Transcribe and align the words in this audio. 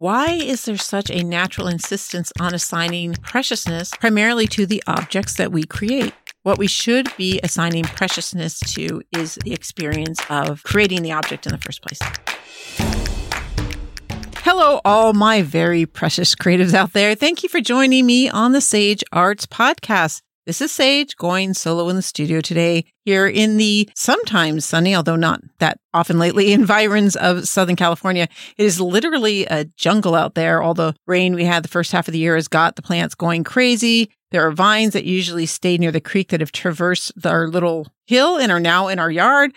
Why 0.00 0.26
is 0.28 0.64
there 0.64 0.76
such 0.76 1.10
a 1.10 1.24
natural 1.24 1.66
insistence 1.66 2.32
on 2.38 2.54
assigning 2.54 3.14
preciousness 3.14 3.90
primarily 3.98 4.46
to 4.46 4.64
the 4.64 4.80
objects 4.86 5.34
that 5.34 5.50
we 5.50 5.64
create? 5.64 6.14
What 6.44 6.56
we 6.56 6.68
should 6.68 7.08
be 7.16 7.40
assigning 7.42 7.82
preciousness 7.82 8.60
to 8.74 9.02
is 9.16 9.40
the 9.42 9.52
experience 9.52 10.20
of 10.30 10.62
creating 10.62 11.02
the 11.02 11.10
object 11.10 11.46
in 11.46 11.52
the 11.52 11.58
first 11.58 11.82
place. 11.82 11.98
Hello, 14.36 14.80
all 14.84 15.14
my 15.14 15.42
very 15.42 15.84
precious 15.84 16.36
creatives 16.36 16.74
out 16.74 16.92
there. 16.92 17.16
Thank 17.16 17.42
you 17.42 17.48
for 17.48 17.60
joining 17.60 18.06
me 18.06 18.28
on 18.28 18.52
the 18.52 18.60
Sage 18.60 19.02
Arts 19.12 19.46
Podcast. 19.46 20.22
This 20.48 20.62
is 20.62 20.72
Sage 20.72 21.14
going 21.16 21.52
solo 21.52 21.90
in 21.90 21.96
the 21.96 22.00
studio 22.00 22.40
today 22.40 22.86
here 23.04 23.26
in 23.26 23.58
the 23.58 23.86
sometimes 23.94 24.64
sunny, 24.64 24.96
although 24.96 25.14
not 25.14 25.42
that 25.58 25.78
often 25.92 26.18
lately, 26.18 26.52
environs 26.54 27.16
of 27.16 27.46
Southern 27.46 27.76
California. 27.76 28.28
It 28.56 28.64
is 28.64 28.80
literally 28.80 29.44
a 29.44 29.66
jungle 29.76 30.14
out 30.14 30.36
there. 30.36 30.62
All 30.62 30.72
the 30.72 30.94
rain 31.06 31.34
we 31.34 31.44
had 31.44 31.64
the 31.64 31.68
first 31.68 31.92
half 31.92 32.08
of 32.08 32.12
the 32.12 32.18
year 32.18 32.34
has 32.34 32.48
got 32.48 32.76
the 32.76 32.82
plants 32.82 33.14
going 33.14 33.44
crazy. 33.44 34.10
There 34.30 34.46
are 34.46 34.50
vines 34.50 34.94
that 34.94 35.04
usually 35.04 35.44
stay 35.44 35.76
near 35.76 35.92
the 35.92 36.00
creek 36.00 36.30
that 36.30 36.40
have 36.40 36.52
traversed 36.52 37.12
our 37.26 37.46
little 37.46 37.86
hill 38.06 38.38
and 38.38 38.50
are 38.50 38.58
now 38.58 38.88
in 38.88 38.98
our 38.98 39.10
yard. 39.10 39.52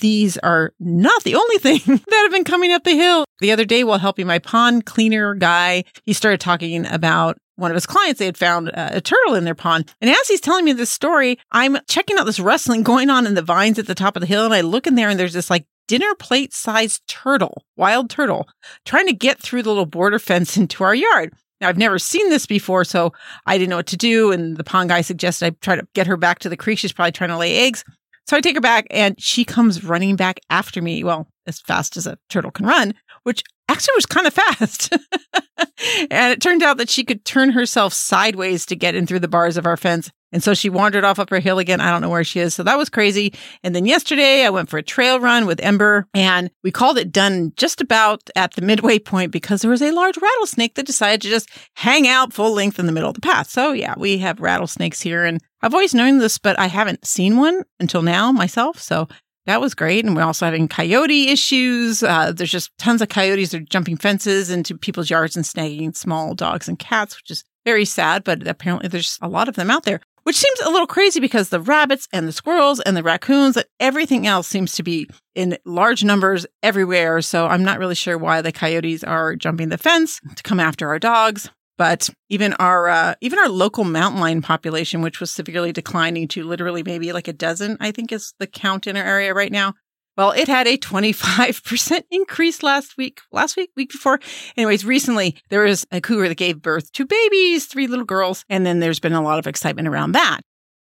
These 0.00 0.38
are 0.38 0.72
not 0.78 1.24
the 1.24 1.34
only 1.34 1.58
thing 1.58 1.80
that 1.84 2.20
have 2.22 2.30
been 2.30 2.44
coming 2.44 2.70
up 2.70 2.84
the 2.84 2.94
hill. 2.94 3.24
The 3.40 3.50
other 3.50 3.64
day, 3.64 3.82
while 3.82 3.98
helping 3.98 4.28
my 4.28 4.38
pond 4.38 4.86
cleaner 4.86 5.34
guy, 5.34 5.82
he 6.04 6.12
started 6.12 6.40
talking 6.40 6.86
about 6.86 7.38
one 7.58 7.72
of 7.72 7.74
his 7.74 7.86
clients, 7.86 8.20
they 8.20 8.26
had 8.26 8.38
found 8.38 8.70
a 8.72 9.00
turtle 9.00 9.34
in 9.34 9.44
their 9.44 9.54
pond. 9.54 9.92
And 10.00 10.08
as 10.08 10.28
he's 10.28 10.40
telling 10.40 10.64
me 10.64 10.72
this 10.72 10.90
story, 10.90 11.38
I'm 11.50 11.78
checking 11.88 12.16
out 12.16 12.24
this 12.24 12.38
wrestling 12.38 12.82
going 12.84 13.10
on 13.10 13.26
in 13.26 13.34
the 13.34 13.42
vines 13.42 13.78
at 13.78 13.86
the 13.86 13.96
top 13.96 14.16
of 14.16 14.20
the 14.20 14.26
hill. 14.26 14.44
And 14.44 14.54
I 14.54 14.60
look 14.60 14.86
in 14.86 14.94
there 14.94 15.08
and 15.08 15.18
there's 15.18 15.32
this 15.32 15.50
like 15.50 15.66
dinner 15.88 16.14
plate 16.14 16.52
sized 16.52 17.02
turtle, 17.08 17.64
wild 17.76 18.10
turtle, 18.10 18.48
trying 18.84 19.06
to 19.08 19.12
get 19.12 19.40
through 19.40 19.64
the 19.64 19.70
little 19.70 19.86
border 19.86 20.20
fence 20.20 20.56
into 20.56 20.84
our 20.84 20.94
yard. 20.94 21.34
Now, 21.60 21.68
I've 21.68 21.78
never 21.78 21.98
seen 21.98 22.30
this 22.30 22.46
before, 22.46 22.84
so 22.84 23.12
I 23.44 23.58
didn't 23.58 23.70
know 23.70 23.76
what 23.76 23.88
to 23.88 23.96
do. 23.96 24.30
And 24.30 24.56
the 24.56 24.62
pond 24.62 24.90
guy 24.90 25.00
suggested 25.00 25.46
I 25.46 25.50
try 25.60 25.74
to 25.74 25.88
get 25.92 26.06
her 26.06 26.16
back 26.16 26.38
to 26.40 26.48
the 26.48 26.56
creek. 26.56 26.78
She's 26.78 26.92
probably 26.92 27.10
trying 27.10 27.30
to 27.30 27.36
lay 27.36 27.66
eggs. 27.66 27.84
So 28.28 28.36
I 28.36 28.40
take 28.40 28.54
her 28.54 28.60
back 28.60 28.86
and 28.90 29.20
she 29.20 29.44
comes 29.44 29.82
running 29.82 30.14
back 30.14 30.38
after 30.50 30.80
me. 30.80 31.02
Well, 31.02 31.26
as 31.46 31.60
fast 31.60 31.96
as 31.96 32.06
a 32.06 32.18
turtle 32.28 32.52
can 32.52 32.66
run, 32.66 32.94
which 33.24 33.42
actually 33.68 33.94
was 33.96 34.06
kind 34.06 34.26
of 34.26 34.34
fast. 34.34 34.92
and 36.10 36.32
it 36.32 36.40
turned 36.40 36.62
out 36.62 36.78
that 36.78 36.88
she 36.88 37.04
could 37.04 37.24
turn 37.24 37.50
herself 37.50 37.92
sideways 37.92 38.66
to 38.66 38.76
get 38.76 38.94
in 38.94 39.06
through 39.06 39.20
the 39.20 39.28
bars 39.28 39.56
of 39.56 39.66
our 39.66 39.76
fence. 39.76 40.10
And 40.30 40.42
so 40.42 40.52
she 40.52 40.68
wandered 40.68 41.04
off 41.04 41.18
up 41.18 41.30
her 41.30 41.38
hill 41.38 41.58
again. 41.58 41.80
I 41.80 41.90
don't 41.90 42.02
know 42.02 42.10
where 42.10 42.24
she 42.24 42.40
is. 42.40 42.54
So 42.54 42.62
that 42.62 42.76
was 42.76 42.90
crazy. 42.90 43.32
And 43.62 43.74
then 43.74 43.86
yesterday 43.86 44.44
I 44.44 44.50
went 44.50 44.68
for 44.68 44.76
a 44.76 44.82
trail 44.82 45.20
run 45.20 45.46
with 45.46 45.60
Ember 45.60 46.06
and 46.12 46.50
we 46.62 46.70
called 46.70 46.98
it 46.98 47.12
done 47.12 47.52
just 47.56 47.80
about 47.80 48.28
at 48.36 48.54
the 48.54 48.62
midway 48.62 48.98
point 48.98 49.32
because 49.32 49.62
there 49.62 49.70
was 49.70 49.80
a 49.80 49.90
large 49.90 50.18
rattlesnake 50.18 50.74
that 50.74 50.86
decided 50.86 51.22
to 51.22 51.28
just 51.28 51.48
hang 51.74 52.06
out 52.06 52.34
full 52.34 52.52
length 52.52 52.78
in 52.78 52.86
the 52.86 52.92
middle 52.92 53.08
of 53.08 53.14
the 53.14 53.22
path. 53.22 53.48
So 53.48 53.72
yeah, 53.72 53.94
we 53.96 54.18
have 54.18 54.40
rattlesnakes 54.40 55.00
here 55.00 55.24
and 55.24 55.40
I've 55.62 55.74
always 55.74 55.94
known 55.94 56.18
this, 56.18 56.38
but 56.38 56.58
I 56.58 56.66
haven't 56.66 57.06
seen 57.06 57.38
one 57.38 57.62
until 57.80 58.02
now 58.02 58.30
myself. 58.30 58.80
So 58.80 59.08
that 59.48 59.62
was 59.62 59.74
great. 59.74 60.04
And 60.04 60.14
we're 60.14 60.22
also 60.22 60.44
having 60.44 60.68
coyote 60.68 61.28
issues. 61.28 62.02
Uh, 62.02 62.32
there's 62.32 62.50
just 62.50 62.70
tons 62.76 63.00
of 63.00 63.08
coyotes. 63.08 63.50
They're 63.50 63.60
jumping 63.60 63.96
fences 63.96 64.50
into 64.50 64.76
people's 64.76 65.08
yards 65.08 65.36
and 65.36 65.44
snagging 65.44 65.96
small 65.96 66.34
dogs 66.34 66.68
and 66.68 66.78
cats, 66.78 67.16
which 67.16 67.30
is 67.30 67.44
very 67.64 67.86
sad. 67.86 68.24
But 68.24 68.46
apparently 68.46 68.88
there's 68.88 69.18
a 69.22 69.28
lot 69.28 69.48
of 69.48 69.56
them 69.56 69.70
out 69.70 69.84
there, 69.84 70.00
which 70.24 70.36
seems 70.36 70.60
a 70.60 70.68
little 70.68 70.86
crazy 70.86 71.18
because 71.18 71.48
the 71.48 71.60
rabbits 71.60 72.06
and 72.12 72.28
the 72.28 72.32
squirrels 72.32 72.78
and 72.80 72.94
the 72.94 73.02
raccoons 73.02 73.56
and 73.56 73.64
everything 73.80 74.26
else 74.26 74.46
seems 74.46 74.74
to 74.74 74.82
be 74.82 75.08
in 75.34 75.56
large 75.64 76.04
numbers 76.04 76.44
everywhere. 76.62 77.22
So 77.22 77.46
I'm 77.46 77.64
not 77.64 77.78
really 77.78 77.94
sure 77.94 78.18
why 78.18 78.42
the 78.42 78.52
coyotes 78.52 79.02
are 79.02 79.34
jumping 79.34 79.70
the 79.70 79.78
fence 79.78 80.20
to 80.36 80.42
come 80.42 80.60
after 80.60 80.88
our 80.88 80.98
dogs. 80.98 81.48
But 81.78 82.10
even 82.28 82.52
our 82.54 82.88
uh, 82.88 83.14
even 83.20 83.38
our 83.38 83.48
local 83.48 83.84
mountain 83.84 84.20
lion 84.20 84.42
population, 84.42 85.00
which 85.00 85.20
was 85.20 85.30
severely 85.30 85.72
declining 85.72 86.28
to 86.28 86.44
literally 86.44 86.82
maybe 86.82 87.12
like 87.12 87.28
a 87.28 87.32
dozen, 87.32 87.76
I 87.80 87.92
think 87.92 88.12
is 88.12 88.34
the 88.38 88.48
count 88.48 88.86
in 88.86 88.96
our 88.96 89.04
area 89.04 89.32
right 89.32 89.52
now. 89.52 89.74
Well, 90.18 90.32
it 90.32 90.48
had 90.48 90.66
a 90.66 90.76
25% 90.76 92.02
increase 92.10 92.64
last 92.64 92.96
week, 92.98 93.20
last 93.30 93.56
week, 93.56 93.70
week 93.76 93.92
before. 93.92 94.18
Anyways, 94.56 94.84
recently 94.84 95.36
there 95.48 95.62
was 95.62 95.86
a 95.92 96.00
cougar 96.00 96.28
that 96.28 96.34
gave 96.34 96.60
birth 96.60 96.90
to 96.94 97.06
babies, 97.06 97.66
three 97.66 97.86
little 97.86 98.04
girls. 98.04 98.44
And 98.48 98.66
then 98.66 98.80
there's 98.80 98.98
been 98.98 99.12
a 99.12 99.22
lot 99.22 99.38
of 99.38 99.46
excitement 99.46 99.86
around 99.86 100.12
that. 100.12 100.40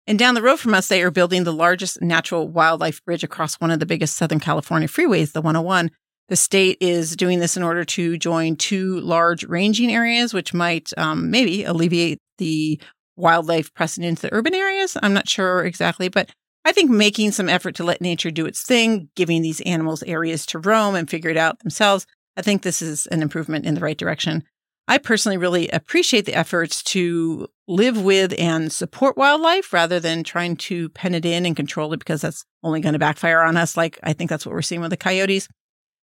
And 0.05 0.19
down 0.19 0.35
the 0.35 0.41
road 0.41 0.59
from 0.59 0.73
us, 0.73 0.89
they 0.89 1.01
are 1.01 1.11
building 1.11 1.45
the 1.45 1.53
largest 1.53 2.01
natural 2.01 2.49
wildlife 2.49 3.01
bridge 3.05 3.23
across 3.23 3.55
one 3.55 3.71
of 3.71 3.79
the 3.79 3.85
biggest 3.85 4.17
Southern 4.17 4.41
California 4.41 4.89
freeways, 4.89 5.31
the 5.31 5.41
101, 5.41 5.89
the 6.29 6.35
state 6.35 6.77
is 6.79 7.15
doing 7.15 7.39
this 7.39 7.57
in 7.57 7.63
order 7.63 7.83
to 7.83 8.17
join 8.17 8.55
two 8.55 8.99
large 9.01 9.43
ranging 9.45 9.91
areas, 9.91 10.33
which 10.33 10.53
might 10.53 10.91
um, 10.97 11.29
maybe 11.29 11.63
alleviate 11.63 12.19
the 12.37 12.79
wildlife 13.15 13.73
pressing 13.73 14.03
into 14.03 14.23
the 14.23 14.33
urban 14.33 14.55
areas. 14.55 14.97
I'm 15.01 15.13
not 15.13 15.29
sure 15.29 15.63
exactly, 15.63 16.09
but 16.09 16.29
I 16.65 16.71
think 16.71 16.89
making 16.89 17.31
some 17.31 17.49
effort 17.49 17.75
to 17.75 17.83
let 17.83 18.01
nature 18.01 18.31
do 18.31 18.45
its 18.45 18.63
thing, 18.63 19.09
giving 19.15 19.41
these 19.41 19.61
animals 19.61 20.01
areas 20.03 20.45
to 20.47 20.59
roam 20.59 20.95
and 20.95 21.09
figure 21.09 21.29
it 21.29 21.37
out 21.37 21.59
themselves, 21.59 22.07
I 22.37 22.41
think 22.41 22.61
this 22.61 22.81
is 22.81 23.05
an 23.07 23.21
improvement 23.21 23.65
in 23.65 23.75
the 23.75 23.81
right 23.81 23.97
direction. 23.97 24.43
I 24.87 24.97
personally 24.97 25.37
really 25.37 25.69
appreciate 25.69 26.25
the 26.25 26.33
efforts 26.33 26.83
to 26.83 27.47
live 27.67 28.01
with 28.01 28.33
and 28.37 28.71
support 28.71 29.17
wildlife 29.17 29.71
rather 29.71 29.99
than 29.99 30.23
trying 30.23 30.57
to 30.57 30.89
pen 30.89 31.15
it 31.15 31.25
in 31.25 31.45
and 31.45 31.55
control 31.55 31.93
it 31.93 31.99
because 31.99 32.21
that's 32.21 32.43
only 32.63 32.81
going 32.81 32.93
to 32.93 32.99
backfire 32.99 33.41
on 33.41 33.55
us. 33.55 33.77
Like 33.77 33.97
I 34.03 34.11
think 34.13 34.29
that's 34.29 34.45
what 34.45 34.53
we're 34.53 34.61
seeing 34.61 34.81
with 34.81 34.89
the 34.89 34.97
coyotes. 34.97 35.47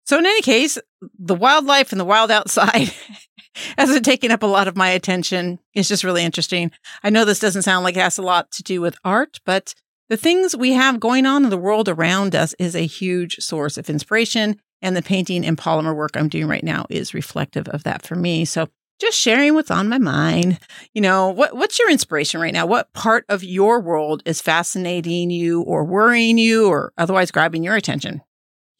So 0.04 0.18
in 0.18 0.26
any 0.26 0.42
case, 0.42 0.78
the 1.18 1.34
wildlife 1.34 1.92
and 1.92 2.00
the 2.00 2.04
wild 2.04 2.30
outside 2.30 2.92
hasn't 3.78 4.04
taken 4.04 4.30
up 4.30 4.42
a 4.42 4.46
lot 4.46 4.68
of 4.68 4.76
my 4.76 4.88
attention. 4.90 5.58
It's 5.72 5.88
just 5.88 6.04
really 6.04 6.22
interesting. 6.22 6.70
I 7.02 7.10
know 7.10 7.24
this 7.24 7.38
doesn't 7.38 7.62
sound 7.62 7.84
like 7.84 7.96
it 7.96 8.00
has 8.00 8.18
a 8.18 8.22
lot 8.22 8.50
to 8.52 8.62
do 8.62 8.80
with 8.80 8.98
art, 9.04 9.40
but 9.46 9.74
the 10.10 10.16
things 10.16 10.54
we 10.56 10.72
have 10.72 11.00
going 11.00 11.24
on 11.24 11.44
in 11.44 11.50
the 11.50 11.56
world 11.56 11.88
around 11.88 12.34
us 12.34 12.54
is 12.58 12.76
a 12.76 12.86
huge 12.86 13.36
source 13.36 13.78
of 13.78 13.88
inspiration. 13.88 14.60
And 14.82 14.94
the 14.94 15.02
painting 15.02 15.46
and 15.46 15.56
polymer 15.56 15.96
work 15.96 16.10
I'm 16.14 16.28
doing 16.28 16.46
right 16.46 16.62
now 16.62 16.84
is 16.90 17.14
reflective 17.14 17.68
of 17.68 17.84
that 17.84 18.02
for 18.02 18.16
me. 18.16 18.44
So 18.44 18.68
just 19.00 19.18
sharing 19.18 19.54
what's 19.54 19.70
on 19.70 19.88
my 19.88 19.98
mind. 19.98 20.58
You 20.92 21.00
know, 21.00 21.30
what, 21.30 21.56
what's 21.56 21.78
your 21.78 21.90
inspiration 21.90 22.40
right 22.40 22.52
now? 22.52 22.66
What 22.66 22.92
part 22.92 23.24
of 23.30 23.42
your 23.42 23.80
world 23.80 24.22
is 24.26 24.42
fascinating 24.42 25.30
you 25.30 25.62
or 25.62 25.84
worrying 25.84 26.36
you 26.36 26.68
or 26.68 26.92
otherwise 26.98 27.30
grabbing 27.30 27.64
your 27.64 27.76
attention? 27.76 28.20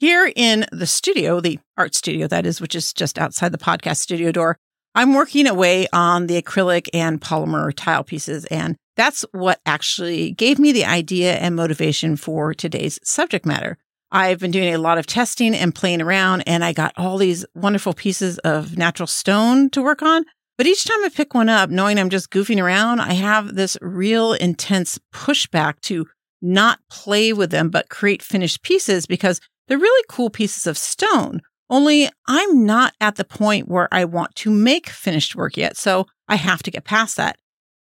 Here 0.04 0.31
in 0.37 0.66
the 0.70 0.87
studio, 0.87 1.41
the 1.41 1.59
art 1.78 1.94
studio 1.94 2.26
that 2.26 2.44
is, 2.44 2.60
which 2.60 2.75
is 2.75 2.92
just 2.92 3.19
outside 3.19 3.53
the 3.53 3.56
podcast 3.56 3.97
studio 3.97 4.32
door, 4.32 4.59
I'm 4.94 5.15
working 5.15 5.47
away 5.47 5.87
on 5.94 6.26
the 6.26 6.42
acrylic 6.42 6.91
and 6.92 7.22
polymer 7.22 7.72
tile 7.75 8.04
pieces. 8.04 8.44
And 8.44 8.76
that's 8.98 9.25
what 9.32 9.62
actually 9.65 10.32
gave 10.32 10.59
me 10.59 10.72
the 10.72 10.84
idea 10.84 11.37
and 11.37 11.56
motivation 11.56 12.16
for 12.16 12.53
today's 12.53 12.98
subject 13.03 13.47
matter. 13.47 13.78
I've 14.12 14.41
been 14.41 14.50
doing 14.50 14.75
a 14.75 14.76
lot 14.76 14.98
of 14.98 15.06
testing 15.06 15.54
and 15.54 15.75
playing 15.75 16.03
around, 16.03 16.42
and 16.42 16.62
I 16.62 16.75
got 16.75 16.92
all 16.98 17.16
these 17.16 17.47
wonderful 17.54 17.94
pieces 17.94 18.36
of 18.41 18.76
natural 18.76 19.06
stone 19.06 19.71
to 19.71 19.81
work 19.81 20.03
on. 20.03 20.26
But 20.59 20.66
each 20.66 20.84
time 20.84 21.03
I 21.03 21.09
pick 21.09 21.32
one 21.32 21.48
up, 21.48 21.71
knowing 21.71 21.98
I'm 21.98 22.10
just 22.10 22.28
goofing 22.28 22.62
around, 22.62 23.00
I 23.00 23.15
have 23.15 23.54
this 23.54 23.78
real 23.81 24.34
intense 24.34 24.98
pushback 25.15 25.81
to 25.84 26.04
not 26.42 26.78
play 26.91 27.32
with 27.32 27.50
them, 27.50 27.71
but 27.71 27.88
create 27.88 28.21
finished 28.21 28.62
pieces 28.62 29.06
because 29.06 29.41
they're 29.69 29.78
really 29.78 30.04
cool 30.08 30.30
pieces 30.30 30.66
of 30.66 30.78
stone. 30.78 31.41
Only 31.70 32.08
I'm 32.26 32.66
not 32.66 32.94
at 33.00 33.16
the 33.16 33.25
point 33.25 33.69
where 33.69 33.88
I 33.91 34.04
want 34.04 34.34
to 34.36 34.50
make 34.50 34.88
finished 34.88 35.34
work 35.34 35.56
yet, 35.56 35.76
so 35.76 36.06
I 36.28 36.36
have 36.36 36.62
to 36.64 36.70
get 36.70 36.84
past 36.84 37.16
that. 37.16 37.36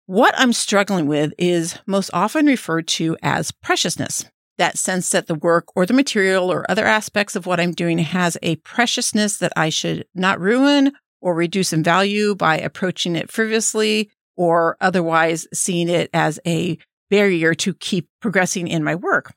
What 0.06 0.34
I'm 0.38 0.54
struggling 0.54 1.08
with 1.08 1.34
is 1.38 1.80
most 1.88 2.10
often 2.14 2.46
referred 2.46 2.88
to 2.90 3.18
as 3.24 3.52
preciousness. 3.52 4.26
That 4.58 4.78
sense 4.78 5.10
that 5.10 5.28
the 5.28 5.36
work 5.36 5.66
or 5.76 5.86
the 5.86 5.94
material 5.94 6.52
or 6.52 6.70
other 6.70 6.86
aspects 6.86 7.36
of 7.36 7.46
what 7.46 7.60
I'm 7.60 7.72
doing 7.72 7.98
has 7.98 8.38
a 8.44 8.58
preciousness 8.58 9.38
that 9.38 9.54
I 9.56 9.70
should 9.70 10.06
not 10.14 10.40
ruin 10.40 10.92
or 11.22 11.34
reduce 11.34 11.74
in 11.74 11.84
value 11.84 12.36
by 12.36 12.60
approaching 12.60 13.16
it 13.16 13.32
frivolously 13.32 14.12
or 14.36 14.78
otherwise 14.80 15.48
seeing 15.54 15.90
it 15.90 16.10
as 16.14 16.40
a 16.46 16.78
barrier 17.10 17.54
to 17.56 17.74
keep 17.74 18.08
progressing 18.22 18.68
in 18.68 18.84
my 18.84 18.96
work. 18.96 19.34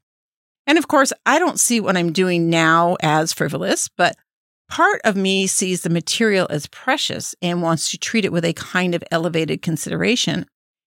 And 0.67 0.79
of 0.79 0.89
course, 0.89 1.13
I 1.25 1.39
don't 1.39 1.61
see 1.61 1.81
what 1.81 1.97
I'm 1.97 2.13
doing 2.13 2.51
now 2.51 2.97
as 3.01 3.33
frivolous, 3.33 3.89
but 3.97 4.17
part 4.69 5.01
of 5.05 5.17
me 5.17 5.47
sees 5.47 5.83
the 5.83 5.91
material 5.91 6.47
as 6.51 6.67
precious 6.67 7.35
and 7.41 7.63
wants 7.63 7.91
to 7.91 7.99
treat 7.99 8.25
it 8.25 8.33
with 8.33 8.45
a 8.45 8.53
kind 8.53 8.95
of 8.95 9.05
elevated 9.11 9.63
consideration. 9.63 10.47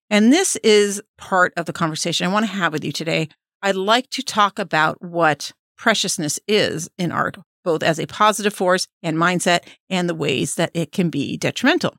And 0.09 0.33
this 0.33 0.55
is 0.57 1.01
part 1.17 1.53
of 1.55 1.65
the 1.65 1.73
conversation 1.73 2.27
I 2.27 2.33
want 2.33 2.45
to 2.45 2.51
have 2.51 2.73
with 2.73 2.83
you 2.83 2.91
today. 2.91 3.29
I'd 3.61 3.75
like 3.75 4.09
to 4.11 4.23
talk 4.23 4.59
about 4.59 5.01
what 5.01 5.51
preciousness 5.77 6.39
is 6.47 6.89
in 6.97 7.11
art, 7.11 7.37
both 7.63 7.83
as 7.83 7.99
a 7.99 8.07
positive 8.07 8.53
force 8.53 8.87
and 9.01 9.17
mindset 9.17 9.61
and 9.89 10.09
the 10.09 10.15
ways 10.15 10.55
that 10.55 10.71
it 10.73 10.91
can 10.91 11.09
be 11.09 11.37
detrimental. 11.37 11.95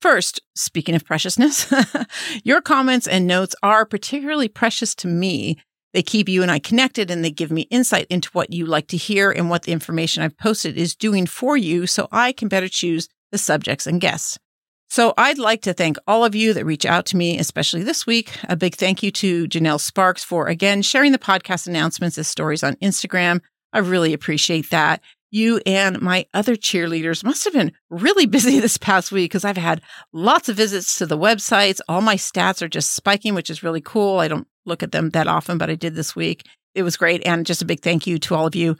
First, 0.00 0.40
speaking 0.56 0.94
of 0.94 1.04
preciousness, 1.04 1.72
your 2.44 2.60
comments 2.60 3.06
and 3.06 3.26
notes 3.26 3.54
are 3.62 3.84
particularly 3.84 4.48
precious 4.48 4.94
to 4.96 5.06
me 5.06 5.58
They 5.92 6.02
keep 6.02 6.28
you 6.28 6.42
and 6.42 6.50
I 6.50 6.58
connected 6.58 7.10
and 7.10 7.24
they 7.24 7.30
give 7.30 7.50
me 7.50 7.62
insight 7.62 8.06
into 8.08 8.30
what 8.30 8.52
you 8.52 8.66
like 8.66 8.88
to 8.88 8.96
hear 8.96 9.30
and 9.30 9.50
what 9.50 9.64
the 9.64 9.72
information 9.72 10.22
I've 10.22 10.38
posted 10.38 10.76
is 10.76 10.94
doing 10.94 11.26
for 11.26 11.56
you 11.56 11.86
so 11.86 12.08
I 12.10 12.32
can 12.32 12.48
better 12.48 12.68
choose 12.68 13.08
the 13.30 13.38
subjects 13.38 13.86
and 13.86 14.00
guests. 14.00 14.38
So 14.88 15.14
I'd 15.16 15.38
like 15.38 15.62
to 15.62 15.72
thank 15.72 15.96
all 16.06 16.22
of 16.22 16.34
you 16.34 16.52
that 16.52 16.66
reach 16.66 16.84
out 16.84 17.06
to 17.06 17.16
me, 17.16 17.38
especially 17.38 17.82
this 17.82 18.06
week. 18.06 18.36
A 18.44 18.56
big 18.56 18.74
thank 18.74 19.02
you 19.02 19.10
to 19.12 19.48
Janelle 19.48 19.80
Sparks 19.80 20.22
for 20.22 20.48
again 20.48 20.82
sharing 20.82 21.12
the 21.12 21.18
podcast 21.18 21.66
announcements 21.66 22.18
as 22.18 22.28
stories 22.28 22.62
on 22.62 22.76
Instagram. 22.76 23.40
I 23.72 23.78
really 23.78 24.12
appreciate 24.12 24.68
that. 24.70 25.00
You 25.32 25.62
and 25.64 26.00
my 26.02 26.26
other 26.34 26.56
cheerleaders 26.56 27.24
must 27.24 27.44
have 27.44 27.54
been 27.54 27.72
really 27.88 28.26
busy 28.36 28.60
this 28.60 28.76
past 28.76 29.10
week 29.10 29.30
because 29.30 29.46
I've 29.46 29.56
had 29.56 29.80
lots 30.12 30.50
of 30.50 30.56
visits 30.56 30.98
to 30.98 31.06
the 31.06 31.18
websites. 31.18 31.80
All 31.88 32.02
my 32.02 32.16
stats 32.16 32.60
are 32.60 32.68
just 32.68 32.92
spiking, 32.92 33.34
which 33.34 33.48
is 33.48 33.62
really 33.62 33.80
cool. 33.80 34.18
I 34.18 34.28
don't 34.28 34.46
look 34.66 34.82
at 34.82 34.92
them 34.92 35.10
that 35.10 35.26
often, 35.26 35.56
but 35.56 35.70
I 35.70 35.74
did 35.74 35.94
this 35.94 36.14
week. 36.14 36.46
It 36.74 36.82
was 36.82 36.98
great. 36.98 37.26
And 37.26 37.46
just 37.46 37.62
a 37.62 37.66
big 37.66 37.80
thank 37.80 38.06
you 38.06 38.18
to 38.18 38.34
all 38.34 38.46
of 38.46 38.54
you. 38.54 38.76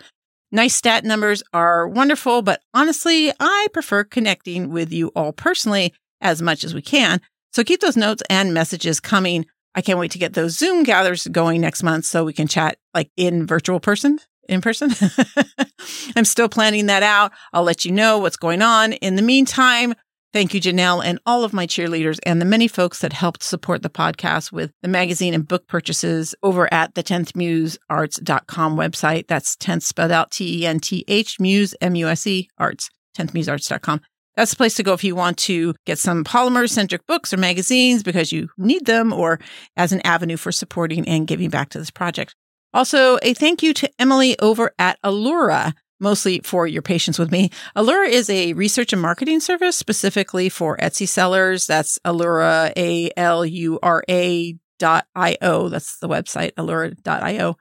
Nice 0.53 0.75
stat 0.75 1.05
numbers 1.05 1.43
are 1.55 1.89
wonderful, 1.89 2.43
but 2.43 2.61
honestly, 2.75 3.33
I 3.41 3.69
prefer 3.73 4.05
connecting 4.05 4.69
with 4.71 4.93
you 4.93 5.09
all 5.17 5.33
personally 5.33 5.95
as 6.21 6.43
much 6.43 6.65
as 6.65 6.75
we 6.75 6.83
can. 6.83 7.23
So 7.55 7.65
keep 7.65 7.81
those 7.81 7.97
notes 7.97 8.23
and 8.29 8.53
messages 8.53 9.01
coming. 9.01 9.47
I 9.75 9.81
can't 9.81 9.99
wait 9.99 10.11
to 10.11 10.19
get 10.19 10.35
those 10.35 10.59
Zoom 10.59 10.83
gathers 10.83 11.27
going 11.29 11.63
next 11.63 11.83
month 11.83 12.05
so 12.05 12.25
we 12.25 12.35
can 12.35 12.49
chat 12.49 12.77
like 12.93 13.11
in 13.17 13.47
virtual 13.47 13.81
person, 13.81 14.19
in 14.47 14.61
person. 14.61 14.91
I'm 16.17 16.25
still 16.25 16.49
planning 16.49 16.87
that 16.87 17.03
out. 17.03 17.33
I'll 17.53 17.63
let 17.63 17.85
you 17.85 17.93
know 17.93 18.19
what's 18.19 18.37
going 18.37 18.63
on. 18.63 18.93
In 18.95 19.17
the 19.17 19.23
meantime, 19.23 19.95
thank 20.33 20.55
you, 20.55 20.61
Janelle, 20.61 21.05
and 21.05 21.19
all 21.27 21.45
of 21.45 21.53
my 21.53 21.67
cheerleaders 21.67 22.19
and 22.25 22.41
the 22.41 22.47
many 22.47 22.69
folks 22.69 23.01
that 23.01 23.13
helped 23.13 23.43
support 23.43 23.83
the 23.83 23.91
podcast 23.91 24.53
with 24.53 24.73
the 24.83 24.89
magazine 24.89 25.35
and 25.35 25.47
book 25.47 25.67
purchases 25.69 26.35
over 26.43 26.73
at 26.73 26.95
the 26.95 27.03
10th 27.03 27.33
musearts.com 27.33 28.77
website. 28.77 29.27
That's 29.27 29.57
10th 29.57 29.83
spelled 29.83 30.13
out 30.13 30.31
T 30.31 30.63
E 30.63 30.67
N 30.67 30.81
T 30.81 31.05
H 31.09 31.39
Muse, 31.39 31.75
M 31.81 31.95
U 31.95 32.09
S 32.09 32.27
E, 32.27 32.49
arts, 32.59 32.91
10thmusearts.com. 33.17 34.01
That's 34.37 34.53
the 34.53 34.57
place 34.57 34.75
to 34.75 34.83
go 34.83 34.95
if 34.95 35.05
you 35.05 35.15
want 35.15 35.37
to 35.39 35.75
get 35.85 35.99
some 35.99 36.25
polymer 36.25 36.69
centric 36.69 37.07
books 37.07 37.35
or 37.35 37.37
magazines 37.37 38.03
because 38.03 38.33
you 38.33 38.49
need 38.57 38.87
them 38.87 39.13
or 39.13 39.39
as 39.77 39.93
an 39.93 40.01
avenue 40.07 40.39
for 40.39 40.51
supporting 40.51 41.07
and 41.07 41.27
giving 41.27 41.51
back 41.51 41.69
to 41.71 41.79
this 41.79 41.91
project. 41.91 42.35
Also, 42.73 43.19
a 43.23 43.35
thank 43.35 43.63
you 43.63 43.75
to 43.75 43.91
Emily 43.99 44.39
over 44.39 44.73
at 44.79 44.99
Alura, 45.03 45.75
mostly 46.03 46.41
for 46.41 46.67
your 46.67 46.83
patience 46.83 47.19
with 47.19 47.31
me. 47.31 47.51
Alura 47.77 48.09
is 48.09 48.29
a 48.29 48.53
research 48.53 48.93
and 48.93 49.01
marketing 49.01 49.41
service 49.41 49.77
specifically 49.77 50.49
for 50.49 50.77
Etsy 50.77 51.09
sellers. 51.09 51.67
That's 51.67 51.99
Alura, 52.05 52.73
A 52.77 53.11
L 53.17 53.47
U 53.47 53.79
R 53.83 54.05
A 54.11 54.57
dot 54.79 55.07
I 55.15 55.39
O. 55.41 55.69
That's 55.69 55.99
the 55.99 56.09
website, 56.09 56.53
alura.io 56.55 57.57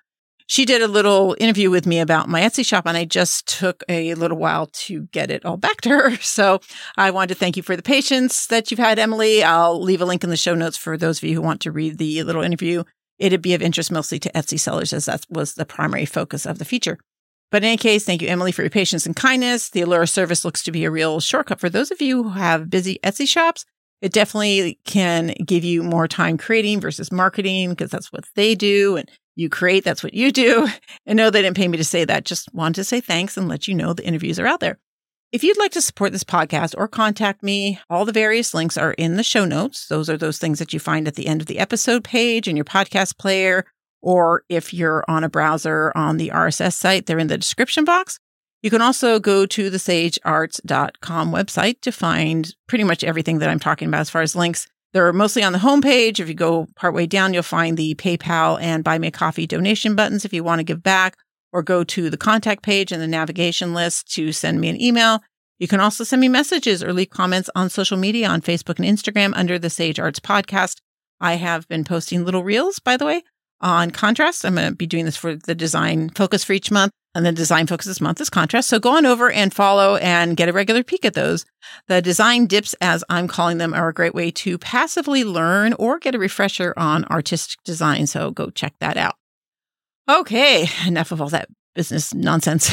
she 0.52 0.66
did 0.66 0.82
a 0.82 0.88
little 0.90 1.34
interview 1.40 1.70
with 1.70 1.86
me 1.86 2.02
about 2.02 2.28
my 2.28 2.42
Etsy 2.42 2.66
shop, 2.66 2.86
and 2.86 2.98
I 2.98 3.06
just 3.06 3.48
took 3.48 3.86
a 3.88 4.14
little 4.16 4.38
while 4.38 4.66
to 4.66 5.04
get 5.14 5.32
it 5.32 5.46
all 5.46 5.56
back 5.56 5.80
to 5.82 5.90
her. 5.90 6.12
So 6.22 6.60
I 6.98 7.12
wanted 7.12 7.30
to 7.30 7.40
thank 7.40 7.56
you 7.56 7.64
for 7.64 7.78
the 7.78 7.82
patience 7.82 8.48
that 8.48 8.70
you've 8.70 8.80
had, 8.80 9.00
Emily. 9.00 9.44
I'll 9.44 9.82
leave 9.82 10.02
a 10.02 10.06
link 10.06 10.26
in 10.26 10.30
the 10.30 10.36
show 10.36 10.54
notes 10.54 10.76
for 10.76 10.98
those 10.98 11.20
of 11.20 11.24
you 11.24 11.36
who 11.36 11.42
want 11.42 11.62
to 11.62 11.72
read 11.72 11.98
the 11.98 12.24
little 12.24 12.42
interview. 12.42 12.84
It'd 13.18 13.42
be 13.42 13.54
of 13.54 13.62
interest 13.62 13.94
mostly 13.94 14.20
to 14.20 14.32
Etsy 14.34 14.60
sellers, 14.60 14.92
as 14.92 15.06
that 15.06 15.26
was 15.30 15.54
the 15.54 15.66
primary 15.66 16.06
focus 16.06 16.46
of 16.46 16.58
the 16.58 16.66
feature. 16.66 16.98
But 17.52 17.64
in 17.64 17.70
any 17.70 17.78
case, 17.78 18.06
thank 18.06 18.22
you, 18.22 18.30
Emily, 18.30 18.52
for 18.52 18.64
your 18.64 18.70
patience 18.70 19.06
and 19.06 19.16
kindness. 19.16 19.70
The 19.70 19.82
Alura 19.82 20.10
service 20.10 20.46
looks 20.46 20.64
to 20.64 20.72
be 20.72 20.86
a 20.86 20.92
real 20.92 21.20
shortcut 21.20 21.60
for 21.60 21.70
those 21.70 21.92
of 21.92 22.02
you 22.02 22.24
who 22.24 22.30
have 22.30 22.70
busy 22.70 22.98
Etsy 23.04 23.28
shops. 23.28 23.66
It 24.02 24.14
definitely 24.14 24.80
can 24.86 25.36
give 25.46 25.64
you 25.64 25.84
more 25.84 26.08
time 26.08 26.38
creating 26.38 26.80
versus 26.80 27.12
marketing 27.12 27.70
because 27.70 27.92
that's 27.92 28.12
what 28.12 28.26
they 28.36 28.56
do. 28.56 28.96
And 28.96 29.10
you 29.36 29.50
create, 29.50 29.84
that's 29.84 30.04
what 30.04 30.14
you 30.14 30.32
do. 30.32 30.68
And 31.06 31.18
no, 31.18 31.30
they 31.30 31.42
didn't 31.42 31.58
pay 31.58 31.68
me 31.68 31.78
to 31.78 31.84
say 31.84 32.06
that. 32.06 32.26
Just 32.26 32.54
wanted 32.54 32.76
to 32.76 32.84
say 32.84 33.02
thanks 33.02 33.36
and 33.36 33.48
let 33.48 33.68
you 33.68 33.74
know 33.74 33.94
the 33.94 34.06
interviews 34.06 34.40
are 34.40 34.46
out 34.46 34.60
there. 34.60 34.80
If 35.32 35.44
you'd 35.44 35.58
like 35.58 35.72
to 35.72 35.82
support 35.82 36.12
this 36.12 36.24
podcast 36.24 36.76
or 36.78 36.88
contact 36.88 37.42
me, 37.42 37.80
all 37.90 38.06
the 38.06 38.12
various 38.12 38.54
links 38.54 38.78
are 38.78 38.92
in 38.94 39.16
the 39.16 39.24
show 39.24 39.46
notes. 39.46 39.88
Those 39.88 40.10
are 40.10 40.18
those 40.18 40.38
things 40.38 40.60
that 40.60 40.74
you 40.74 40.80
find 40.80 41.08
at 41.08 41.16
the 41.16 41.28
end 41.28 41.42
of 41.42 41.48
the 41.48 41.58
episode 41.58 42.04
page 42.04 42.48
in 42.48 42.56
your 42.56 42.66
podcast 42.66 43.18
player. 43.18 43.66
Or 44.02 44.44
if 44.50 44.74
you're 44.74 45.04
on 45.08 45.24
a 45.24 45.30
browser 45.30 45.92
on 45.96 46.18
the 46.18 46.30
RSS 46.30 46.74
site, 46.74 47.06
they're 47.06 47.20
in 47.20 47.28
the 47.28 47.38
description 47.38 47.86
box. 47.86 48.20
You 48.62 48.70
can 48.70 48.82
also 48.82 49.20
go 49.20 49.46
to 49.48 49.70
the 49.70 49.78
sagearts.com 49.78 51.32
website 51.32 51.82
to 51.82 51.92
find 51.92 52.54
pretty 52.68 52.84
much 52.84 53.04
everything 53.04 53.40
that 53.40 53.50
I'm 53.50 53.60
talking 53.60 53.88
about 53.88 54.02
as 54.02 54.10
far 54.10 54.22
as 54.22 54.36
links. 54.36 54.68
They're 54.94 55.14
mostly 55.14 55.42
on 55.42 55.54
the 55.54 55.60
homepage. 55.60 56.20
If 56.20 56.28
you 56.28 56.36
go 56.36 56.68
partway 56.76 57.08
down, 57.08 57.34
you'll 57.34 57.44
find 57.44 57.78
the 57.78 57.96
PayPal 57.96 58.62
and 58.62 58.84
Buy 58.84 59.00
Me 59.00 59.08
a 59.08 59.12
Coffee 59.12 59.48
donation 59.48 59.96
buttons 59.96 60.26
if 60.26 60.34
you 60.34 60.44
want 60.44 60.60
to 60.60 60.64
give 60.64 60.84
back, 60.84 61.18
or 61.52 61.64
go 61.64 61.84
to 61.86 62.10
the 62.10 62.18
contact 62.18 62.62
page 62.62 62.92
in 62.92 63.00
the 63.00 63.08
navigation 63.08 63.74
list 63.74 64.14
to 64.14 64.32
send 64.32 64.60
me 64.60 64.70
an 64.70 64.80
email. 64.80 65.22
You 65.60 65.68
can 65.68 65.80
also 65.80 66.04
send 66.04 66.20
me 66.20 66.28
messages 66.28 66.84
or 66.84 66.92
leave 66.92 67.10
comments 67.10 67.50
on 67.56 67.70
social 67.70 67.98
media 67.98 68.28
on 68.28 68.42
Facebook 68.42 68.80
and 68.80 68.88
Instagram 68.88 69.32
under 69.36 69.58
the 69.58 69.70
Sage 69.70 70.00
Arts 70.00 70.20
Podcast. 70.20 70.78
I 71.20 71.36
have 71.36 71.68
been 71.68 71.84
posting 71.84 72.26
little 72.26 72.44
reels, 72.44 72.80
by 72.80 72.98
the 72.98 73.06
way, 73.06 73.24
on 73.62 73.92
contrast. 73.92 74.46
I'm 74.46 74.56
going 74.56 74.70
to 74.70 74.76
be 74.76 74.88
doing 74.88 75.06
this 75.06 75.18
for 75.18 75.36
the 75.36 75.56
design 75.56 76.10
focus 76.10 76.44
for 76.44 76.54
each 76.54 76.72
month. 76.72 76.92
And 77.14 77.26
the 77.26 77.34
design 77.34 77.68
focus 77.68 77.88
this 77.88 78.00
month 78.00 78.22
is 78.22 78.30
contrast. 78.30 78.70
So 78.70 78.80
go 78.80 78.96
on 78.96 79.06
over 79.06 79.30
and 79.30 79.54
follow 79.54 79.98
and 79.98 80.38
get 80.38 80.48
a 80.48 80.54
regular 80.54 80.82
peek 80.82 81.04
at 81.04 81.14
those. 81.14 81.46
The 81.88 82.02
design 82.02 82.46
dips, 82.46 82.74
as 82.80 83.04
I'm 83.10 83.28
calling 83.28 83.58
them, 83.58 83.74
are 83.74 83.90
a 83.90 83.94
great 83.94 84.16
way 84.16 84.32
to 84.32 84.58
passively 84.58 85.26
learn 85.26 85.74
or 85.74 86.00
get 86.00 86.16
a 86.16 86.20
refresher 86.20 86.74
on 86.78 87.04
artistic 87.06 87.62
design. 87.66 88.08
So 88.08 88.32
go 88.32 88.50
check 88.50 88.74
that 88.80 88.96
out. 88.96 89.16
Okay, 90.10 90.68
enough 90.88 91.12
of 91.12 91.22
all 91.22 91.30
that 91.30 91.50
business 91.76 92.14
nonsense. 92.14 92.72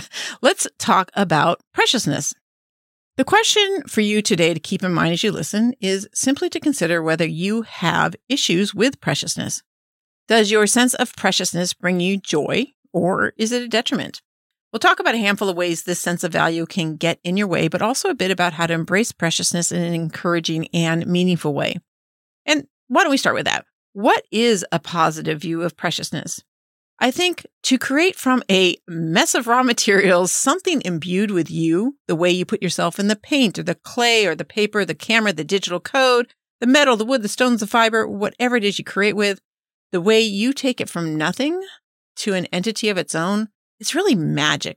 Let's 0.42 0.66
talk 0.78 1.10
about 1.14 1.60
preciousness. 1.72 2.34
The 3.16 3.24
question 3.24 3.82
for 3.88 4.02
you 4.02 4.20
today 4.20 4.52
to 4.52 4.60
keep 4.60 4.82
in 4.82 4.92
mind 4.92 5.14
as 5.14 5.22
you 5.22 5.32
listen 5.32 5.74
is 5.80 6.06
simply 6.12 6.50
to 6.50 6.60
consider 6.60 7.02
whether 7.02 7.26
you 7.26 7.62
have 7.62 8.14
issues 8.28 8.74
with 8.74 9.00
preciousness. 9.00 9.62
Does 10.28 10.50
your 10.50 10.66
sense 10.66 10.94
of 10.94 11.14
preciousness 11.14 11.72
bring 11.72 12.00
you 12.00 12.16
joy 12.16 12.66
or 12.92 13.32
is 13.36 13.52
it 13.52 13.62
a 13.62 13.68
detriment? 13.68 14.22
We'll 14.72 14.80
talk 14.80 14.98
about 14.98 15.14
a 15.14 15.18
handful 15.18 15.48
of 15.48 15.56
ways 15.56 15.84
this 15.84 16.00
sense 16.00 16.24
of 16.24 16.32
value 16.32 16.66
can 16.66 16.96
get 16.96 17.20
in 17.22 17.36
your 17.36 17.46
way, 17.46 17.68
but 17.68 17.80
also 17.80 18.08
a 18.08 18.14
bit 18.14 18.32
about 18.32 18.54
how 18.54 18.66
to 18.66 18.74
embrace 18.74 19.12
preciousness 19.12 19.70
in 19.70 19.80
an 19.80 19.94
encouraging 19.94 20.68
and 20.74 21.06
meaningful 21.06 21.54
way. 21.54 21.76
And 22.44 22.66
why 22.88 23.02
don't 23.02 23.10
we 23.10 23.16
start 23.16 23.36
with 23.36 23.44
that? 23.44 23.64
What 23.92 24.24
is 24.32 24.66
a 24.72 24.80
positive 24.80 25.40
view 25.40 25.62
of 25.62 25.76
preciousness? 25.76 26.42
I 26.98 27.10
think 27.10 27.46
to 27.64 27.78
create 27.78 28.16
from 28.16 28.42
a 28.50 28.76
mess 28.88 29.34
of 29.34 29.46
raw 29.46 29.62
materials 29.62 30.32
something 30.32 30.82
imbued 30.84 31.30
with 31.30 31.50
you, 31.50 31.96
the 32.08 32.16
way 32.16 32.30
you 32.30 32.44
put 32.44 32.62
yourself 32.62 32.98
in 32.98 33.06
the 33.06 33.16
paint 33.16 33.58
or 33.58 33.62
the 33.62 33.74
clay 33.76 34.26
or 34.26 34.34
the 34.34 34.44
paper, 34.44 34.84
the 34.84 34.94
camera, 34.94 35.32
the 35.32 35.44
digital 35.44 35.78
code, 35.78 36.34
the 36.60 36.66
metal, 36.66 36.96
the 36.96 37.04
wood, 37.04 37.22
the 37.22 37.28
stones, 37.28 37.60
the 37.60 37.66
fiber, 37.66 38.08
whatever 38.08 38.56
it 38.56 38.64
is 38.64 38.78
you 38.78 38.84
create 38.84 39.14
with, 39.14 39.40
the 39.96 40.00
way 40.02 40.20
you 40.20 40.52
take 40.52 40.78
it 40.78 40.90
from 40.90 41.16
nothing 41.16 41.58
to 42.16 42.34
an 42.34 42.44
entity 42.52 42.90
of 42.90 42.98
its 42.98 43.14
own, 43.14 43.48
it's 43.80 43.94
really 43.94 44.14
magic. 44.14 44.76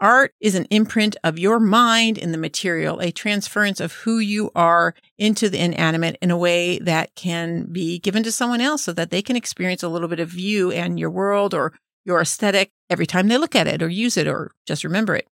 Art 0.00 0.32
is 0.40 0.54
an 0.54 0.64
imprint 0.70 1.14
of 1.22 1.38
your 1.38 1.60
mind 1.60 2.16
in 2.16 2.32
the 2.32 2.38
material, 2.38 2.98
a 3.00 3.10
transference 3.10 3.80
of 3.80 3.92
who 3.92 4.18
you 4.18 4.50
are 4.56 4.94
into 5.18 5.50
the 5.50 5.62
inanimate 5.62 6.16
in 6.22 6.30
a 6.30 6.38
way 6.38 6.78
that 6.78 7.14
can 7.14 7.66
be 7.70 7.98
given 7.98 8.22
to 8.22 8.32
someone 8.32 8.62
else 8.62 8.82
so 8.82 8.94
that 8.94 9.10
they 9.10 9.20
can 9.20 9.36
experience 9.36 9.82
a 9.82 9.90
little 9.90 10.08
bit 10.08 10.20
of 10.20 10.32
you 10.32 10.72
and 10.72 10.98
your 10.98 11.10
world 11.10 11.52
or 11.52 11.74
your 12.06 12.22
aesthetic 12.22 12.70
every 12.88 13.04
time 13.04 13.28
they 13.28 13.36
look 13.36 13.54
at 13.54 13.66
it 13.66 13.82
or 13.82 13.90
use 13.90 14.16
it 14.16 14.26
or 14.26 14.52
just 14.64 14.84
remember 14.84 15.14
it. 15.14 15.28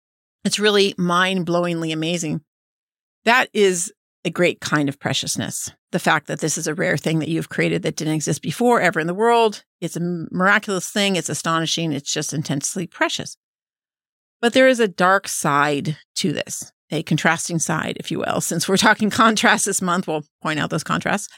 It's 0.46 0.58
really 0.58 0.94
mind 0.96 1.44
blowingly 1.44 1.92
amazing. 1.92 2.40
That 3.26 3.50
is 3.52 3.92
a 4.24 4.30
great 4.30 4.60
kind 4.60 4.88
of 4.88 4.98
preciousness. 4.98 5.72
The 5.92 5.98
fact 5.98 6.26
that 6.26 6.40
this 6.40 6.58
is 6.58 6.66
a 6.66 6.74
rare 6.74 6.96
thing 6.96 7.18
that 7.20 7.28
you've 7.28 7.48
created 7.48 7.82
that 7.82 7.96
didn't 7.96 8.14
exist 8.14 8.42
before 8.42 8.80
ever 8.80 9.00
in 9.00 9.06
the 9.06 9.14
world. 9.14 9.64
It's 9.80 9.96
a 9.96 10.26
miraculous 10.30 10.90
thing. 10.90 11.16
It's 11.16 11.28
astonishing. 11.28 11.92
It's 11.92 12.12
just 12.12 12.32
intensely 12.32 12.86
precious. 12.86 13.36
But 14.40 14.52
there 14.52 14.68
is 14.68 14.80
a 14.80 14.88
dark 14.88 15.28
side 15.28 15.96
to 16.16 16.32
this, 16.32 16.72
a 16.90 17.02
contrasting 17.02 17.58
side, 17.58 17.96
if 17.98 18.10
you 18.10 18.18
will. 18.18 18.40
Since 18.40 18.68
we're 18.68 18.76
talking 18.76 19.10
contrast 19.10 19.64
this 19.64 19.82
month, 19.82 20.06
we'll 20.06 20.24
point 20.42 20.60
out 20.60 20.70
those 20.70 20.84
contrasts. 20.84 21.28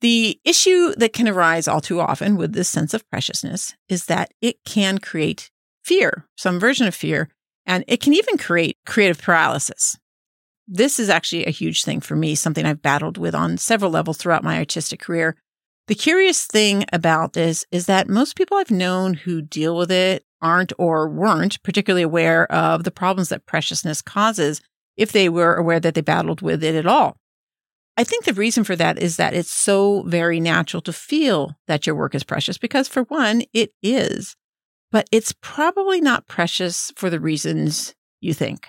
The 0.00 0.38
issue 0.44 0.94
that 0.96 1.14
can 1.14 1.28
arise 1.28 1.66
all 1.66 1.80
too 1.80 2.00
often 2.00 2.36
with 2.36 2.52
this 2.52 2.68
sense 2.68 2.92
of 2.92 3.08
preciousness 3.08 3.74
is 3.88 4.06
that 4.06 4.32
it 4.42 4.56
can 4.64 4.98
create 4.98 5.50
fear, 5.82 6.26
some 6.36 6.60
version 6.60 6.86
of 6.86 6.94
fear, 6.94 7.30
and 7.64 7.82
it 7.88 8.00
can 8.00 8.12
even 8.12 8.36
create 8.36 8.76
creative 8.84 9.20
paralysis 9.20 9.96
this 10.68 10.98
is 10.98 11.08
actually 11.08 11.46
a 11.46 11.50
huge 11.50 11.84
thing 11.84 12.00
for 12.00 12.16
me, 12.16 12.34
something 12.34 12.64
I've 12.64 12.82
battled 12.82 13.18
with 13.18 13.34
on 13.34 13.58
several 13.58 13.90
levels 13.90 14.16
throughout 14.16 14.44
my 14.44 14.58
artistic 14.58 15.00
career. 15.00 15.36
The 15.88 15.94
curious 15.94 16.46
thing 16.46 16.84
about 16.92 17.34
this 17.34 17.64
is 17.70 17.86
that 17.86 18.08
most 18.08 18.36
people 18.36 18.56
I've 18.56 18.70
known 18.70 19.14
who 19.14 19.40
deal 19.40 19.76
with 19.76 19.92
it 19.92 20.24
aren't 20.42 20.72
or 20.78 21.08
weren't 21.08 21.62
particularly 21.62 22.02
aware 22.02 22.50
of 22.50 22.84
the 22.84 22.90
problems 22.90 23.28
that 23.28 23.46
preciousness 23.46 24.02
causes 24.02 24.60
if 24.96 25.12
they 25.12 25.28
were 25.28 25.54
aware 25.54 25.78
that 25.78 25.94
they 25.94 26.00
battled 26.00 26.42
with 26.42 26.64
it 26.64 26.74
at 26.74 26.86
all. 26.86 27.16
I 27.96 28.04
think 28.04 28.24
the 28.24 28.34
reason 28.34 28.64
for 28.64 28.76
that 28.76 28.98
is 28.98 29.16
that 29.16 29.32
it's 29.32 29.52
so 29.52 30.02
very 30.02 30.38
natural 30.40 30.82
to 30.82 30.92
feel 30.92 31.56
that 31.66 31.86
your 31.86 31.96
work 31.96 32.14
is 32.14 32.24
precious 32.24 32.58
because, 32.58 32.88
for 32.88 33.04
one, 33.04 33.42
it 33.54 33.72
is, 33.82 34.36
but 34.92 35.08
it's 35.10 35.34
probably 35.40 36.00
not 36.00 36.26
precious 36.26 36.92
for 36.96 37.08
the 37.08 37.20
reasons 37.20 37.94
you 38.20 38.34
think. 38.34 38.66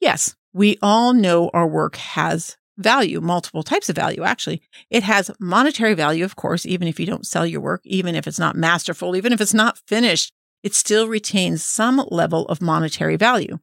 Yes, 0.00 0.34
we 0.54 0.78
all 0.80 1.12
know 1.12 1.50
our 1.52 1.66
work 1.66 1.96
has 1.96 2.56
value, 2.78 3.20
multiple 3.20 3.62
types 3.62 3.88
of 3.88 3.96
value, 3.96 4.22
actually. 4.22 4.62
It 4.88 5.02
has 5.02 5.30
monetary 5.38 5.94
value, 5.94 6.24
of 6.24 6.36
course, 6.36 6.64
even 6.64 6.88
if 6.88 6.98
you 6.98 7.06
don't 7.06 7.26
sell 7.26 7.46
your 7.46 7.60
work, 7.60 7.82
even 7.84 8.14
if 8.14 8.26
it's 8.26 8.38
not 8.38 8.56
masterful, 8.56 9.16
even 9.16 9.32
if 9.32 9.40
it's 9.40 9.54
not 9.54 9.78
finished, 9.86 10.32
it 10.62 10.74
still 10.74 11.08
retains 11.08 11.64
some 11.64 12.04
level 12.10 12.46
of 12.46 12.62
monetary 12.62 13.16
value. 13.16 13.58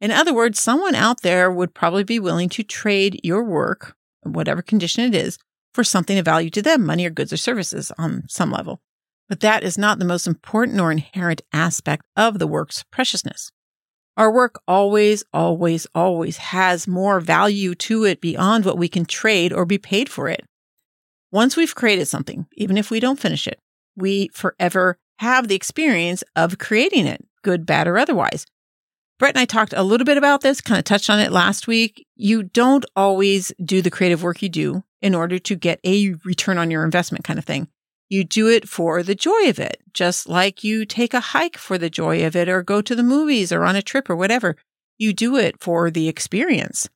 In 0.00 0.10
other 0.10 0.32
words, 0.32 0.60
someone 0.60 0.94
out 0.94 1.22
there 1.22 1.50
would 1.50 1.74
probably 1.74 2.04
be 2.04 2.20
willing 2.20 2.48
to 2.50 2.62
trade 2.62 3.20
your 3.22 3.42
work, 3.42 3.96
whatever 4.22 4.62
condition 4.62 5.04
it 5.04 5.14
is, 5.14 5.38
for 5.74 5.84
something 5.84 6.18
of 6.18 6.24
value 6.24 6.50
to 6.50 6.62
them, 6.62 6.86
money 6.86 7.06
or 7.06 7.10
goods 7.10 7.32
or 7.32 7.36
services 7.36 7.92
on 7.98 8.24
some 8.28 8.50
level. 8.50 8.80
But 9.28 9.40
that 9.40 9.64
is 9.64 9.76
not 9.76 9.98
the 9.98 10.04
most 10.04 10.26
important 10.26 10.80
or 10.80 10.92
inherent 10.92 11.42
aspect 11.52 12.04
of 12.16 12.38
the 12.38 12.46
work's 12.46 12.84
preciousness. 12.92 13.50
Our 14.16 14.32
work 14.32 14.60
always, 14.66 15.24
always, 15.34 15.86
always 15.94 16.38
has 16.38 16.88
more 16.88 17.20
value 17.20 17.74
to 17.74 18.04
it 18.04 18.20
beyond 18.20 18.64
what 18.64 18.78
we 18.78 18.88
can 18.88 19.04
trade 19.04 19.52
or 19.52 19.66
be 19.66 19.78
paid 19.78 20.08
for 20.08 20.28
it. 20.28 20.44
Once 21.30 21.56
we've 21.56 21.74
created 21.74 22.06
something, 22.06 22.46
even 22.54 22.78
if 22.78 22.90
we 22.90 22.98
don't 22.98 23.20
finish 23.20 23.46
it, 23.46 23.58
we 23.94 24.28
forever 24.32 24.96
have 25.18 25.48
the 25.48 25.54
experience 25.54 26.24
of 26.34 26.58
creating 26.58 27.06
it, 27.06 27.26
good, 27.42 27.66
bad, 27.66 27.86
or 27.86 27.98
otherwise. 27.98 28.46
Brett 29.18 29.34
and 29.34 29.40
I 29.40 29.44
talked 29.44 29.74
a 29.74 29.82
little 29.82 30.04
bit 30.04 30.18
about 30.18 30.42
this, 30.42 30.60
kind 30.60 30.78
of 30.78 30.84
touched 30.84 31.10
on 31.10 31.20
it 31.20 31.32
last 31.32 31.66
week. 31.66 32.06
You 32.16 32.42
don't 32.42 32.84
always 32.94 33.52
do 33.62 33.82
the 33.82 33.90
creative 33.90 34.22
work 34.22 34.42
you 34.42 34.48
do 34.48 34.84
in 35.02 35.14
order 35.14 35.38
to 35.38 35.56
get 35.56 35.80
a 35.84 36.14
return 36.24 36.58
on 36.58 36.70
your 36.70 36.84
investment 36.84 37.24
kind 37.24 37.38
of 37.38 37.44
thing. 37.44 37.68
You 38.08 38.24
do 38.24 38.48
it 38.48 38.68
for 38.68 39.02
the 39.02 39.14
joy 39.14 39.48
of 39.48 39.58
it, 39.58 39.82
just 39.92 40.28
like 40.28 40.62
you 40.62 40.84
take 40.84 41.12
a 41.12 41.20
hike 41.20 41.58
for 41.58 41.76
the 41.76 41.90
joy 41.90 42.24
of 42.24 42.36
it 42.36 42.48
or 42.48 42.62
go 42.62 42.80
to 42.80 42.94
the 42.94 43.02
movies 43.02 43.50
or 43.50 43.64
on 43.64 43.76
a 43.76 43.82
trip 43.82 44.08
or 44.08 44.16
whatever. 44.16 44.56
You 44.98 45.12
do 45.12 45.36
it 45.36 45.60
for 45.60 45.90
the 45.90 46.08
experience. 46.08 46.88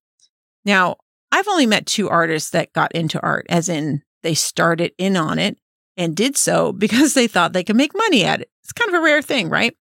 Now, 0.65 0.97
I've 1.33 1.49
only 1.49 1.67
met 1.67 1.87
two 1.87 2.09
artists 2.09 2.51
that 2.51 2.73
got 2.73 2.93
into 2.93 3.21
art, 3.21 3.47
as 3.49 3.69
in 3.69 4.03
they 4.23 4.35
started 4.35 4.93
in 4.99 5.17
on 5.17 5.39
it 5.39 5.59
and 5.97 6.17
did 6.17 6.37
so 6.37 6.73
because 6.79 7.15
they 7.15 7.27
thought 7.27 7.53
they 7.53 7.65
could 7.65 7.77
make 7.77 7.93
money 7.95 8.25
at 8.25 8.41
it. 8.41 8.51
It's 8.63 8.73
kind 8.73 8.89
of 8.89 9.01
a 9.01 9.05
rare 9.05 9.23
thing, 9.23 9.49
right? 9.49 9.77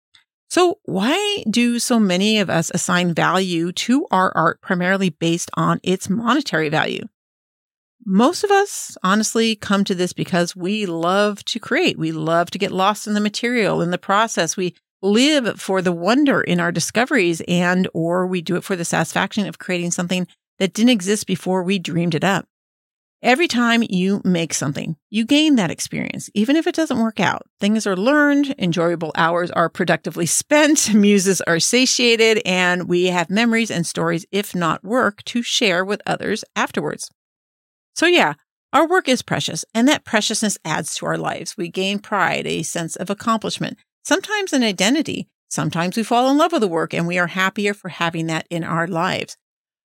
So, 0.50 0.80
why 0.84 1.44
do 1.50 1.78
so 1.78 2.00
many 2.00 2.40
of 2.40 2.50
us 2.50 2.72
assign 2.74 3.14
value 3.14 3.74
to 3.74 4.08
our 4.12 4.32
art 4.34 4.62
primarily 4.62 5.10
based 5.10 5.52
on 5.56 5.82
its 5.84 6.10
monetary 6.10 6.70
value? 6.70 7.04
Most 8.10 8.46
of 8.46 8.52
us 8.52 8.98
honestly 9.04 9.54
come 9.54 9.84
to 9.84 9.94
this 9.94 10.14
because 10.14 10.56
we 10.56 10.86
love 10.86 11.44
to 11.44 11.60
create. 11.60 12.00
We 12.00 12.14
love 12.14 12.50
to 12.52 12.58
get 12.58 12.72
lost 12.72 13.06
in 13.06 13.16
the 13.16 13.20
material, 13.20 13.82
in 13.82 13.92
the 13.92 13.98
process. 13.98 14.56
We 14.56 14.76
live 15.02 15.60
for 15.60 15.82
the 15.82 15.92
wonder 15.92 16.40
in 16.40 16.62
our 16.62 16.72
discoveries 16.72 17.42
and 17.50 17.86
or 17.94 18.26
we 18.26 18.42
do 18.42 18.56
it 18.56 18.64
for 18.64 18.78
the 18.78 18.86
satisfaction 18.86 19.46
of 19.46 19.60
creating 19.60 19.92
something 19.92 20.26
that 20.58 20.72
didn't 20.72 20.92
exist 20.92 21.28
before 21.28 21.64
we 21.64 21.80
dreamed 21.80 22.16
it 22.16 22.24
up. 22.24 22.48
Every 23.22 23.50
time 23.50 23.84
you 23.90 24.22
make 24.24 24.54
something, 24.54 24.96
you 25.10 25.26
gain 25.26 25.56
that 25.56 25.70
experience, 25.70 26.30
even 26.34 26.56
if 26.56 26.66
it 26.66 26.76
doesn't 26.76 27.02
work 27.02 27.20
out. 27.20 27.46
Things 27.60 27.86
are 27.86 27.98
learned, 27.98 28.56
enjoyable 28.58 29.12
hours 29.18 29.52
are 29.52 29.68
productively 29.68 30.28
spent, 30.28 30.94
muses 30.94 31.42
are 31.42 31.60
satiated, 31.60 32.42
and 32.46 32.88
we 32.88 33.08
have 33.08 33.30
memories 33.30 33.70
and 33.70 33.86
stories, 33.86 34.26
if 34.32 34.56
not 34.56 34.86
work, 34.86 35.24
to 35.26 35.42
share 35.42 35.84
with 35.84 36.02
others 36.06 36.46
afterwards. 36.56 37.12
So, 37.98 38.06
yeah, 38.06 38.36
our 38.74 38.88
work 38.88 39.10
is 39.10 39.24
precious, 39.24 39.66
and 39.74 39.88
that 39.88 40.06
preciousness 40.06 40.60
adds 40.64 40.94
to 40.96 41.08
our 41.08 41.18
lives. 41.18 41.58
We 41.58 41.68
gain 41.68 41.98
pride, 41.98 42.46
a 42.46 42.62
sense 42.62 42.96
of 42.96 43.10
accomplishment, 43.10 43.80
sometimes 44.06 44.54
an 44.54 44.62
identity. 44.62 45.28
Sometimes 45.50 45.98
we 45.98 46.04
fall 46.04 46.30
in 46.30 46.38
love 46.38 46.52
with 46.52 46.62
the 46.62 46.68
work 46.68 46.94
and 46.94 47.08
we 47.08 47.18
are 47.18 47.28
happier 47.28 47.74
for 47.74 47.90
having 47.90 48.28
that 48.28 48.46
in 48.52 48.64
our 48.64 48.86
lives. 48.86 49.36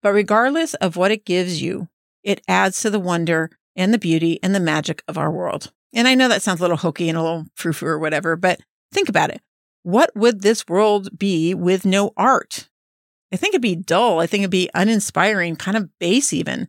But 0.02 0.12
regardless 0.12 0.74
of 0.74 0.96
what 0.96 1.12
it 1.12 1.24
gives 1.24 1.62
you, 1.62 1.88
it 2.22 2.42
adds 2.46 2.80
to 2.80 2.90
the 2.90 3.00
wonder 3.00 3.50
and 3.74 3.94
the 3.94 3.98
beauty 3.98 4.38
and 4.42 4.54
the 4.54 4.60
magic 4.60 5.02
of 5.08 5.16
our 5.16 5.30
world. 5.30 5.72
And 5.94 6.06
I 6.06 6.14
know 6.14 6.28
that 6.28 6.42
sounds 6.42 6.60
a 6.60 6.64
little 6.64 6.76
hokey 6.76 7.08
and 7.08 7.16
a 7.16 7.22
little 7.22 7.46
frou 7.54 7.72
frou 7.72 7.88
or 7.88 7.98
whatever, 7.98 8.36
but 8.36 8.60
think 8.92 9.08
about 9.08 9.30
it. 9.30 9.40
What 9.82 10.10
would 10.14 10.42
this 10.42 10.66
world 10.68 11.18
be 11.18 11.54
with 11.54 11.86
no 11.86 12.10
art? 12.16 12.68
I 13.32 13.36
think 13.36 13.54
it'd 13.54 13.62
be 13.62 13.76
dull. 13.76 14.20
I 14.20 14.26
think 14.26 14.42
it'd 14.42 14.50
be 14.50 14.70
uninspiring, 14.74 15.56
kind 15.56 15.76
of 15.76 15.88
base 15.98 16.32
even. 16.32 16.68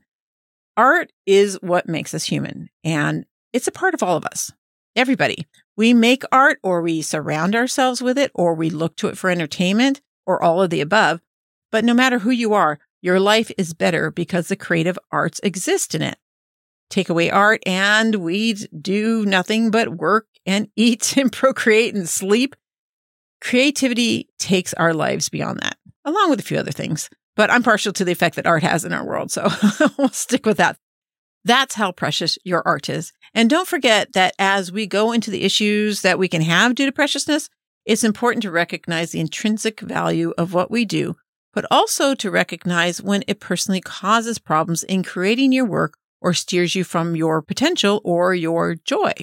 Art 0.77 1.11
is 1.25 1.57
what 1.61 1.87
makes 1.87 2.13
us 2.13 2.25
human, 2.25 2.69
and 2.83 3.25
it's 3.53 3.67
a 3.67 3.71
part 3.71 3.93
of 3.93 4.03
all 4.03 4.17
of 4.17 4.25
us. 4.25 4.51
Everybody. 4.95 5.47
We 5.77 5.93
make 5.93 6.23
art 6.31 6.59
or 6.63 6.81
we 6.81 7.01
surround 7.01 7.55
ourselves 7.55 8.01
with 8.01 8.17
it 8.17 8.31
or 8.33 8.53
we 8.53 8.69
look 8.69 8.95
to 8.97 9.07
it 9.07 9.17
for 9.17 9.29
entertainment 9.29 10.01
or 10.25 10.41
all 10.41 10.61
of 10.61 10.69
the 10.69 10.81
above. 10.81 11.21
But 11.71 11.83
no 11.83 11.93
matter 11.93 12.19
who 12.19 12.29
you 12.31 12.53
are, 12.53 12.79
your 13.01 13.19
life 13.19 13.51
is 13.57 13.73
better 13.73 14.09
because 14.09 14.47
the 14.47 14.55
creative 14.55 14.97
arts 15.11 15.39
exist 15.43 15.95
in 15.95 16.01
it. 16.01 16.17
Take 16.89 17.09
away 17.09 17.29
art 17.29 17.61
and 17.65 18.15
we'd 18.15 18.67
do 18.81 19.25
nothing 19.25 19.69
but 19.69 19.97
work 19.97 20.27
and 20.45 20.69
eat 20.75 21.17
and 21.17 21.31
procreate 21.31 21.95
and 21.95 22.07
sleep. 22.07 22.55
Creativity 23.41 24.29
takes 24.39 24.73
our 24.75 24.93
lives 24.93 25.29
beyond 25.29 25.59
that, 25.59 25.77
along 26.05 26.29
with 26.29 26.39
a 26.39 26.43
few 26.43 26.57
other 26.57 26.71
things. 26.71 27.09
But 27.35 27.51
I'm 27.51 27.63
partial 27.63 27.93
to 27.93 28.05
the 28.05 28.11
effect 28.11 28.35
that 28.37 28.47
art 28.47 28.63
has 28.63 28.85
in 28.85 28.93
our 28.93 29.05
world, 29.05 29.31
so 29.31 29.49
we'll 29.97 30.09
stick 30.09 30.45
with 30.45 30.57
that. 30.57 30.77
That's 31.43 31.75
how 31.75 31.91
precious 31.91 32.37
your 32.43 32.63
art 32.65 32.89
is. 32.89 33.13
And 33.33 33.49
don't 33.49 33.67
forget 33.67 34.13
that 34.13 34.33
as 34.39 34.71
we 34.71 34.87
go 34.87 35.11
into 35.11 35.29
the 35.29 35.43
issues 35.43 36.01
that 36.01 36.17
we 36.17 36.27
can 36.27 36.41
have 36.41 36.75
due 36.75 36.85
to 36.85 36.91
preciousness, 36.91 37.49
it's 37.85 38.03
important 38.03 38.41
to 38.43 38.51
recognize 38.51 39.11
the 39.11 39.19
intrinsic 39.19 39.79
value 39.81 40.33
of 40.37 40.53
what 40.53 40.71
we 40.71 40.85
do 40.85 41.15
but 41.55 41.65
also 41.71 42.13
to 42.13 42.29
recognize 42.29 43.01
when 43.01 43.23
it 43.27 43.39
personally 43.39 43.81
causes 43.81 44.37
problems 44.37 44.83
in 44.83 45.01
creating 45.01 45.53
your 45.53 45.65
work 45.65 45.97
or 46.21 46.33
steers 46.33 46.75
you 46.75 46.83
from 46.83 47.15
your 47.15 47.41
potential 47.41 48.01
or 48.03 48.35
your 48.35 48.75
joy. 48.75 49.13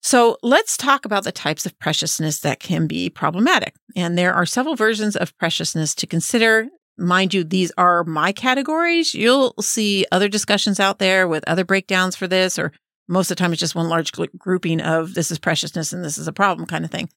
So 0.00 0.38
let's 0.42 0.76
talk 0.76 1.04
about 1.04 1.22
the 1.22 1.30
types 1.30 1.64
of 1.66 1.78
preciousness 1.78 2.40
that 2.40 2.58
can 2.58 2.88
be 2.88 3.08
problematic. 3.08 3.74
And 3.94 4.18
there 4.18 4.34
are 4.34 4.46
several 4.46 4.74
versions 4.74 5.14
of 5.14 5.36
preciousness 5.38 5.94
to 5.96 6.06
consider. 6.06 6.68
Mind 6.98 7.32
you, 7.34 7.42
these 7.44 7.72
are 7.78 8.04
my 8.04 8.32
categories. 8.32 9.14
You'll 9.14 9.54
see 9.60 10.06
other 10.12 10.28
discussions 10.28 10.78
out 10.78 10.98
there 10.98 11.26
with 11.26 11.42
other 11.46 11.64
breakdowns 11.64 12.16
for 12.16 12.28
this, 12.28 12.58
or 12.58 12.72
most 13.08 13.30
of 13.30 13.36
the 13.36 13.40
time 13.40 13.52
it's 13.52 13.60
just 13.60 13.74
one 13.74 13.88
large 13.88 14.12
grouping 14.38 14.80
of 14.80 15.14
this 15.14 15.30
is 15.30 15.38
preciousness 15.38 15.92
and 15.92 16.04
this 16.04 16.18
is 16.18 16.28
a 16.28 16.32
problem 16.32 16.66
kind 16.66 16.84
of 16.84 16.90
thing. 16.90 17.08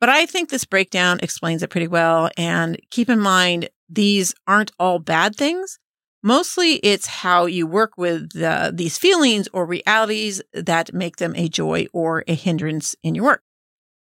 But 0.00 0.08
I 0.08 0.26
think 0.26 0.50
this 0.50 0.64
breakdown 0.64 1.18
explains 1.22 1.62
it 1.62 1.70
pretty 1.70 1.88
well. 1.88 2.30
And 2.36 2.78
keep 2.90 3.08
in 3.08 3.20
mind, 3.20 3.70
these 3.88 4.34
aren't 4.46 4.72
all 4.78 4.98
bad 4.98 5.36
things. 5.36 5.78
Mostly 6.22 6.74
it's 6.76 7.06
how 7.06 7.46
you 7.46 7.66
work 7.66 7.98
with 7.98 8.30
these 8.76 8.98
feelings 8.98 9.48
or 9.52 9.66
realities 9.66 10.42
that 10.52 10.92
make 10.92 11.16
them 11.16 11.34
a 11.36 11.48
joy 11.48 11.86
or 11.92 12.24
a 12.26 12.34
hindrance 12.34 12.94
in 13.02 13.14
your 13.14 13.24
work. 13.24 13.42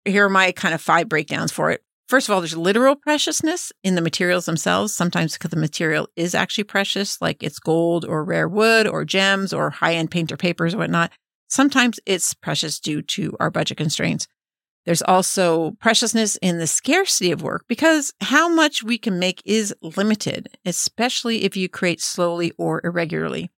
Here 0.05 0.25
are 0.25 0.31
my 0.31 0.53
kind 0.53 0.75
of 0.75 0.81
five 0.81 1.09
breakdowns 1.09 1.53
for 1.53 1.71
it. 1.71 1.83
First 2.11 2.29
of 2.29 2.35
all, 2.35 2.41
there's 2.41 2.57
literal 2.57 2.97
preciousness 2.97 3.71
in 3.85 3.95
the 3.95 4.01
materials 4.01 4.45
themselves, 4.45 4.93
sometimes 4.93 5.35
because 5.35 5.53
the 5.53 5.57
material 5.57 6.09
is 6.17 6.35
actually 6.35 6.65
precious, 6.65 7.23
like 7.23 7.41
it's 7.41 7.61
gold 7.61 8.05
or 8.05 8.25
rare 8.25 8.49
wood 8.49 8.89
or 8.89 9.05
gems 9.05 9.53
or 9.53 9.71
high 9.71 9.95
end 9.95 10.11
paint 10.11 10.33
or 10.33 10.37
papers 10.37 10.75
or 10.75 10.79
whatnot. 10.79 11.13
Sometimes 11.47 12.01
it's 12.07 12.35
precious 12.35 12.81
due 12.81 13.01
to 13.03 13.37
our 13.39 13.49
budget 13.49 13.77
constraints. 13.77 14.27
There's 14.87 15.03
also 15.03 15.77
preciousness 15.79 16.35
in 16.43 16.59
the 16.59 16.67
scarcity 16.67 17.31
of 17.31 17.43
work 17.43 17.67
because 17.69 18.13
how 18.23 18.49
much 18.49 18.83
we 18.83 18.99
can 18.99 19.21
make 19.21 19.41
is 19.45 19.73
limited, 19.81 20.49
especially 20.67 21.45
if 21.45 21.57
you 21.57 21.69
create 21.69 22.01
slowly 22.01 22.51
or 22.59 22.85
irregularly. 22.85 23.53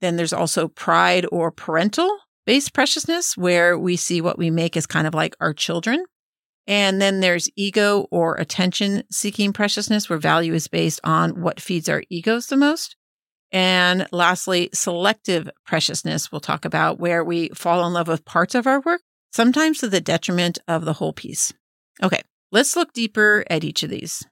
Then 0.00 0.14
there's 0.14 0.32
also 0.32 0.68
pride 0.68 1.26
or 1.32 1.50
parental 1.50 2.18
based 2.46 2.72
preciousness, 2.72 3.36
where 3.36 3.76
we 3.76 3.96
see 3.96 4.20
what 4.20 4.38
we 4.38 4.52
make 4.52 4.76
as 4.76 4.86
kind 4.86 5.08
of 5.08 5.14
like 5.14 5.34
our 5.40 5.52
children. 5.52 6.04
And 6.66 7.00
then 7.00 7.20
there's 7.20 7.50
ego 7.56 8.06
or 8.10 8.36
attention 8.36 9.04
seeking 9.10 9.52
preciousness, 9.52 10.08
where 10.08 10.18
value 10.18 10.54
is 10.54 10.68
based 10.68 11.00
on 11.04 11.42
what 11.42 11.60
feeds 11.60 11.88
our 11.88 12.02
egos 12.08 12.46
the 12.46 12.56
most. 12.56 12.96
And 13.52 14.06
lastly, 14.10 14.70
selective 14.72 15.48
preciousness, 15.66 16.32
we'll 16.32 16.40
talk 16.40 16.64
about 16.64 16.98
where 16.98 17.22
we 17.22 17.50
fall 17.50 17.86
in 17.86 17.92
love 17.92 18.08
with 18.08 18.24
parts 18.24 18.54
of 18.54 18.66
our 18.66 18.80
work 18.80 19.02
sometimes 19.32 19.78
to 19.78 19.88
the 19.88 20.00
detriment 20.00 20.58
of 20.66 20.84
the 20.84 20.94
whole 20.94 21.12
piece. 21.12 21.52
Okay, 22.02 22.22
let's 22.50 22.76
look 22.76 22.92
deeper 22.92 23.44
at 23.50 23.64
each 23.64 23.82
of 23.82 23.90
these. 23.90 24.24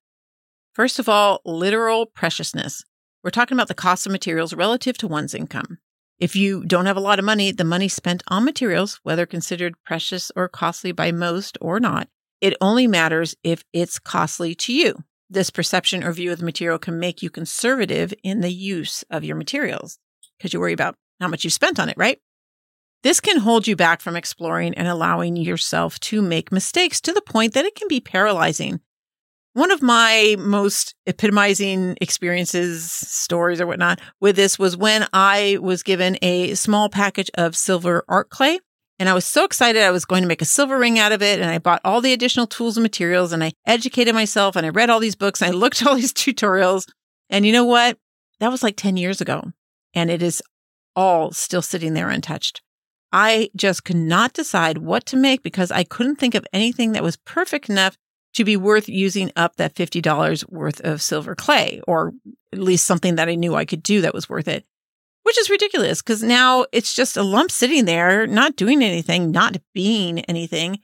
First 0.74 0.98
of 0.98 1.08
all, 1.08 1.40
literal 1.44 2.06
preciousness. 2.06 2.82
We're 3.22 3.30
talking 3.30 3.56
about 3.56 3.68
the 3.68 3.74
cost 3.74 4.06
of 4.06 4.12
materials 4.12 4.54
relative 4.54 4.96
to 4.98 5.08
one's 5.08 5.34
income. 5.34 5.78
If 6.18 6.34
you 6.34 6.64
don't 6.64 6.86
have 6.86 6.96
a 6.96 7.00
lot 7.00 7.18
of 7.18 7.24
money, 7.24 7.52
the 7.52 7.64
money 7.64 7.88
spent 7.88 8.22
on 8.28 8.44
materials, 8.44 9.00
whether 9.02 9.26
considered 9.26 9.74
precious 9.84 10.30
or 10.34 10.48
costly 10.48 10.92
by 10.92 11.12
most 11.12 11.58
or 11.60 11.78
not, 11.78 12.08
it 12.42 12.56
only 12.60 12.86
matters 12.86 13.34
if 13.42 13.64
it's 13.72 13.98
costly 13.98 14.54
to 14.56 14.72
you. 14.74 15.04
This 15.30 15.48
perception 15.48 16.04
or 16.04 16.12
view 16.12 16.32
of 16.32 16.40
the 16.40 16.44
material 16.44 16.78
can 16.78 16.98
make 16.98 17.22
you 17.22 17.30
conservative 17.30 18.12
in 18.22 18.40
the 18.40 18.52
use 18.52 19.02
of 19.08 19.24
your 19.24 19.36
materials. 19.36 19.98
because 20.36 20.52
you 20.52 20.60
worry 20.60 20.72
about 20.72 20.96
how 21.20 21.28
much 21.28 21.44
you 21.44 21.50
spent 21.50 21.78
on 21.78 21.88
it, 21.88 21.96
right? 21.96 22.18
This 23.04 23.20
can 23.20 23.38
hold 23.38 23.66
you 23.68 23.76
back 23.76 24.00
from 24.00 24.16
exploring 24.16 24.74
and 24.74 24.88
allowing 24.88 25.36
yourself 25.36 26.00
to 26.00 26.20
make 26.20 26.52
mistakes 26.52 27.00
to 27.02 27.12
the 27.12 27.22
point 27.22 27.54
that 27.54 27.64
it 27.64 27.76
can 27.76 27.86
be 27.88 28.00
paralyzing. 28.00 28.80
One 29.54 29.70
of 29.70 29.82
my 29.82 30.34
most 30.38 30.94
epitomizing 31.06 31.96
experiences, 32.00 32.90
stories, 32.90 33.60
or 33.60 33.66
whatnot 33.66 34.00
with 34.20 34.34
this 34.34 34.58
was 34.58 34.76
when 34.76 35.06
I 35.12 35.58
was 35.60 35.82
given 35.82 36.18
a 36.22 36.54
small 36.54 36.88
package 36.88 37.30
of 37.34 37.56
silver 37.56 38.04
art 38.08 38.30
clay. 38.30 38.58
And 39.02 39.08
I 39.08 39.14
was 39.14 39.24
so 39.24 39.44
excited 39.44 39.82
I 39.82 39.90
was 39.90 40.04
going 40.04 40.22
to 40.22 40.28
make 40.28 40.42
a 40.42 40.44
silver 40.44 40.78
ring 40.78 40.96
out 40.96 41.10
of 41.10 41.22
it. 41.22 41.40
And 41.40 41.50
I 41.50 41.58
bought 41.58 41.80
all 41.84 42.00
the 42.00 42.12
additional 42.12 42.46
tools 42.46 42.76
and 42.76 42.84
materials 42.84 43.32
and 43.32 43.42
I 43.42 43.50
educated 43.66 44.14
myself 44.14 44.54
and 44.54 44.64
I 44.64 44.68
read 44.68 44.90
all 44.90 45.00
these 45.00 45.16
books 45.16 45.42
and 45.42 45.50
I 45.50 45.54
looked 45.58 45.82
at 45.82 45.88
all 45.88 45.96
these 45.96 46.12
tutorials. 46.12 46.88
And 47.28 47.44
you 47.44 47.50
know 47.50 47.64
what? 47.64 47.98
That 48.38 48.52
was 48.52 48.62
like 48.62 48.76
10 48.76 48.96
years 48.96 49.20
ago. 49.20 49.50
And 49.92 50.08
it 50.08 50.22
is 50.22 50.40
all 50.94 51.32
still 51.32 51.62
sitting 51.62 51.94
there 51.94 52.10
untouched. 52.10 52.62
I 53.10 53.50
just 53.56 53.82
could 53.82 53.96
not 53.96 54.34
decide 54.34 54.78
what 54.78 55.04
to 55.06 55.16
make 55.16 55.42
because 55.42 55.72
I 55.72 55.82
couldn't 55.82 56.20
think 56.20 56.36
of 56.36 56.46
anything 56.52 56.92
that 56.92 57.02
was 57.02 57.16
perfect 57.16 57.68
enough 57.68 57.96
to 58.34 58.44
be 58.44 58.56
worth 58.56 58.88
using 58.88 59.32
up 59.34 59.56
that 59.56 59.74
$50 59.74 60.48
worth 60.48 60.80
of 60.82 61.02
silver 61.02 61.34
clay, 61.34 61.80
or 61.88 62.12
at 62.52 62.60
least 62.60 62.86
something 62.86 63.16
that 63.16 63.28
I 63.28 63.34
knew 63.34 63.56
I 63.56 63.64
could 63.64 63.82
do 63.82 64.02
that 64.02 64.14
was 64.14 64.28
worth 64.28 64.46
it, 64.46 64.64
which 65.32 65.38
is 65.38 65.48
ridiculous 65.48 66.02
because 66.02 66.22
now 66.22 66.66
it's 66.72 66.94
just 66.94 67.16
a 67.16 67.22
lump 67.22 67.50
sitting 67.50 67.86
there, 67.86 68.26
not 68.26 68.54
doing 68.54 68.82
anything, 68.82 69.30
not 69.30 69.56
being 69.72 70.18
anything. 70.26 70.78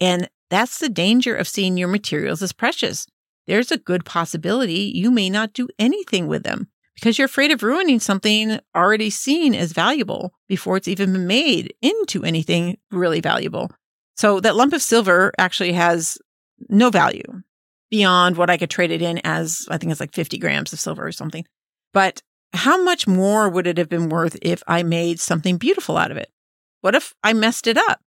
And 0.00 0.28
that's 0.50 0.78
the 0.78 0.88
danger 0.88 1.34
of 1.34 1.48
seeing 1.48 1.76
your 1.76 1.88
materials 1.88 2.40
as 2.40 2.52
precious. 2.52 3.08
There's 3.48 3.72
a 3.72 3.76
good 3.76 4.04
possibility 4.04 4.92
you 4.94 5.10
may 5.10 5.28
not 5.28 5.52
do 5.52 5.66
anything 5.80 6.28
with 6.28 6.44
them 6.44 6.68
because 6.94 7.18
you're 7.18 7.24
afraid 7.24 7.50
of 7.50 7.64
ruining 7.64 7.98
something 7.98 8.60
already 8.72 9.10
seen 9.10 9.52
as 9.52 9.72
valuable 9.72 10.32
before 10.46 10.76
it's 10.76 10.86
even 10.86 11.12
been 11.12 11.26
made 11.26 11.74
into 11.82 12.22
anything 12.22 12.78
really 12.92 13.20
valuable. 13.20 13.68
So 14.14 14.38
that 14.38 14.54
lump 14.54 14.74
of 14.74 14.80
silver 14.80 15.32
actually 15.38 15.72
has 15.72 16.18
no 16.68 16.90
value 16.90 17.42
beyond 17.90 18.36
what 18.36 18.48
I 18.48 18.58
could 18.58 18.70
trade 18.70 18.92
it 18.92 19.02
in 19.02 19.18
as 19.24 19.66
I 19.68 19.76
think 19.76 19.90
it's 19.90 19.98
like 19.98 20.14
50 20.14 20.38
grams 20.38 20.72
of 20.72 20.78
silver 20.78 21.04
or 21.04 21.10
something. 21.10 21.44
But 21.92 22.22
how 22.52 22.82
much 22.82 23.06
more 23.06 23.48
would 23.48 23.66
it 23.66 23.78
have 23.78 23.88
been 23.88 24.08
worth 24.08 24.36
if 24.42 24.62
I 24.66 24.82
made 24.82 25.20
something 25.20 25.58
beautiful 25.58 25.96
out 25.96 26.10
of 26.10 26.16
it? 26.16 26.30
What 26.80 26.94
if 26.94 27.14
I 27.22 27.32
messed 27.32 27.66
it 27.66 27.76
up? 27.76 28.00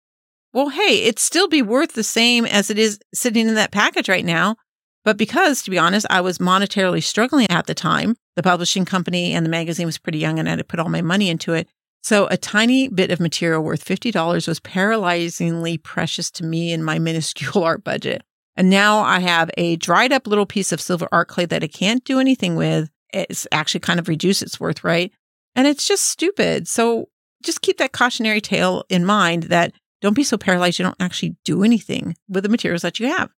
Well, 0.53 0.69
hey, 0.69 1.03
it'd 1.03 1.19
still 1.19 1.47
be 1.47 1.61
worth 1.61 1.93
the 1.93 2.03
same 2.03 2.45
as 2.45 2.69
it 2.69 2.77
is 2.77 2.99
sitting 3.13 3.47
in 3.47 3.55
that 3.55 3.71
package 3.71 4.09
right 4.09 4.25
now. 4.25 4.57
But 5.03 5.17
because, 5.17 5.63
to 5.63 5.71
be 5.71 5.79
honest, 5.79 6.05
I 6.09 6.21
was 6.21 6.37
monetarily 6.37 7.01
struggling 7.01 7.47
at 7.49 7.65
the 7.65 7.73
time, 7.73 8.15
the 8.35 8.43
publishing 8.43 8.85
company 8.85 9.33
and 9.33 9.45
the 9.45 9.49
magazine 9.49 9.85
was 9.85 9.97
pretty 9.97 10.19
young 10.19 10.37
and 10.37 10.47
I 10.47 10.51
had 10.51 10.59
to 10.59 10.63
put 10.63 10.79
all 10.79 10.89
my 10.89 11.01
money 11.01 11.29
into 11.29 11.53
it. 11.53 11.67
So 12.03 12.27
a 12.27 12.37
tiny 12.37 12.87
bit 12.87 13.11
of 13.11 13.19
material 13.19 13.63
worth 13.63 13.85
$50 13.85 14.47
was 14.47 14.59
paralyzingly 14.59 15.81
precious 15.81 16.29
to 16.31 16.43
me 16.43 16.71
in 16.71 16.83
my 16.83 16.99
minuscule 16.99 17.63
art 17.63 17.83
budget. 17.83 18.23
And 18.55 18.69
now 18.69 18.99
I 18.99 19.19
have 19.19 19.49
a 19.57 19.77
dried 19.77 20.11
up 20.11 20.27
little 20.27 20.45
piece 20.45 20.71
of 20.71 20.81
silver 20.81 21.07
art 21.11 21.29
clay 21.29 21.45
that 21.45 21.63
I 21.63 21.67
can't 21.67 22.03
do 22.03 22.19
anything 22.19 22.55
with. 22.55 22.89
It's 23.13 23.47
actually 23.51 23.81
kind 23.81 23.99
of 23.99 24.07
reduce 24.07 24.41
its 24.41 24.59
worth, 24.59 24.83
right? 24.83 25.11
And 25.55 25.67
it's 25.67 25.87
just 25.87 26.05
stupid. 26.05 26.67
So 26.67 27.09
just 27.43 27.61
keep 27.61 27.77
that 27.77 27.91
cautionary 27.91 28.41
tale 28.41 28.83
in 28.89 29.05
mind 29.05 29.43
that 29.43 29.73
don't 30.01 30.15
be 30.15 30.23
so 30.23 30.37
paralyzed 30.37 30.79
you 30.79 30.85
don't 30.85 30.95
actually 30.99 31.35
do 31.45 31.63
anything 31.63 32.15
with 32.27 32.43
the 32.43 32.49
materials 32.49 32.81
that 32.81 32.99
you 32.99 33.07
have. 33.07 33.29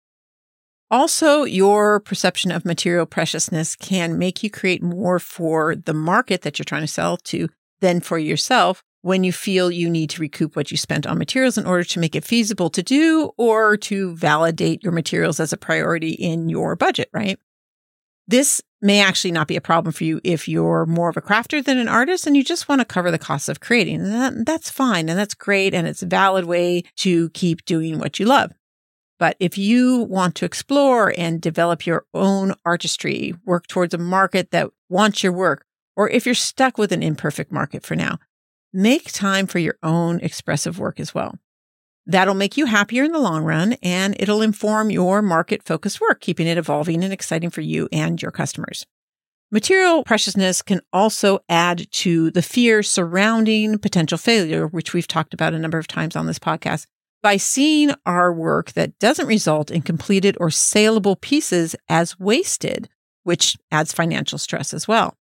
Also, 0.91 1.43
your 1.43 1.99
perception 1.99 2.51
of 2.51 2.65
material 2.65 3.05
preciousness 3.05 3.75
can 3.75 4.17
make 4.19 4.43
you 4.43 4.49
create 4.49 4.83
more 4.83 5.17
for 5.17 5.75
the 5.75 5.93
market 5.93 6.43
that 6.43 6.59
you're 6.59 6.65
trying 6.65 6.83
to 6.83 6.87
sell 6.87 7.17
to 7.17 7.49
than 7.81 7.99
for 7.99 8.19
yourself 8.19 8.83
when 9.01 9.23
you 9.23 9.33
feel 9.33 9.69
you 9.69 9.89
need 9.89 10.09
to 10.11 10.21
recoup 10.21 10.55
what 10.55 10.71
you 10.71 10.77
spent 10.77 11.05
on 11.05 11.17
materials 11.17 11.57
in 11.57 11.65
order 11.65 11.83
to 11.83 11.99
make 11.99 12.15
it 12.15 12.23
feasible 12.23 12.69
to 12.69 12.81
do 12.81 13.31
or 13.37 13.75
to 13.75 14.15
validate 14.15 14.83
your 14.83 14.93
materials 14.93 15.39
as 15.39 15.51
a 15.51 15.57
priority 15.57 16.11
in 16.11 16.47
your 16.47 16.75
budget, 16.75 17.09
right? 17.11 17.37
This 18.27 18.61
may 18.83 18.99
actually 18.99 19.31
not 19.31 19.47
be 19.47 19.55
a 19.55 19.61
problem 19.61 19.93
for 19.93 20.03
you 20.03 20.19
if 20.23 20.47
you're 20.47 20.85
more 20.85 21.09
of 21.09 21.17
a 21.17 21.21
crafter 21.21 21.63
than 21.63 21.77
an 21.77 21.87
artist 21.87 22.27
and 22.27 22.35
you 22.35 22.43
just 22.43 22.67
want 22.67 22.79
to 22.79 22.85
cover 22.85 23.09
the 23.09 23.17
costs 23.17 23.47
of 23.47 23.61
creating. 23.61 24.03
That, 24.03 24.45
that's 24.45 24.69
fine 24.69 25.09
and 25.09 25.17
that's 25.17 25.33
great 25.33 25.73
and 25.73 25.87
it's 25.87 26.03
a 26.03 26.07
valid 26.07 26.45
way 26.45 26.83
to 26.97 27.29
keep 27.29 27.65
doing 27.65 27.97
what 27.97 28.19
you 28.19 28.25
love. 28.25 28.51
But 29.19 29.37
if 29.39 29.57
you 29.57 29.99
want 30.01 30.35
to 30.35 30.45
explore 30.45 31.13
and 31.17 31.41
develop 31.41 31.85
your 31.85 32.05
own 32.13 32.55
artistry, 32.65 33.33
work 33.45 33.67
towards 33.67 33.93
a 33.93 33.97
market 33.97 34.51
that 34.51 34.69
wants 34.89 35.23
your 35.23 35.31
work, 35.31 35.65
or 35.95 36.09
if 36.09 36.25
you're 36.25 36.35
stuck 36.35 36.77
with 36.77 36.91
an 36.91 37.01
imperfect 37.01 37.51
market 37.51 37.83
for 37.85 37.95
now, 37.95 38.19
make 38.73 39.11
time 39.13 39.47
for 39.47 39.59
your 39.59 39.77
own 39.81 40.19
expressive 40.19 40.77
work 40.77 40.99
as 40.99 41.15
well. 41.15 41.37
That'll 42.05 42.33
make 42.33 42.57
you 42.57 42.65
happier 42.65 43.03
in 43.03 43.13
the 43.13 43.19
long 43.19 43.43
run 43.43 43.73
and 43.81 44.15
it'll 44.19 44.41
inform 44.41 44.89
your 44.89 45.21
market 45.21 45.63
focused 45.63 46.01
work, 46.01 46.19
keeping 46.19 46.47
it 46.47 46.57
evolving 46.57 47.03
and 47.03 47.13
exciting 47.13 47.49
for 47.49 47.61
you 47.61 47.87
and 47.91 48.21
your 48.21 48.31
customers. 48.31 48.85
Material 49.51 50.03
preciousness 50.03 50.61
can 50.61 50.81
also 50.91 51.39
add 51.47 51.89
to 51.91 52.31
the 52.31 52.41
fear 52.41 52.81
surrounding 52.81 53.77
potential 53.77 54.17
failure, 54.17 54.65
which 54.67 54.93
we've 54.93 55.07
talked 55.07 55.33
about 55.33 55.53
a 55.53 55.59
number 55.59 55.77
of 55.77 55.87
times 55.87 56.15
on 56.15 56.25
this 56.25 56.39
podcast 56.39 56.87
by 57.21 57.37
seeing 57.37 57.93
our 58.05 58.33
work 58.33 58.73
that 58.73 58.97
doesn't 58.99 59.27
result 59.27 59.71
in 59.71 59.81
completed 59.81 60.35
or 60.39 60.49
saleable 60.49 61.15
pieces 61.15 61.75
as 61.87 62.19
wasted, 62.19 62.89
which 63.23 63.55
adds 63.71 63.93
financial 63.93 64.37
stress 64.37 64.73
as 64.73 64.87
well. 64.87 65.15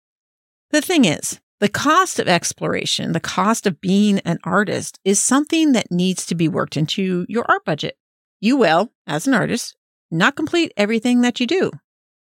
The 0.70 0.82
thing 0.82 1.06
is, 1.06 1.42
the 1.60 1.70
cost 1.70 2.20
of 2.20 2.28
exploration, 2.28 3.12
the 3.12 3.20
cost 3.20 3.68
of 3.68 3.82
being 3.82 4.20
an 4.20 4.40
artist 4.44 5.00
is 5.04 5.20
something 5.20 5.74
that 5.74 5.92
needs 5.92 6.26
to 6.28 6.36
be 6.36 6.48
worked 6.48 6.78
into 6.78 7.26
your 7.28 7.46
art 7.50 7.66
budget. 7.66 7.98
You 8.40 8.58
will, 8.58 8.92
as 9.06 9.28
an 9.28 9.34
artist, 9.34 9.76
not 10.10 10.36
complete 10.36 10.72
everything 10.78 11.22
that 11.22 11.40
you 11.40 11.48
do, 11.48 11.72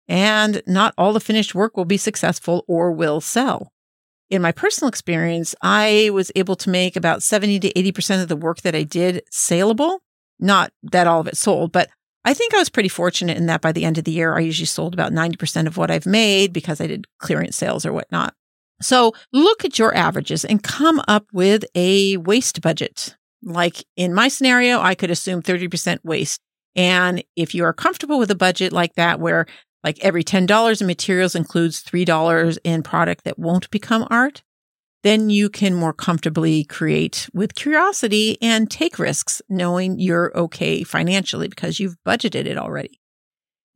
and 0.08 0.62
not 0.66 0.94
all 0.96 1.12
the 1.12 1.20
finished 1.20 1.54
work 1.54 1.76
will 1.76 1.84
be 1.84 1.98
successful 1.98 2.64
or 2.66 2.92
will 2.92 3.20
sell 3.20 3.72
in 4.30 4.42
my 4.42 4.52
personal 4.52 4.88
experience, 4.88 5.54
I 5.62 6.10
was 6.12 6.32
able 6.34 6.56
to 6.56 6.70
make 6.70 6.96
about 6.96 7.22
70 7.22 7.60
to 7.60 7.72
80% 7.72 8.22
of 8.22 8.28
the 8.28 8.36
work 8.36 8.62
that 8.62 8.74
I 8.74 8.82
did 8.82 9.22
saleable. 9.30 10.02
Not 10.38 10.72
that 10.82 11.06
all 11.06 11.20
of 11.20 11.28
it 11.28 11.36
sold, 11.36 11.72
but 11.72 11.88
I 12.24 12.34
think 12.34 12.52
I 12.52 12.58
was 12.58 12.68
pretty 12.68 12.88
fortunate 12.88 13.36
in 13.36 13.46
that 13.46 13.60
by 13.60 13.72
the 13.72 13.84
end 13.84 13.98
of 13.98 14.04
the 14.04 14.12
year, 14.12 14.36
I 14.36 14.40
usually 14.40 14.66
sold 14.66 14.94
about 14.94 15.12
90% 15.12 15.66
of 15.66 15.76
what 15.76 15.90
I've 15.90 16.06
made 16.06 16.52
because 16.52 16.80
I 16.80 16.88
did 16.88 17.06
clearance 17.18 17.56
sales 17.56 17.86
or 17.86 17.92
whatnot. 17.92 18.34
So 18.80 19.12
look 19.32 19.64
at 19.64 19.78
your 19.78 19.94
averages 19.94 20.44
and 20.44 20.62
come 20.62 21.00
up 21.08 21.26
with 21.32 21.64
a 21.74 22.16
waste 22.18 22.60
budget. 22.60 23.16
Like 23.42 23.84
in 23.96 24.12
my 24.12 24.28
scenario, 24.28 24.80
I 24.80 24.94
could 24.94 25.10
assume 25.10 25.42
30% 25.42 25.98
waste. 26.04 26.40
And 26.74 27.24
if 27.36 27.54
you 27.54 27.64
are 27.64 27.72
comfortable 27.72 28.18
with 28.18 28.30
a 28.30 28.36
budget 28.36 28.72
like 28.72 28.94
that, 28.96 29.18
where 29.18 29.46
like 29.82 29.98
every 30.02 30.24
$10 30.24 30.80
in 30.80 30.86
materials 30.86 31.34
includes 31.34 31.82
$3 31.82 32.58
in 32.64 32.82
product 32.82 33.24
that 33.24 33.38
won't 33.38 33.70
become 33.70 34.06
art, 34.10 34.42
then 35.04 35.30
you 35.30 35.48
can 35.48 35.74
more 35.74 35.92
comfortably 35.92 36.64
create 36.64 37.28
with 37.32 37.54
curiosity 37.54 38.36
and 38.42 38.68
take 38.70 38.98
risks 38.98 39.40
knowing 39.48 39.98
you're 40.00 40.36
okay 40.36 40.82
financially 40.82 41.46
because 41.46 41.78
you've 41.78 41.96
budgeted 42.04 42.46
it 42.46 42.58
already. 42.58 43.00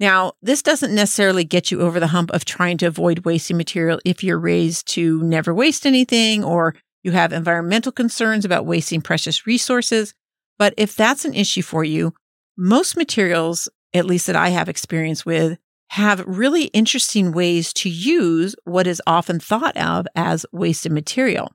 Now, 0.01 0.33
this 0.41 0.63
doesn't 0.63 0.95
necessarily 0.95 1.45
get 1.45 1.71
you 1.71 1.83
over 1.83 2.01
the 2.01 2.07
hump 2.07 2.31
of 2.31 2.47
trying 2.47 2.79
to 2.79 2.87
avoid 2.87 3.27
wasting 3.27 3.59
material 3.59 4.01
if 4.07 4.25
you're 4.25 4.39
raised 4.39 4.89
to 4.95 5.23
never 5.23 5.53
waste 5.53 5.85
anything 5.85 6.43
or 6.43 6.75
you 7.03 7.13
have 7.13 7.35
environmental 7.35 7.93
concerns 7.93 8.47
about 8.47 8.65
wasting 8.65 9.03
precious 9.03 9.47
resources. 9.47 10.15
But 10.59 10.73
if 10.79 10.97
that's 10.97 11.27
an 11.27 11.35
issue 11.35 11.61
for 11.61 11.85
you, 11.85 12.15
most 12.57 12.97
materials, 12.97 13.69
at 13.93 14.07
least 14.07 14.27
that 14.27 14.37
I 14.37 14.49
have 14.49 14.71
experience 14.71 15.27
with, 15.27 15.59
have 15.89 16.25
really 16.27 16.65
interesting 16.67 17.33
ways 17.33 17.73
to 17.75 17.91
use 17.91 18.57
what 18.65 18.87
is 18.87 19.03
often 19.07 19.39
thought 19.39 19.77
of 19.77 20.07
as 20.15 20.47
wasted 20.51 20.93
material. 20.93 21.53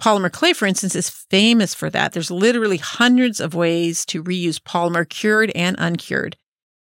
Polymer 0.00 0.30
clay, 0.30 0.52
for 0.52 0.66
instance, 0.66 0.94
is 0.94 1.08
famous 1.08 1.74
for 1.74 1.88
that. 1.90 2.12
There's 2.12 2.30
literally 2.30 2.76
hundreds 2.76 3.40
of 3.40 3.54
ways 3.54 4.04
to 4.06 4.22
reuse 4.22 4.60
polymer, 4.60 5.08
cured 5.08 5.52
and 5.54 5.74
uncured. 5.78 6.36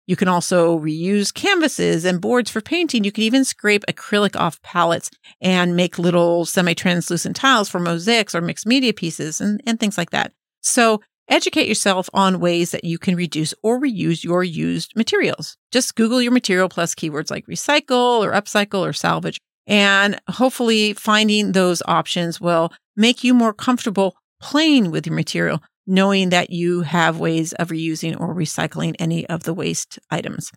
You 0.06 0.16
can 0.16 0.28
also 0.28 0.78
reuse 0.80 1.34
canvases 1.34 2.04
and 2.04 2.20
boards 2.20 2.50
for 2.50 2.62
painting. 2.62 3.04
You 3.04 3.12
can 3.12 3.24
even 3.24 3.46
scrape 3.46 3.86
acrylic 3.88 4.36
off 4.36 4.62
palettes 4.62 5.10
and 5.42 5.76
make 5.76 5.98
little 5.98 6.46
semi 6.46 6.74
translucent 6.74 7.36
tiles 7.36 7.70
for 7.70 7.80
mosaics 7.80 8.36
or 8.36 8.42
mixed 8.42 8.66
media 8.66 8.94
pieces 8.94 9.40
and, 9.40 9.62
and 9.66 9.80
things 9.80 9.98
like 9.98 10.10
that. 10.10 10.34
So 10.62 11.02
Educate 11.30 11.68
yourself 11.68 12.10
on 12.14 12.42
ways 12.42 12.72
that 12.72 12.84
you 12.84 12.98
can 12.98 13.16
reduce 13.16 13.54
or 13.64 13.80
reuse 13.80 14.24
your 14.24 14.44
used 14.44 14.94
materials. 14.96 15.56
Just 15.72 15.96
Google 15.96 16.22
your 16.22 16.34
material 16.34 16.68
plus 16.68 16.94
keywords 16.94 17.32
like 17.32 17.46
recycle 17.48 18.22
or 18.22 18.34
upcycle 18.34 18.88
or 18.88 18.92
salvage. 18.92 19.40
And 19.66 20.20
hopefully 20.30 20.94
finding 20.94 21.54
those 21.54 21.82
options 21.86 22.42
will 22.42 22.74
make 22.98 23.24
you 23.24 23.34
more 23.34 23.54
comfortable 23.54 24.18
playing 24.42 24.92
with 24.92 25.08
your 25.08 25.16
material, 25.16 25.64
knowing 25.86 26.30
that 26.30 26.50
you 26.50 26.82
have 26.82 27.20
ways 27.20 27.54
of 27.54 27.70
reusing 27.70 28.20
or 28.20 28.34
recycling 28.34 28.96
any 29.00 29.28
of 29.28 29.44
the 29.44 29.54
waste 29.54 30.00
items. 30.10 30.52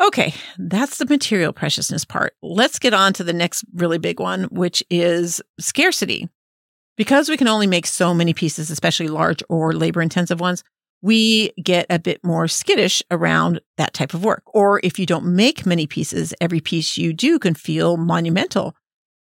Okay, 0.00 0.34
that's 0.58 0.98
the 0.98 1.06
material 1.06 1.52
preciousness 1.52 2.04
part. 2.04 2.34
Let's 2.42 2.78
get 2.78 2.92
on 2.92 3.12
to 3.14 3.24
the 3.24 3.32
next 3.32 3.64
really 3.74 3.98
big 3.98 4.20
one, 4.20 4.44
which 4.44 4.84
is 4.90 5.40
scarcity. 5.58 6.28
Because 6.96 7.28
we 7.28 7.36
can 7.36 7.48
only 7.48 7.66
make 7.66 7.86
so 7.86 8.14
many 8.14 8.34
pieces, 8.34 8.70
especially 8.70 9.08
large 9.08 9.42
or 9.48 9.72
labor 9.72 10.02
intensive 10.02 10.40
ones, 10.40 10.62
we 11.02 11.52
get 11.62 11.86
a 11.90 11.98
bit 11.98 12.24
more 12.24 12.48
skittish 12.48 13.02
around 13.10 13.60
that 13.76 13.94
type 13.94 14.14
of 14.14 14.24
work. 14.24 14.42
Or 14.46 14.80
if 14.82 14.98
you 14.98 15.06
don't 15.06 15.36
make 15.36 15.66
many 15.66 15.86
pieces, 15.86 16.34
every 16.40 16.60
piece 16.60 16.96
you 16.96 17.12
do 17.12 17.38
can 17.38 17.54
feel 17.54 17.96
monumental. 17.96 18.74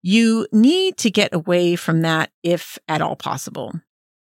You 0.02 0.46
need 0.52 0.96
to 0.98 1.10
get 1.10 1.32
away 1.34 1.76
from 1.76 2.02
that 2.02 2.30
if 2.42 2.78
at 2.88 3.02
all 3.02 3.16
possible. 3.16 3.72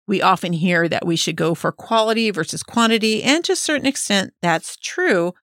We 0.09 0.23
often 0.23 0.53
hear 0.53 0.89
that 0.89 1.07
we 1.07 1.17
should 1.17 1.37
go 1.37 1.55
for 1.55 1.73
quality 1.73 2.31
versus 2.31 2.63
quantity, 2.63 3.23
and 3.23 3.45
to 3.45 3.53
a 3.53 3.57
certain 3.57 3.87
extent, 3.87 4.33
that's 4.41 4.77
true. 4.77 5.35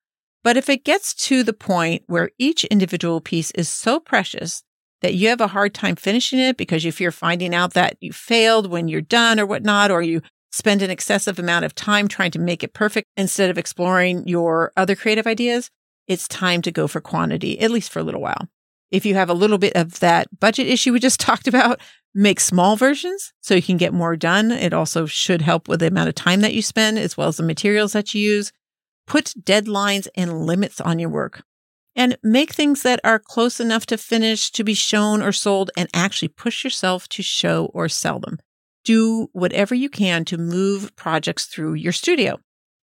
But 0.43 0.57
if 0.57 0.69
it 0.69 0.83
gets 0.83 1.13
to 1.15 1.43
the 1.43 1.53
point 1.53 2.03
where 2.07 2.31
each 2.37 2.63
individual 2.65 3.21
piece 3.21 3.51
is 3.51 3.69
so 3.69 3.99
precious 3.99 4.63
that 5.01 5.15
you 5.15 5.27
have 5.29 5.41
a 5.41 5.47
hard 5.47 5.73
time 5.73 5.95
finishing 5.95 6.39
it 6.39 6.57
because 6.57 6.85
you 6.85 6.91
fear 6.91 7.11
finding 7.11 7.53
out 7.53 7.73
that 7.73 7.97
you 7.99 8.13
failed 8.13 8.69
when 8.69 8.87
you're 8.87 9.01
done 9.01 9.39
or 9.39 9.45
whatnot, 9.45 9.91
or 9.91 10.01
you 10.01 10.21
spend 10.51 10.81
an 10.81 10.91
excessive 10.91 11.39
amount 11.39 11.65
of 11.65 11.75
time 11.75 12.07
trying 12.07 12.31
to 12.31 12.39
make 12.39 12.63
it 12.63 12.73
perfect 12.73 13.07
instead 13.17 13.49
of 13.49 13.57
exploring 13.57 14.25
your 14.27 14.71
other 14.77 14.95
creative 14.95 15.27
ideas, 15.27 15.69
it's 16.07 16.27
time 16.27 16.61
to 16.61 16.71
go 16.71 16.87
for 16.87 17.01
quantity, 17.01 17.59
at 17.59 17.71
least 17.71 17.91
for 17.91 17.99
a 17.99 18.03
little 18.03 18.21
while. 18.21 18.47
If 18.93 19.07
you 19.07 19.15
have 19.15 19.29
a 19.29 19.33
little 19.33 19.57
bit 19.57 19.75
of 19.75 19.99
that 20.01 20.27
budget 20.39 20.67
issue 20.67 20.93
we 20.93 20.99
just 20.99 21.19
talked 21.19 21.47
about, 21.47 21.81
make 22.13 22.39
small 22.39 22.77
versions 22.77 23.33
so 23.41 23.55
you 23.55 23.61
can 23.61 23.77
get 23.77 23.91
more 23.91 24.15
done. 24.15 24.51
It 24.51 24.71
also 24.71 25.07
should 25.07 25.41
help 25.41 25.67
with 25.67 25.79
the 25.79 25.87
amount 25.87 26.09
of 26.09 26.15
time 26.15 26.41
that 26.41 26.53
you 26.53 26.61
spend 26.61 26.99
as 26.99 27.17
well 27.17 27.27
as 27.27 27.37
the 27.37 27.43
materials 27.43 27.93
that 27.93 28.13
you 28.13 28.21
use. 28.21 28.53
Put 29.07 29.33
deadlines 29.43 30.07
and 30.15 30.45
limits 30.45 30.79
on 30.79 30.99
your 30.99 31.09
work 31.09 31.43
and 31.95 32.17
make 32.23 32.53
things 32.53 32.83
that 32.83 32.99
are 33.03 33.19
close 33.19 33.59
enough 33.59 33.87
to 33.87 33.97
finish 33.97 34.51
to 34.51 34.63
be 34.63 34.75
shown 34.75 35.23
or 35.23 35.31
sold 35.31 35.71
and 35.75 35.89
actually 35.93 36.27
push 36.27 36.63
yourself 36.63 37.09
to 37.09 37.23
show 37.23 37.65
or 37.73 37.89
sell 37.89 38.19
them. 38.19 38.37
Do 38.85 39.29
whatever 39.33 39.73
you 39.73 39.89
can 39.89 40.23
to 40.25 40.37
move 40.37 40.95
projects 40.95 41.45
through 41.47 41.73
your 41.73 41.93
studio. 41.93 42.39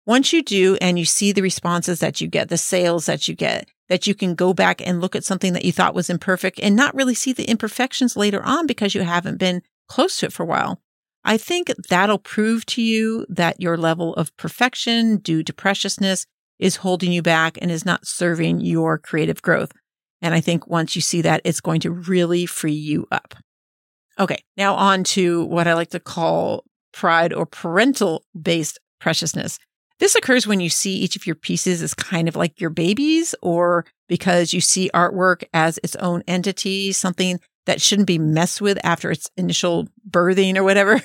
Once 0.06 0.34
you 0.34 0.43
do 0.43 0.75
and 0.82 0.97
you 0.97 1.06
see 1.06 1.32
the 1.32 1.41
responses 1.41 1.99
that 1.99 2.19
you 2.19 2.27
get, 2.27 2.49
the 2.49 2.58
sales 2.58 3.06
that 3.06 3.27
you 3.27 3.36
get, 3.36 3.69
that 3.93 4.08
you 4.08 4.15
can 4.15 4.34
go 4.34 4.56
back 4.56 4.82
and 4.84 4.99
look 4.99 5.15
at 5.15 5.23
something 5.23 5.53
that 5.53 5.63
you 5.63 5.71
thought 5.71 5.93
was 5.93 6.10
imperfect 6.10 6.60
and 6.63 6.75
not 6.75 6.95
really 6.95 7.13
see 7.13 7.32
the 7.32 7.47
imperfections 7.47 8.17
later 8.17 8.41
on 8.41 8.65
because 8.65 8.95
you 8.95 9.03
haven't 9.03 9.38
been 9.38 9.62
close 9.88 10.17
to 10.17 10.25
it 10.25 10.34
for 10.34 10.41
a 10.41 10.47
while. 10.47 10.82
I 11.23 11.38
think 11.38 11.71
that'll 11.89 12.17
prove 12.17 12.65
to 12.65 12.82
you 12.82 13.23
that 13.29 13.62
your 13.62 13.77
level 13.77 14.15
of 14.15 14.36
perfection 14.36 15.17
due 15.17 15.43
to 15.43 15.53
preciousness 15.53 16.25
is 16.58 16.77
holding 16.77 17.12
you 17.12 17.21
back 17.21 17.60
and 17.62 17.69
is 17.69 17.86
not 17.86 18.08
serving 18.08 18.62
your 18.62 18.97
creative 18.97 19.43
growth. 19.43 19.71
And 20.23 20.34
I 20.34 20.41
think 20.41 20.65
once 20.65 20.95
you 20.95 21.01
see 21.03 21.21
that, 21.21 21.41
it's 21.43 21.62
going 21.62 21.82
to 21.82 21.91
really 21.91 22.47
free 22.47 22.73
you 22.73 23.06
up. 23.12 23.36
Okay. 24.19 24.41
Now 24.58 24.73
on 24.73 25.03
to 25.03 25.45
what 25.45 25.67
I 25.67 25.75
like 25.75 25.91
to 25.91 25.99
call 25.99 26.63
pride 26.93 27.32
or 27.32 27.45
parental 27.45 28.25
based 28.41 28.79
preciousness. 28.99 29.60
This 29.99 30.15
occurs 30.15 30.47
when 30.47 30.60
you 30.60 30.69
see 30.69 30.97
each 30.97 31.15
of 31.15 31.25
your 31.25 31.36
pieces 31.36 31.82
as 31.82 31.93
kind 31.93 32.27
of 32.27 32.36
like 32.36 32.60
your 32.60 32.69
babies 32.69 33.36
or 33.41 33.86
because 34.08 34.53
you 34.53 34.62
see 34.62 34.89
artwork 34.93 35.43
as 35.53 35.79
its 35.84 35.95
own 35.97 36.23
entity, 36.27 36.91
something 36.91 37.39
that 37.65 37.82
shouldn't 37.82 38.08
be 38.08 38.19
messed 38.19 38.62
with 38.62 38.77
after 38.84 39.12
its 39.12 39.29
initial 39.38 39.88
birthing 40.10 40.58
or 40.58 40.63
whatever. 40.63 41.01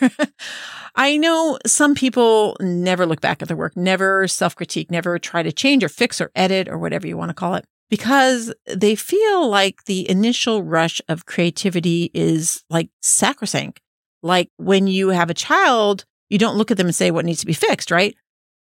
I 0.97 1.17
know 1.17 1.59
some 1.65 1.95
people 1.95 2.57
never 2.61 3.07
look 3.07 3.21
back 3.21 3.41
at 3.41 3.49
their 3.49 3.57
work, 3.57 3.77
never 3.77 4.27
self 4.27 4.57
critique, 4.57 4.91
never 4.91 5.19
try 5.19 5.43
to 5.43 5.53
change 5.53 5.85
or 5.85 5.89
fix 5.89 6.21
or 6.21 6.33
edit 6.35 6.69
or 6.69 6.79
whatever 6.79 7.07
you 7.07 7.17
want 7.17 7.29
to 7.29 7.35
call 7.35 7.55
it 7.55 7.65
because 7.91 8.53
they 8.67 8.95
feel 8.95 9.49
like 9.49 9.85
the 9.85 10.09
initial 10.11 10.63
rush 10.63 11.01
of 11.09 11.27
creativity 11.27 12.11
is 12.15 12.65
like 12.69 12.91
sacrosanct. 13.01 13.81
Like 14.23 14.51
when 14.57 14.87
you 14.87 15.09
have 15.11 15.31
a 15.31 15.35
child, 15.35 16.05
you 16.29 16.39
don't 16.39 16.57
look 16.57 16.71
at 16.71 16.77
them 16.77 16.87
and 16.87 16.95
say 16.95 17.11
what 17.11 17.25
needs 17.25 17.41
to 17.41 17.47
be 17.47 17.53
fixed, 17.53 17.91
right? 17.91 18.17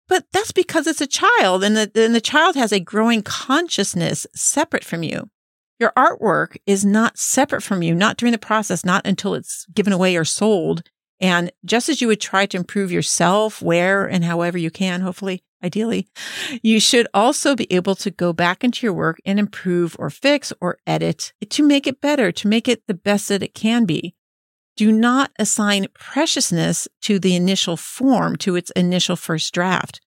But 0.08 0.24
that's 0.32 0.52
because 0.52 0.86
it's 0.86 1.00
a 1.00 1.06
child 1.06 1.64
and 1.64 1.76
the, 1.76 1.90
and 1.96 2.14
the 2.14 2.20
child 2.20 2.54
has 2.56 2.72
a 2.72 2.80
growing 2.80 3.22
consciousness 3.22 4.26
separate 4.34 4.84
from 4.84 5.02
you. 5.02 5.30
Your 5.78 5.92
artwork 5.96 6.56
is 6.66 6.84
not 6.84 7.18
separate 7.18 7.62
from 7.62 7.82
you, 7.82 7.94
not 7.94 8.16
during 8.16 8.32
the 8.32 8.38
process, 8.38 8.84
not 8.84 9.06
until 9.06 9.34
it's 9.34 9.66
given 9.74 9.92
away 9.92 10.16
or 10.16 10.24
sold. 10.24 10.82
And 11.20 11.50
just 11.64 11.88
as 11.88 12.00
you 12.00 12.08
would 12.08 12.20
try 12.20 12.46
to 12.46 12.56
improve 12.56 12.92
yourself 12.92 13.60
where 13.60 14.06
and 14.06 14.24
however 14.24 14.58
you 14.58 14.70
can, 14.70 15.00
hopefully, 15.00 15.42
ideally, 15.62 16.08
you 16.62 16.78
should 16.80 17.08
also 17.12 17.54
be 17.54 17.70
able 17.72 17.94
to 17.96 18.10
go 18.10 18.32
back 18.32 18.62
into 18.62 18.86
your 18.86 18.92
work 18.92 19.18
and 19.24 19.38
improve 19.38 19.96
or 19.98 20.10
fix 20.10 20.52
or 20.60 20.78
edit 20.86 21.32
to 21.48 21.62
make 21.62 21.86
it 21.86 22.00
better, 22.00 22.32
to 22.32 22.48
make 22.48 22.68
it 22.68 22.86
the 22.86 22.94
best 22.94 23.28
that 23.28 23.42
it 23.42 23.54
can 23.54 23.84
be. 23.84 24.14
Do 24.76 24.92
not 24.92 25.30
assign 25.38 25.86
preciousness 25.94 26.86
to 27.02 27.18
the 27.18 27.34
initial 27.34 27.76
form, 27.76 28.36
to 28.36 28.56
its 28.56 28.70
initial 28.72 29.16
first 29.16 29.54
draft. 29.54 30.00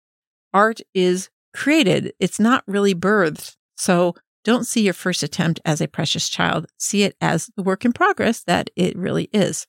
Art 0.53 0.79
is 0.93 1.29
created. 1.53 2.13
It's 2.19 2.39
not 2.39 2.63
really 2.67 2.93
birthed. 2.93 3.55
So 3.77 4.15
don't 4.43 4.67
see 4.67 4.82
your 4.82 4.93
first 4.93 5.23
attempt 5.23 5.60
as 5.65 5.82
a 5.82 5.88
precious 5.88 6.29
child. 6.29 6.67
See 6.77 7.03
it 7.03 7.15
as 7.19 7.49
the 7.55 7.63
work 7.63 7.84
in 7.84 7.93
progress 7.93 8.43
that 8.43 8.69
it 8.75 8.97
really 8.97 9.29
is. 9.34 9.67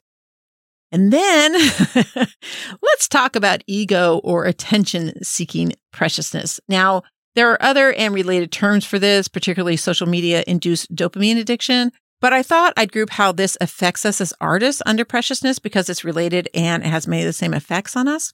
And 0.93 1.13
then 1.13 1.53
let's 2.83 3.09
talk 3.09 3.37
about 3.37 3.63
ego 3.67 4.21
or 4.25 4.45
attention 4.45 5.23
seeking 5.23 5.73
preciousness. 5.93 6.61
Now, 6.69 7.03
there 7.37 7.51
are 7.53 7.63
other 7.63 7.93
and 7.93 8.13
related 8.13 8.51
terms 8.51 8.85
for 8.85 8.99
this, 8.99 9.29
particularly 9.29 9.77
social 9.77 10.09
media 10.09 10.43
induced 10.47 10.95
dopamine 10.95 11.39
addiction. 11.39 11.93
But 12.21 12.33
I 12.35 12.43
thought 12.43 12.75
I'd 12.77 12.93
group 12.93 13.11
how 13.11 13.33
this 13.33 13.57
affects 13.61 14.05
us 14.05 14.21
as 14.21 14.35
artists 14.41 14.83
under 14.85 15.05
preciousness 15.05 15.59
because 15.59 15.89
it's 15.89 16.05
related 16.05 16.49
and 16.55 16.83
it 16.83 16.89
has 16.89 17.09
many 17.09 17.23
of 17.23 17.27
the 17.27 17.33
same 17.33 17.55
effects 17.55 17.97
on 17.97 18.09
us. 18.09 18.33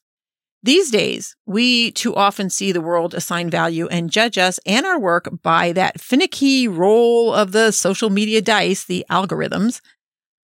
These 0.62 0.90
days, 0.90 1.36
we 1.46 1.92
too 1.92 2.14
often 2.16 2.50
see 2.50 2.72
the 2.72 2.80
world 2.80 3.14
assign 3.14 3.50
value 3.50 3.86
and 3.86 4.10
judge 4.10 4.36
us 4.36 4.58
and 4.66 4.84
our 4.84 4.98
work 4.98 5.28
by 5.42 5.70
that 5.72 6.00
finicky 6.00 6.66
roll 6.66 7.32
of 7.32 7.52
the 7.52 7.70
social 7.70 8.10
media 8.10 8.42
dice, 8.42 8.84
the 8.84 9.06
algorithms. 9.08 9.80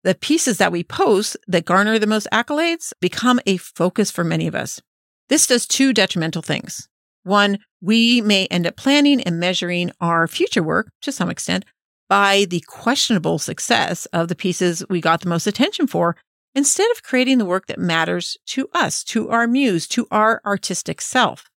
The 0.04 0.16
pieces 0.16 0.58
that 0.58 0.72
we 0.72 0.84
post 0.84 1.38
that 1.48 1.64
garner 1.64 1.98
the 1.98 2.08
most 2.08 2.28
accolades 2.34 2.92
become 3.00 3.40
a 3.46 3.56
focus 3.58 4.12
for 4.12 4.26
many 4.26 4.48
of 4.48 4.56
us. 4.56 4.82
This 5.30 5.48
does 5.48 5.66
two 5.66 5.94
detrimental 5.94 6.42
things. 6.42 6.90
One, 7.24 7.60
we 7.80 8.20
may 8.20 8.48
end 8.48 8.68
up 8.68 8.76
planning 8.76 9.22
and 9.22 9.40
measuring 9.40 9.92
our 10.02 10.28
future 10.28 10.64
work 10.64 10.90
to 11.04 11.12
some 11.12 11.30
extent 11.30 11.64
by 12.12 12.44
the 12.50 12.60
questionable 12.68 13.40
success 13.40 14.06
of 14.08 14.28
the 14.28 14.36
pieces 14.36 14.84
we 14.90 15.00
got 15.00 15.22
the 15.22 15.30
most 15.30 15.48
attention 15.48 15.88
for 15.88 16.18
instead 16.54 16.92
of 16.92 17.04
creating 17.04 17.38
the 17.38 17.46
work 17.46 17.68
that 17.68 17.80
matters 17.80 18.36
to 18.46 18.68
us, 18.74 19.02
to 19.02 19.30
our 19.30 19.48
muse, 19.48 19.88
to 19.88 20.10
our 20.12 20.42
artistic 20.46 21.00
self. 21.00 21.50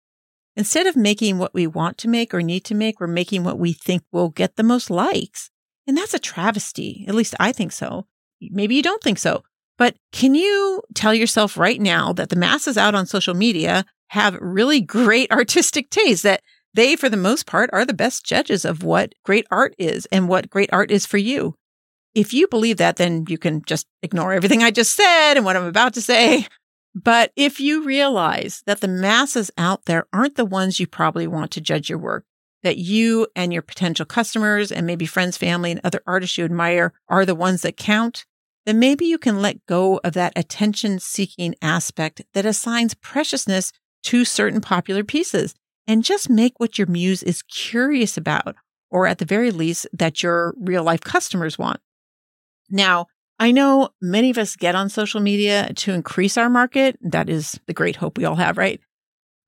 Instead 0.55 0.87
of 0.87 0.95
making 0.95 1.39
what 1.39 1.53
we 1.55 1.67
want 1.67 1.99
to 1.99 2.07
make 2.07 2.33
or 2.33 2.41
need 2.41 2.65
to 2.65 2.73
make, 2.73 3.01
we're 3.01 3.09
making 3.09 3.43
what 3.43 3.59
we 3.59 3.73
think 3.73 4.05
will 4.13 4.29
get 4.29 4.55
the 4.55 4.63
most 4.63 4.91
likes. 4.91 5.51
And 5.89 5.99
that's 5.99 6.15
a 6.15 6.21
travesty. 6.21 7.05
At 7.09 7.17
least 7.17 7.35
I 7.41 7.51
think 7.51 7.73
so. 7.73 8.07
Maybe 8.41 8.77
you 8.77 8.83
don't 8.85 9.03
think 9.03 9.19
so. 9.19 9.43
But 9.77 9.97
can 10.13 10.37
you 10.37 10.83
tell 10.95 11.13
yourself 11.13 11.57
right 11.57 11.81
now 11.81 12.13
that 12.13 12.29
the 12.29 12.37
masses 12.37 12.79
out 12.79 12.95
on 12.95 13.07
social 13.07 13.35
media 13.35 13.85
have 14.11 14.39
really 14.41 14.81
great 14.81 15.31
artistic 15.33 15.91
taste, 15.91 16.23
that 16.23 16.43
they, 16.75 16.97
for 16.97 17.09
the 17.09 17.17
most 17.17 17.47
part, 17.47 17.71
are 17.73 17.85
the 17.85 17.95
best 17.95 18.25
judges 18.25 18.65
of 18.65 18.83
what 18.83 19.15
great 19.25 19.47
art 19.51 19.75
is 19.79 20.07
and 20.07 20.29
what 20.29 20.51
great 20.51 20.71
art 20.73 20.91
is 20.91 21.07
for 21.07 21.19
you. 21.19 21.55
If 22.15 22.33
you 22.33 22.47
believe 22.47 22.77
that, 22.77 22.97
then 22.97 23.25
you 23.29 23.39
can 23.39 23.63
just 23.63 23.87
ignore 24.03 24.33
everything 24.33 24.63
I 24.63 24.71
just 24.71 24.95
said 24.95 25.35
and 25.37 25.45
what 25.45 25.57
I'm 25.57 25.65
about 25.65 25.95
to 25.95 26.03
say. 26.03 26.47
But 26.95 27.33
if 27.35 27.59
you 27.59 27.83
realize 27.85 28.63
that 28.67 28.81
the 28.81 28.89
masses 28.89 29.51
out 29.59 29.87
there 29.87 30.07
aren't 30.13 30.37
the 30.37 30.45
ones 30.45 30.79
you 30.79 30.87
probably 30.87 31.27
want 31.27 31.51
to 31.53 31.61
judge 31.61 31.89
your 31.91 31.99
work, 31.99 32.25
that 32.63 32.79
you 32.79 33.27
and 33.35 33.53
your 33.53 33.63
potential 33.63 34.07
customers 34.07 34.71
and 34.71 34.87
maybe 34.87 35.05
friends, 35.05 35.37
family, 35.37 35.73
and 35.73 35.81
other 35.83 36.03
artists 36.07 36.39
you 36.39 36.45
admire 36.45 36.93
are 37.09 37.27
the 37.27 37.35
ones 37.35 37.63
that 37.63 37.77
count, 37.77 38.25
then 38.65 38.79
maybe 38.79 39.05
you 39.07 39.19
can 39.19 39.43
let 39.43 39.67
go 39.67 40.01
of 40.05 40.13
that 40.15 40.33
attention 40.37 41.01
seeking 41.01 41.55
aspect 41.61 42.23
that 42.33 42.47
assigns 42.47 42.95
preciousness 42.95 43.73
to 44.05 44.25
certain 44.25 44.61
popular 44.61 45.03
pieces 45.03 45.55
and 45.87 46.05
just 46.05 46.31
make 46.31 46.59
what 46.59 46.79
your 46.79 46.87
muse 46.87 47.23
is 47.23 47.43
curious 47.43 48.17
about, 48.17 48.57
or 48.91 49.07
at 49.07 49.19
the 49.19 49.25
very 49.25 49.51
least, 49.51 49.87
that 49.93 50.23
your 50.23 50.55
real 50.59 50.83
life 50.83 51.01
customers 51.01 51.59
want. 51.59 51.81
Now, 52.71 53.07
I 53.39 53.51
know 53.51 53.91
many 54.01 54.31
of 54.31 54.39
us 54.39 54.57
get 54.57 54.75
on 54.75 54.89
social 54.89 55.21
media 55.21 55.73
to 55.75 55.93
increase 55.93 56.37
our 56.37 56.49
market. 56.49 56.97
That 57.03 57.29
is 57.29 57.59
the 57.67 57.75
great 57.75 57.97
hope 57.97 58.17
we 58.17 58.25
all 58.25 58.37
have, 58.37 58.57
right? 58.57 58.81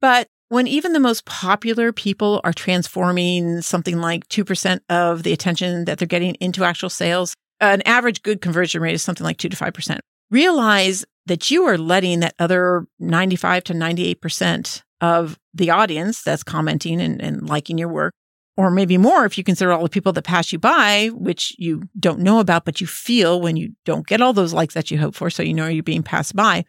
But 0.00 0.28
when 0.48 0.66
even 0.66 0.92
the 0.92 1.00
most 1.00 1.24
popular 1.24 1.92
people 1.92 2.40
are 2.44 2.52
transforming 2.52 3.62
something 3.62 3.98
like 4.00 4.28
2% 4.28 4.80
of 4.88 5.22
the 5.22 5.32
attention 5.32 5.86
that 5.86 5.98
they're 5.98 6.06
getting 6.06 6.34
into 6.36 6.64
actual 6.64 6.90
sales, 6.90 7.34
an 7.60 7.82
average 7.82 8.22
good 8.22 8.40
conversion 8.40 8.82
rate 8.82 8.94
is 8.94 9.02
something 9.02 9.24
like 9.24 9.38
2 9.38 9.48
to 9.48 9.56
5%. 9.56 9.98
Realize 10.30 11.04
that 11.26 11.50
you 11.50 11.64
are 11.64 11.78
letting 11.78 12.20
that 12.20 12.34
other 12.38 12.86
95 12.98 13.64
to 13.64 13.72
98% 13.72 14.82
of 15.00 15.38
the 15.56 15.70
audience 15.70 16.22
that's 16.22 16.42
commenting 16.42 17.00
and, 17.00 17.20
and 17.20 17.48
liking 17.48 17.78
your 17.78 17.88
work, 17.88 18.12
or 18.56 18.70
maybe 18.70 18.98
more 18.98 19.24
if 19.24 19.36
you 19.36 19.44
consider 19.44 19.72
all 19.72 19.82
the 19.82 19.88
people 19.88 20.12
that 20.12 20.22
pass 20.22 20.52
you 20.52 20.58
by, 20.58 21.10
which 21.12 21.54
you 21.58 21.82
don't 21.98 22.20
know 22.20 22.38
about, 22.38 22.64
but 22.64 22.80
you 22.80 22.86
feel 22.86 23.40
when 23.40 23.56
you 23.56 23.72
don't 23.84 24.06
get 24.06 24.20
all 24.20 24.32
those 24.32 24.52
likes 24.52 24.74
that 24.74 24.90
you 24.90 24.98
hope 24.98 25.14
for. 25.14 25.30
So 25.30 25.42
you 25.42 25.54
know 25.54 25.68
you're 25.68 25.82
being 25.82 26.02
passed 26.02 26.34
by. 26.34 26.64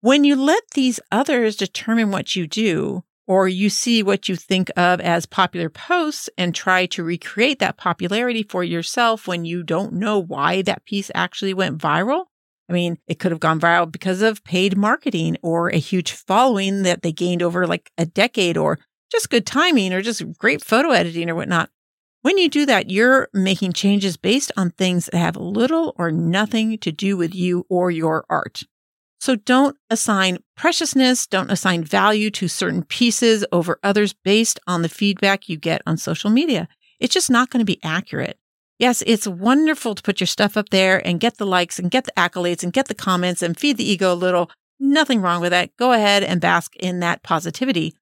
When 0.00 0.24
you 0.24 0.36
let 0.36 0.62
these 0.74 1.00
others 1.10 1.56
determine 1.56 2.10
what 2.10 2.36
you 2.36 2.46
do, 2.46 3.04
or 3.26 3.48
you 3.48 3.70
see 3.70 4.02
what 4.02 4.28
you 4.28 4.36
think 4.36 4.70
of 4.76 5.00
as 5.00 5.26
popular 5.26 5.70
posts 5.70 6.28
and 6.36 6.54
try 6.54 6.86
to 6.86 7.02
recreate 7.02 7.58
that 7.58 7.78
popularity 7.78 8.42
for 8.42 8.62
yourself 8.62 9.26
when 9.26 9.44
you 9.44 9.62
don't 9.62 9.94
know 9.94 10.18
why 10.18 10.62
that 10.62 10.84
piece 10.84 11.10
actually 11.14 11.54
went 11.54 11.78
viral. 11.78 12.26
I 12.68 12.72
mean, 12.72 12.98
it 13.06 13.18
could 13.18 13.30
have 13.30 13.40
gone 13.40 13.60
viral 13.60 13.90
because 13.90 14.22
of 14.22 14.42
paid 14.44 14.76
marketing 14.76 15.36
or 15.42 15.68
a 15.68 15.76
huge 15.76 16.12
following 16.12 16.82
that 16.82 17.02
they 17.02 17.12
gained 17.12 17.42
over 17.42 17.66
like 17.66 17.90
a 17.98 18.06
decade 18.06 18.56
or 18.56 18.78
just 19.12 19.30
good 19.30 19.46
timing 19.46 19.92
or 19.92 20.00
just 20.02 20.22
great 20.38 20.64
photo 20.64 20.90
editing 20.90 21.28
or 21.28 21.34
whatnot. 21.34 21.70
When 22.22 22.38
you 22.38 22.48
do 22.48 22.64
that, 22.66 22.90
you're 22.90 23.28
making 23.34 23.74
changes 23.74 24.16
based 24.16 24.50
on 24.56 24.70
things 24.70 25.10
that 25.12 25.18
have 25.18 25.36
little 25.36 25.94
or 25.98 26.10
nothing 26.10 26.78
to 26.78 26.90
do 26.90 27.18
with 27.18 27.34
you 27.34 27.66
or 27.68 27.90
your 27.90 28.24
art. 28.30 28.62
So 29.20 29.36
don't 29.36 29.76
assign 29.90 30.38
preciousness, 30.56 31.26
don't 31.26 31.50
assign 31.50 31.84
value 31.84 32.30
to 32.32 32.48
certain 32.48 32.82
pieces 32.82 33.44
over 33.52 33.78
others 33.82 34.14
based 34.14 34.58
on 34.66 34.82
the 34.82 34.88
feedback 34.88 35.48
you 35.48 35.56
get 35.56 35.82
on 35.86 35.96
social 35.96 36.30
media. 36.30 36.66
It's 36.98 37.12
just 37.12 37.30
not 37.30 37.50
going 37.50 37.60
to 37.60 37.64
be 37.64 37.82
accurate. 37.82 38.38
Yes, 38.78 39.02
it's 39.06 39.26
wonderful 39.26 39.94
to 39.94 40.02
put 40.02 40.20
your 40.20 40.26
stuff 40.26 40.56
up 40.56 40.70
there 40.70 41.04
and 41.06 41.20
get 41.20 41.38
the 41.38 41.46
likes 41.46 41.78
and 41.78 41.90
get 41.90 42.04
the 42.04 42.12
accolades 42.12 42.62
and 42.62 42.72
get 42.72 42.88
the 42.88 42.94
comments 42.94 43.40
and 43.42 43.58
feed 43.58 43.76
the 43.76 43.88
ego 43.88 44.12
a 44.12 44.14
little. 44.14 44.50
Nothing 44.80 45.20
wrong 45.20 45.40
with 45.40 45.50
that. 45.50 45.76
Go 45.76 45.92
ahead 45.92 46.24
and 46.24 46.40
bask 46.40 46.74
in 46.76 47.00
that 47.00 47.22
positivity 47.22 47.94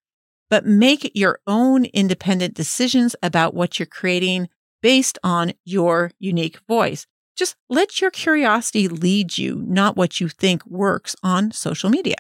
but 0.53 0.67
make 0.67 1.11
your 1.15 1.39
own 1.47 1.87
independent 1.87 2.53
decisions 2.53 3.17
about 3.23 3.55
what 3.55 3.79
you're 3.79 3.87
creating 3.87 4.51
based 4.83 5.19
on 5.25 5.55
your 5.65 6.11
unique 6.19 6.61
voice. 6.69 7.07
Just 7.35 7.57
let 7.71 8.03
your 8.03 8.11
curiosity 8.11 8.87
lead 8.87 9.39
you, 9.39 9.63
not 9.67 9.97
what 9.97 10.21
you 10.21 10.29
think 10.29 10.67
works 10.67 11.17
on 11.23 11.53
social 11.53 11.89
media. 11.89 12.17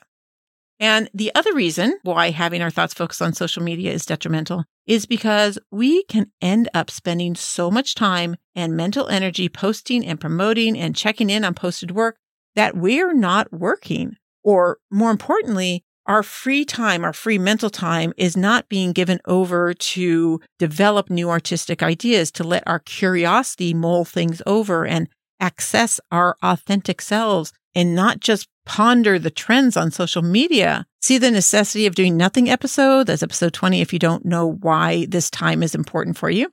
And 0.82 1.08
the 1.14 1.32
other 1.36 1.54
reason 1.54 2.00
why 2.02 2.30
having 2.30 2.60
our 2.60 2.68
thoughts 2.68 2.92
focused 2.92 3.22
on 3.22 3.34
social 3.34 3.62
media 3.62 3.92
is 3.92 4.04
detrimental 4.04 4.64
is 4.84 5.06
because 5.06 5.56
we 5.70 6.02
can 6.02 6.32
end 6.42 6.68
up 6.74 6.90
spending 6.90 7.36
so 7.36 7.70
much 7.70 7.94
time 7.94 8.34
and 8.56 8.76
mental 8.76 9.06
energy 9.06 9.48
posting 9.48 10.04
and 10.04 10.20
promoting 10.20 10.76
and 10.76 10.96
checking 10.96 11.30
in 11.30 11.44
on 11.44 11.54
posted 11.54 11.92
work 11.92 12.16
that 12.56 12.76
we're 12.76 13.14
not 13.14 13.52
working. 13.52 14.16
Or 14.42 14.78
more 14.90 15.12
importantly, 15.12 15.84
our 16.06 16.24
free 16.24 16.64
time, 16.64 17.04
our 17.04 17.12
free 17.12 17.38
mental 17.38 17.70
time 17.70 18.12
is 18.16 18.36
not 18.36 18.68
being 18.68 18.90
given 18.90 19.20
over 19.24 19.72
to 19.72 20.40
develop 20.58 21.08
new 21.08 21.30
artistic 21.30 21.80
ideas, 21.80 22.32
to 22.32 22.42
let 22.42 22.64
our 22.66 22.80
curiosity 22.80 23.72
mull 23.72 24.04
things 24.04 24.42
over 24.46 24.84
and 24.84 25.08
access 25.38 26.00
our 26.10 26.36
authentic 26.42 27.00
selves 27.00 27.52
and 27.74 27.94
not 27.94 28.20
just 28.20 28.48
ponder 28.64 29.18
the 29.18 29.30
trends 29.30 29.76
on 29.76 29.90
social 29.90 30.22
media. 30.22 30.86
See 31.00 31.18
the 31.18 31.30
necessity 31.30 31.86
of 31.86 31.94
doing 31.94 32.16
nothing 32.16 32.48
episode. 32.48 33.06
That's 33.06 33.22
episode 33.22 33.52
20 33.52 33.80
if 33.80 33.92
you 33.92 33.98
don't 33.98 34.24
know 34.24 34.46
why 34.46 35.06
this 35.08 35.30
time 35.30 35.62
is 35.62 35.74
important 35.74 36.16
for 36.16 36.30
you. 36.30 36.52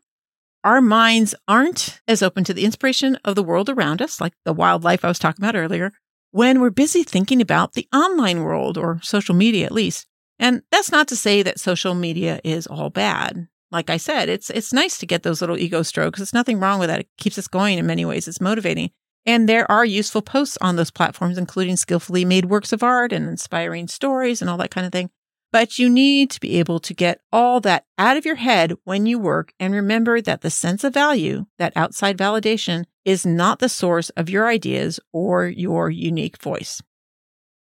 Our 0.63 0.82
minds 0.82 1.36
aren't 1.47 2.01
as 2.08 2.21
open 2.21 2.43
to 2.45 2.53
the 2.53 2.65
inspiration 2.65 3.17
of 3.23 3.36
the 3.36 3.43
world 3.43 3.69
around 3.69 4.01
us, 4.01 4.19
like 4.19 4.34
the 4.43 4.53
wildlife 4.53 5.05
I 5.05 5.08
was 5.08 5.19
talking 5.19 5.43
about 5.43 5.55
earlier, 5.55 5.91
when 6.32 6.60
we're 6.60 6.69
busy 6.69 7.03
thinking 7.03 7.41
about 7.41 7.73
the 7.73 7.88
online 7.93 8.41
world 8.41 8.77
or 8.77 8.99
social 9.01 9.36
media 9.36 9.65
at 9.65 9.71
least. 9.71 10.05
And 10.38 10.62
that's 10.71 10.91
not 10.91 11.08
to 11.10 11.15
say 11.15 11.43
that 11.43 11.60
social 11.60 11.93
media 11.93 12.39
is 12.43 12.67
all 12.67 12.89
bad. 12.89 13.47
Like 13.71 13.89
I 13.89 13.97
said, 13.97 14.29
it's 14.29 14.49
it's 14.49 14.73
nice 14.73 14.97
to 14.97 15.05
get 15.05 15.23
those 15.23 15.41
little 15.41 15.58
ego 15.58 15.84
strokes. 15.84 16.19
There's 16.19 16.34
nothing 16.34 16.60
wrong 16.60 16.79
with 16.79 16.89
that. 16.89 17.01
It 17.01 17.10
keeps 17.17 17.38
us 17.38 17.47
going 17.47 17.77
in 17.77 17.86
many 17.86 18.03
ways. 18.03 18.27
It's 18.27 18.41
motivating. 18.41 18.91
And 19.29 19.47
there 19.47 19.71
are 19.71 19.85
useful 19.85 20.23
posts 20.23 20.57
on 20.59 20.75
those 20.75 20.89
platforms, 20.89 21.37
including 21.37 21.77
skillfully 21.77 22.25
made 22.25 22.45
works 22.45 22.73
of 22.73 22.81
art 22.81 23.13
and 23.13 23.29
inspiring 23.29 23.87
stories 23.87 24.41
and 24.41 24.49
all 24.49 24.57
that 24.57 24.71
kind 24.71 24.87
of 24.87 24.91
thing. 24.91 25.11
But 25.51 25.77
you 25.77 25.87
need 25.87 26.31
to 26.31 26.39
be 26.39 26.57
able 26.57 26.79
to 26.79 26.95
get 26.95 27.21
all 27.31 27.61
that 27.61 27.85
out 27.99 28.17
of 28.17 28.25
your 28.25 28.37
head 28.37 28.73
when 28.85 29.05
you 29.05 29.19
work 29.19 29.53
and 29.59 29.71
remember 29.71 30.19
that 30.19 30.41
the 30.41 30.49
sense 30.49 30.83
of 30.83 30.95
value, 30.95 31.45
that 31.59 31.73
outside 31.75 32.17
validation, 32.17 32.85
is 33.05 33.23
not 33.23 33.59
the 33.59 33.69
source 33.69 34.09
of 34.17 34.31
your 34.31 34.47
ideas 34.47 34.99
or 35.13 35.45
your 35.45 35.91
unique 35.91 36.41
voice. 36.41 36.81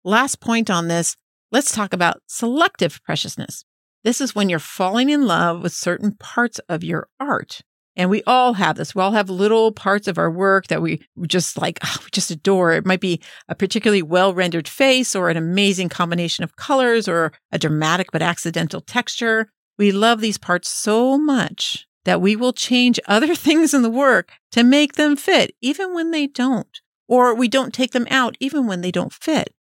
Last 0.04 0.40
point 0.40 0.70
on 0.70 0.86
this 0.86 1.16
let's 1.50 1.74
talk 1.74 1.92
about 1.92 2.22
selective 2.28 3.02
preciousness. 3.02 3.64
This 4.04 4.20
is 4.20 4.36
when 4.36 4.48
you're 4.48 4.60
falling 4.60 5.10
in 5.10 5.26
love 5.26 5.64
with 5.64 5.72
certain 5.72 6.12
parts 6.12 6.60
of 6.68 6.84
your 6.84 7.08
art. 7.18 7.62
And 7.96 8.10
we 8.10 8.22
all 8.26 8.52
have 8.52 8.76
this. 8.76 8.94
We 8.94 9.00
all 9.00 9.12
have 9.12 9.30
little 9.30 9.72
parts 9.72 10.06
of 10.06 10.18
our 10.18 10.30
work 10.30 10.66
that 10.66 10.82
we 10.82 11.00
just 11.26 11.60
like, 11.60 11.78
oh, 11.82 11.96
we 12.04 12.10
just 12.12 12.30
adore. 12.30 12.72
It 12.72 12.84
might 12.84 13.00
be 13.00 13.22
a 13.48 13.54
particularly 13.54 14.02
well 14.02 14.34
rendered 14.34 14.68
face 14.68 15.16
or 15.16 15.30
an 15.30 15.36
amazing 15.38 15.88
combination 15.88 16.44
of 16.44 16.56
colors 16.56 17.08
or 17.08 17.32
a 17.50 17.58
dramatic 17.58 18.08
but 18.12 18.22
accidental 18.22 18.82
texture. 18.82 19.48
We 19.78 19.92
love 19.92 20.20
these 20.20 20.38
parts 20.38 20.68
so 20.68 21.16
much 21.16 21.86
that 22.04 22.20
we 22.20 22.36
will 22.36 22.52
change 22.52 23.00
other 23.08 23.34
things 23.34 23.72
in 23.72 23.82
the 23.82 23.90
work 23.90 24.32
to 24.52 24.62
make 24.62 24.94
them 24.94 25.16
fit, 25.16 25.54
even 25.62 25.94
when 25.94 26.10
they 26.10 26.26
don't, 26.26 26.80
or 27.08 27.34
we 27.34 27.48
don't 27.48 27.72
take 27.72 27.92
them 27.92 28.06
out, 28.10 28.36
even 28.40 28.66
when 28.66 28.82
they 28.82 28.90
don't 28.90 29.12
fit. 29.12 29.54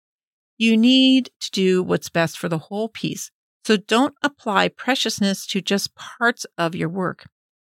You 0.58 0.76
need 0.76 1.30
to 1.40 1.52
do 1.52 1.84
what's 1.84 2.10
best 2.10 2.38
for 2.38 2.50
the 2.50 2.58
whole 2.58 2.90
piece. 2.90 3.32
So 3.66 3.78
don't 3.78 4.16
apply 4.22 4.70
preciousness 4.70 5.48
to 5.48 5.62
just 5.62 5.96
parts 5.96 6.46
of 6.58 6.76
your 6.76 6.90
work. 6.90 7.26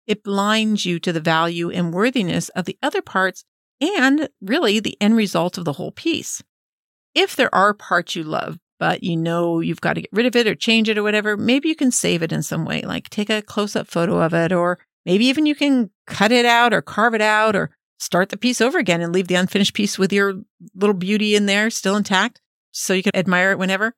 It 0.05 0.23
blinds 0.23 0.85
you 0.85 0.99
to 0.99 1.13
the 1.13 1.21
value 1.21 1.69
and 1.69 1.93
worthiness 1.93 2.49
of 2.49 2.65
the 2.65 2.77
other 2.83 3.01
parts 3.01 3.45
and 3.79 4.29
really 4.41 4.79
the 4.79 4.97
end 5.01 5.15
result 5.15 5.57
of 5.57 5.65
the 5.65 5.73
whole 5.73 5.91
piece. 5.91 6.43
If 7.15 7.35
there 7.35 7.53
are 7.53 7.73
parts 7.73 8.15
you 8.15 8.23
love, 8.23 8.57
but 8.79 9.03
you 9.03 9.15
know 9.15 9.59
you've 9.59 9.81
got 9.81 9.93
to 9.93 10.01
get 10.01 10.09
rid 10.11 10.25
of 10.25 10.35
it 10.35 10.47
or 10.47 10.55
change 10.55 10.89
it 10.89 10.97
or 10.97 11.03
whatever, 11.03 11.37
maybe 11.37 11.69
you 11.69 11.75
can 11.75 11.91
save 11.91 12.23
it 12.23 12.31
in 12.31 12.43
some 12.43 12.65
way, 12.65 12.81
like 12.81 13.09
take 13.09 13.29
a 13.29 13.41
close 13.41 13.75
up 13.75 13.87
photo 13.87 14.21
of 14.21 14.33
it, 14.33 14.51
or 14.51 14.79
maybe 15.05 15.25
even 15.25 15.45
you 15.45 15.55
can 15.55 15.89
cut 16.07 16.31
it 16.31 16.45
out 16.45 16.73
or 16.73 16.81
carve 16.81 17.13
it 17.13 17.21
out 17.21 17.55
or 17.55 17.69
start 17.99 18.29
the 18.29 18.37
piece 18.37 18.59
over 18.59 18.77
again 18.77 19.01
and 19.01 19.13
leave 19.13 19.27
the 19.27 19.35
unfinished 19.35 19.73
piece 19.73 19.97
with 19.97 20.11
your 20.11 20.41
little 20.75 20.95
beauty 20.95 21.35
in 21.35 21.45
there 21.45 21.69
still 21.69 21.95
intact 21.95 22.41
so 22.71 22.93
you 22.93 23.03
can 23.03 23.15
admire 23.15 23.51
it 23.51 23.59
whenever. 23.59 23.95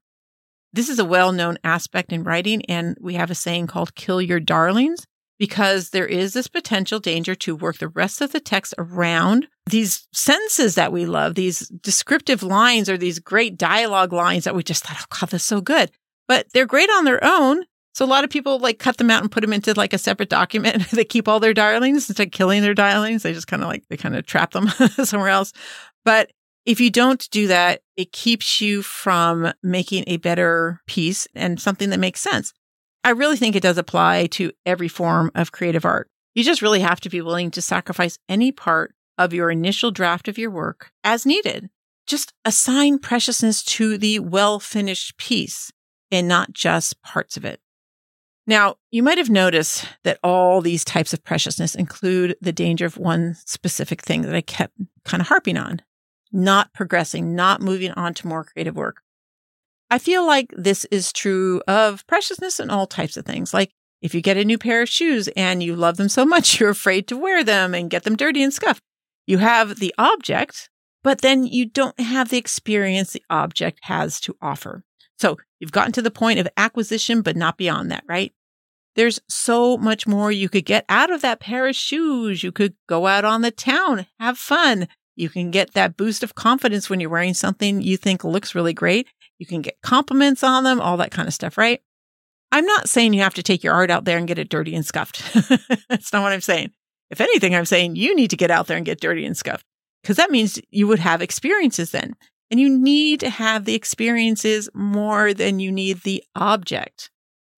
This 0.71 0.89
is 0.89 0.99
a 0.99 1.05
well 1.05 1.31
known 1.31 1.57
aspect 1.63 2.11
in 2.11 2.23
writing, 2.23 2.63
and 2.65 2.97
we 2.99 3.15
have 3.15 3.31
a 3.31 3.35
saying 3.35 3.67
called 3.67 3.95
kill 3.95 4.21
your 4.21 4.39
darlings 4.39 5.05
because 5.37 5.89
there 5.89 6.05
is 6.05 6.33
this 6.33 6.47
potential 6.47 6.99
danger 6.99 7.35
to 7.35 7.55
work 7.55 7.77
the 7.77 7.87
rest 7.87 8.21
of 8.21 8.31
the 8.31 8.39
text 8.39 8.73
around 8.77 9.47
these 9.69 10.07
sentences 10.13 10.75
that 10.75 10.91
we 10.91 11.05
love, 11.05 11.35
these 11.35 11.67
descriptive 11.69 12.43
lines 12.43 12.89
or 12.89 12.97
these 12.97 13.19
great 13.19 13.57
dialogue 13.57 14.13
lines 14.13 14.43
that 14.43 14.55
we 14.55 14.63
just 14.63 14.85
thought, 14.85 14.97
oh 14.99 15.17
God, 15.19 15.29
that's 15.29 15.43
so 15.43 15.61
good. 15.61 15.91
But 16.27 16.47
they're 16.53 16.65
great 16.65 16.89
on 16.89 17.05
their 17.05 17.23
own. 17.23 17.65
So 17.93 18.03
a 18.03 18.07
lot 18.07 18.23
of 18.23 18.29
people 18.29 18.59
like 18.59 18.77
cut 18.77 18.97
them 18.97 19.09
out 19.09 19.21
and 19.21 19.31
put 19.31 19.41
them 19.41 19.53
into 19.53 19.73
like 19.73 19.93
a 19.93 19.97
separate 19.97 20.29
document. 20.29 20.89
they 20.91 21.05
keep 21.05 21.27
all 21.27 21.39
their 21.39 21.53
darlings 21.53 22.09
instead 22.09 22.27
of 22.27 22.31
killing 22.31 22.61
their 22.61 22.73
darlings. 22.73 23.23
They 23.23 23.33
just 23.33 23.47
kind 23.47 23.63
of 23.63 23.69
like, 23.69 23.83
they 23.89 23.97
kind 23.97 24.15
of 24.15 24.25
trap 24.25 24.51
them 24.51 24.67
somewhere 25.03 25.29
else. 25.29 25.53
But 26.03 26.31
if 26.65 26.79
you 26.79 26.89
don't 26.89 27.29
do 27.29 27.47
that, 27.47 27.81
it 27.95 28.11
keeps 28.11 28.59
you 28.59 28.81
from 28.81 29.53
making 29.63 30.03
a 30.07 30.17
better 30.17 30.81
piece 30.87 31.27
and 31.35 31.59
something 31.59 31.89
that 31.91 31.99
makes 31.99 32.21
sense. 32.21 32.53
I 33.05 33.11
really 33.11 33.37
think 33.37 33.55
it 33.55 33.61
does 33.61 33.77
apply 33.77 34.25
to 34.31 34.51
every 34.65 34.87
form 34.87 35.29
of 35.35 35.51
creative 35.51 35.85
art. 35.85 36.09
You 36.33 36.43
just 36.43 36.63
really 36.63 36.79
have 36.79 36.99
to 37.01 37.09
be 37.09 37.21
willing 37.21 37.51
to 37.51 37.61
sacrifice 37.61 38.17
any 38.27 38.51
part 38.51 38.95
of 39.19 39.31
your 39.31 39.51
initial 39.51 39.91
draft 39.91 40.27
of 40.27 40.39
your 40.39 40.49
work 40.49 40.91
as 41.03 41.23
needed. 41.23 41.69
Just 42.07 42.33
assign 42.45 42.97
preciousness 42.97 43.63
to 43.65 43.99
the 43.99 44.17
well 44.19 44.59
finished 44.59 45.17
piece 45.17 45.71
and 46.11 46.27
not 46.27 46.51
just 46.53 46.99
parts 47.03 47.37
of 47.37 47.45
it. 47.45 47.61
Now, 48.47 48.77
you 48.89 49.03
might 49.03 49.19
have 49.19 49.29
noticed 49.29 49.87
that 50.03 50.19
all 50.23 50.59
these 50.61 50.83
types 50.83 51.13
of 51.13 51.23
preciousness 51.23 51.75
include 51.75 52.35
the 52.41 52.51
danger 52.51 52.87
of 52.87 52.97
one 52.97 53.35
specific 53.45 54.01
thing 54.01 54.23
that 54.23 54.35
I 54.35 54.41
kept 54.41 54.73
kind 55.03 55.21
of 55.21 55.27
harping 55.27 55.57
on 55.57 55.81
not 56.31 56.73
progressing, 56.73 57.33
not 57.33 57.61
moving 57.61 57.91
on 57.91 58.13
to 58.15 58.27
more 58.27 58.43
creative 58.43 58.75
work. 58.75 59.01
I 59.89 59.99
feel 59.99 60.25
like 60.25 60.53
this 60.55 60.85
is 60.85 61.13
true 61.13 61.61
of 61.67 62.05
preciousness 62.07 62.59
and 62.59 62.71
all 62.71 62.87
types 62.87 63.17
of 63.17 63.25
things. 63.25 63.53
Like 63.53 63.71
if 64.01 64.13
you 64.13 64.21
get 64.21 64.37
a 64.37 64.45
new 64.45 64.57
pair 64.57 64.81
of 64.81 64.89
shoes 64.89 65.27
and 65.35 65.61
you 65.61 65.75
love 65.75 65.97
them 65.97 66.09
so 66.09 66.25
much, 66.25 66.59
you're 66.59 66.69
afraid 66.69 67.07
to 67.07 67.17
wear 67.17 67.43
them 67.43 67.73
and 67.73 67.89
get 67.89 68.03
them 68.03 68.15
dirty 68.15 68.43
and 68.43 68.53
scuffed. 68.53 68.81
You 69.27 69.39
have 69.39 69.79
the 69.79 69.93
object, 69.97 70.69
but 71.03 71.21
then 71.21 71.45
you 71.45 71.65
don't 71.65 71.99
have 71.99 72.29
the 72.29 72.37
experience 72.37 73.13
the 73.13 73.23
object 73.29 73.79
has 73.83 74.19
to 74.21 74.35
offer. 74.41 74.83
So 75.17 75.37
you've 75.59 75.71
gotten 75.71 75.93
to 75.93 76.01
the 76.01 76.11
point 76.11 76.39
of 76.39 76.47
acquisition, 76.57 77.21
but 77.21 77.35
not 77.35 77.57
beyond 77.57 77.91
that, 77.91 78.03
right? 78.07 78.33
There's 78.95 79.19
so 79.27 79.77
much 79.77 80.07
more 80.07 80.31
you 80.31 80.49
could 80.49 80.65
get 80.65 80.85
out 80.87 81.11
of 81.11 81.21
that 81.21 81.39
pair 81.39 81.67
of 81.67 81.75
shoes. 81.75 82.43
You 82.43 82.51
could 82.51 82.75
go 82.87 83.07
out 83.07 83.25
on 83.25 83.41
the 83.41 83.51
town, 83.51 84.05
have 84.19 84.37
fun. 84.37 84.87
You 85.15 85.29
can 85.29 85.51
get 85.51 85.73
that 85.73 85.97
boost 85.97 86.23
of 86.23 86.35
confidence 86.35 86.89
when 86.89 86.99
you're 86.99 87.09
wearing 87.09 87.33
something 87.33 87.81
you 87.81 87.97
think 87.97 88.23
looks 88.23 88.55
really 88.55 88.73
great. 88.73 89.07
You 89.37 89.45
can 89.45 89.61
get 89.61 89.81
compliments 89.81 90.43
on 90.43 90.63
them, 90.63 90.79
all 90.79 90.97
that 90.97 91.11
kind 91.11 91.27
of 91.27 91.33
stuff, 91.33 91.57
right? 91.57 91.81
I'm 92.51 92.65
not 92.65 92.87
saying 92.87 93.13
you 93.13 93.21
have 93.21 93.33
to 93.33 93.43
take 93.43 93.63
your 93.63 93.73
art 93.73 93.91
out 93.91 94.05
there 94.05 94.17
and 94.17 94.27
get 94.27 94.39
it 94.39 94.49
dirty 94.49 94.75
and 94.75 94.85
scuffed. 94.85 95.21
That's 95.89 96.13
not 96.13 96.21
what 96.21 96.31
I'm 96.31 96.41
saying. 96.41 96.71
If 97.09 97.21
anything, 97.21 97.53
I'm 97.53 97.65
saying 97.65 97.95
you 97.95 98.15
need 98.15 98.29
to 98.29 98.37
get 98.37 98.51
out 98.51 98.67
there 98.67 98.77
and 98.77 98.85
get 98.85 99.01
dirty 99.01 99.25
and 99.25 99.35
scuffed 99.35 99.65
because 100.01 100.17
that 100.17 100.31
means 100.31 100.61
you 100.69 100.87
would 100.87 100.99
have 100.99 101.21
experiences 101.21 101.91
then. 101.91 102.15
And 102.51 102.59
you 102.59 102.69
need 102.69 103.19
to 103.21 103.29
have 103.29 103.65
the 103.65 103.73
experiences 103.73 104.69
more 104.73 105.33
than 105.33 105.59
you 105.59 105.71
need 105.71 106.01
the 106.01 106.23
object. 106.35 107.09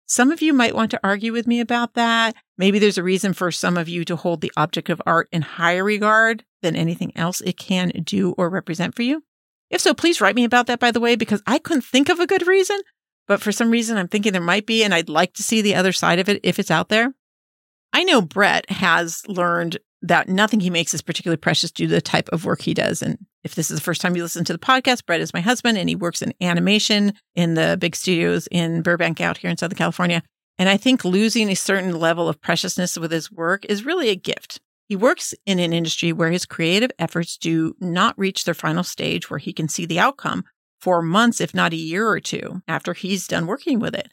Some 0.07 0.31
of 0.31 0.41
you 0.41 0.53
might 0.53 0.77
want 0.77 0.93
to 0.93 1.01
argue 1.03 1.33
with 1.33 1.49
me 1.49 1.59
about 1.59 1.95
that. 1.95 2.37
Maybe 2.57 2.79
there's 2.79 2.99
a 2.99 3.03
reason 3.03 3.33
for 3.33 3.51
some 3.51 3.77
of 3.77 3.89
you 3.89 4.05
to 4.05 4.15
hold 4.15 4.41
the 4.41 4.53
object 4.57 4.89
of 4.89 5.03
art 5.05 5.29
in 5.33 5.43
higher 5.43 5.83
regard 5.83 6.45
than 6.63 6.77
anything 6.77 7.13
else 7.17 7.41
it 7.41 7.57
can 7.57 7.89
do 8.05 8.33
or 8.39 8.49
represent 8.49 8.95
for 8.95 9.03
you. 9.03 9.25
If 9.71 9.81
so, 9.81 9.95
please 9.95 10.21
write 10.21 10.37
me 10.37 10.45
about 10.45 10.67
that, 10.67 10.81
by 10.81 10.91
the 10.91 11.01
way, 11.01 11.17
because 11.17 11.43
I 11.47 11.59
couldn't 11.59 11.85
think 11.85 12.09
of 12.09 12.21
a 12.21 12.27
good 12.27 12.47
reason, 12.47 12.79
but 13.27 13.41
for 13.41 13.53
some 13.53 13.71
reason 13.71 13.97
I'm 13.97 14.09
thinking 14.09 14.33
there 14.33 14.41
might 14.41 14.67
be, 14.67 14.85
and 14.85 14.95
I'd 14.95 15.09
like 15.09 15.35
to 15.35 15.43
see 15.43 15.61
the 15.61 15.75
other 15.75 15.93
side 15.93 16.19
of 16.19 16.29
it 16.29 16.41
if 16.43 16.59
it's 16.59 16.71
out 16.71 16.89
there. 16.89 17.15
I 17.93 18.05
know 18.05 18.21
Brett 18.21 18.71
has 18.71 19.23
learned 19.27 19.79
that 20.03 20.29
nothing 20.29 20.61
he 20.61 20.71
makes 20.71 20.95
is 20.95 21.03
particularly 21.03 21.39
precious 21.39 21.71
due 21.71 21.87
to 21.87 21.95
the 21.95 22.01
type 22.01 22.29
of 22.29 22.45
work 22.45 22.61
he 22.63 22.75
does. 22.75 23.03
And 23.03 23.19
if 23.43 23.55
this 23.55 23.71
is 23.71 23.79
the 23.79 23.83
first 23.83 24.01
time 24.01 24.15
you 24.15 24.23
listen 24.23 24.45
to 24.45 24.53
the 24.53 24.59
podcast, 24.59 25.07
Brett 25.07 25.21
is 25.21 25.35
my 25.35 25.41
husband 25.41 25.79
and 25.79 25.89
he 25.89 25.97
works 25.97 26.23
in 26.23 26.35
animation 26.41 27.13
in 27.35 27.55
the 27.55 27.77
big 27.81 27.97
studios 27.97 28.47
in 28.51 28.83
Burbank 28.83 29.21
out 29.21 29.39
here 29.39 29.51
in 29.51 29.57
Southern 29.57 29.79
California. 29.79 30.23
And 30.59 30.69
I 30.69 30.77
think 30.77 31.05
losing 31.05 31.51
a 31.51 31.57
certain 31.57 31.99
level 31.99 32.29
of 32.29 32.41
preciousness 32.41 32.97
with 32.97 33.11
his 33.11 33.33
work 33.33 33.65
is 33.67 33.85
really 33.85 34.09
a 34.11 34.17
gift. 34.17 34.61
He 34.89 34.97
works 34.97 35.35
in 35.45 35.59
an 35.59 35.73
industry 35.73 36.13
where 36.13 36.31
his 36.31 36.47
creative 36.47 36.93
efforts 36.99 37.37
do 37.37 37.75
not 37.81 38.19
reach 38.19 38.45
their 38.45 38.55
final 38.55 38.85
stage 38.85 39.29
where 39.29 39.39
he 39.39 39.53
can 39.53 39.69
see 39.69 39.85
the 39.85 39.99
outcome 39.99 40.45
for 40.81 41.03
months, 41.03 41.41
if 41.41 41.55
not 41.55 41.73
a 41.73 41.77
year 41.77 42.09
or 42.09 42.21
two 42.21 42.63
after 42.69 42.93
he's 42.93 43.27
done 43.27 43.47
working 43.47 43.81
with 43.81 43.95
it. 43.95 44.13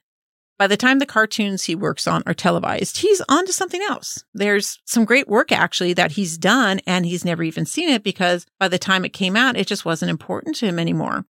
By 0.57 0.67
the 0.67 0.77
time 0.77 0.99
the 0.99 1.05
cartoons 1.05 1.63
he 1.63 1.75
works 1.75 2.07
on 2.07 2.23
are 2.25 2.33
televised, 2.33 2.99
he's 2.99 3.21
on 3.27 3.45
to 3.45 3.53
something 3.53 3.81
else. 3.81 4.23
There's 4.33 4.79
some 4.85 5.03
great 5.03 5.27
work 5.27 5.51
actually 5.51 5.93
that 5.93 6.13
he's 6.13 6.37
done 6.37 6.79
and 6.87 7.05
he's 7.05 7.25
never 7.25 7.43
even 7.43 7.65
seen 7.65 7.89
it 7.89 8.03
because 8.03 8.45
by 8.59 8.67
the 8.67 8.79
time 8.79 9.03
it 9.03 9.13
came 9.13 9.35
out, 9.35 9.57
it 9.57 9.67
just 9.67 9.85
wasn't 9.85 10.11
important 10.11 10.55
to 10.57 10.65
him 10.65 10.79
anymore. 10.79 11.25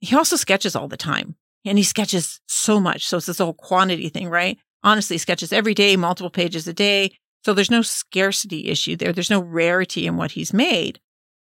He 0.00 0.14
also 0.14 0.36
sketches 0.36 0.76
all 0.76 0.88
the 0.88 0.96
time 0.96 1.36
and 1.64 1.78
he 1.78 1.84
sketches 1.84 2.40
so 2.46 2.78
much. 2.78 3.06
So 3.06 3.16
it's 3.16 3.26
this 3.26 3.38
whole 3.38 3.54
quantity 3.54 4.08
thing, 4.08 4.28
right? 4.28 4.58
Honestly, 4.82 5.18
sketches 5.18 5.52
every 5.52 5.72
day, 5.72 5.96
multiple 5.96 6.30
pages 6.30 6.68
a 6.68 6.74
day. 6.74 7.12
So 7.44 7.52
there's 7.52 7.70
no 7.70 7.82
scarcity 7.82 8.68
issue 8.68 8.96
there. 8.96 9.12
There's 9.12 9.30
no 9.30 9.42
rarity 9.42 10.06
in 10.06 10.16
what 10.16 10.32
he's 10.32 10.52
made. 10.52 11.00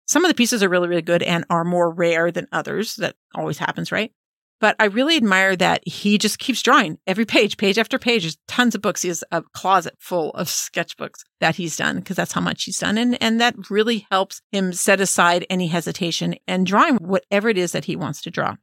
Some 0.05 0.23
of 0.23 0.29
the 0.29 0.35
pieces 0.35 0.63
are 0.63 0.69
really, 0.69 0.87
really 0.87 1.01
good 1.01 1.21
and 1.21 1.45
are 1.49 1.63
more 1.63 1.93
rare 1.93 2.31
than 2.31 2.47
others. 2.51 2.95
That 2.95 3.15
always 3.35 3.57
happens, 3.57 3.91
right? 3.91 4.11
But 4.59 4.75
I 4.79 4.85
really 4.85 5.15
admire 5.15 5.55
that 5.55 5.87
he 5.87 6.17
just 6.17 6.39
keeps 6.39 6.61
drawing 6.61 6.97
every 7.07 7.25
page, 7.25 7.57
page 7.57 7.77
after 7.77 7.97
page. 7.97 8.23
There's 8.23 8.37
tons 8.47 8.75
of 8.75 8.81
books. 8.81 9.03
He 9.03 9.07
has 9.07 9.23
a 9.31 9.41
closet 9.53 9.95
full 9.99 10.31
of 10.31 10.47
sketchbooks 10.47 11.23
that 11.39 11.55
he's 11.55 11.77
done 11.77 11.97
because 11.97 12.17
that's 12.17 12.33
how 12.33 12.41
much 12.41 12.63
he's 12.65 12.79
done. 12.79 12.97
And, 12.97 13.21
and 13.21 13.39
that 13.39 13.69
really 13.69 14.05
helps 14.11 14.41
him 14.51 14.73
set 14.73 14.99
aside 14.99 15.45
any 15.49 15.67
hesitation 15.67 16.35
and 16.47 16.65
drawing 16.65 16.95
whatever 16.95 17.47
it 17.47 17.57
is 17.57 17.71
that 17.71 17.85
he 17.85 17.95
wants 17.95 18.21
to 18.23 18.31
draw. 18.31 18.55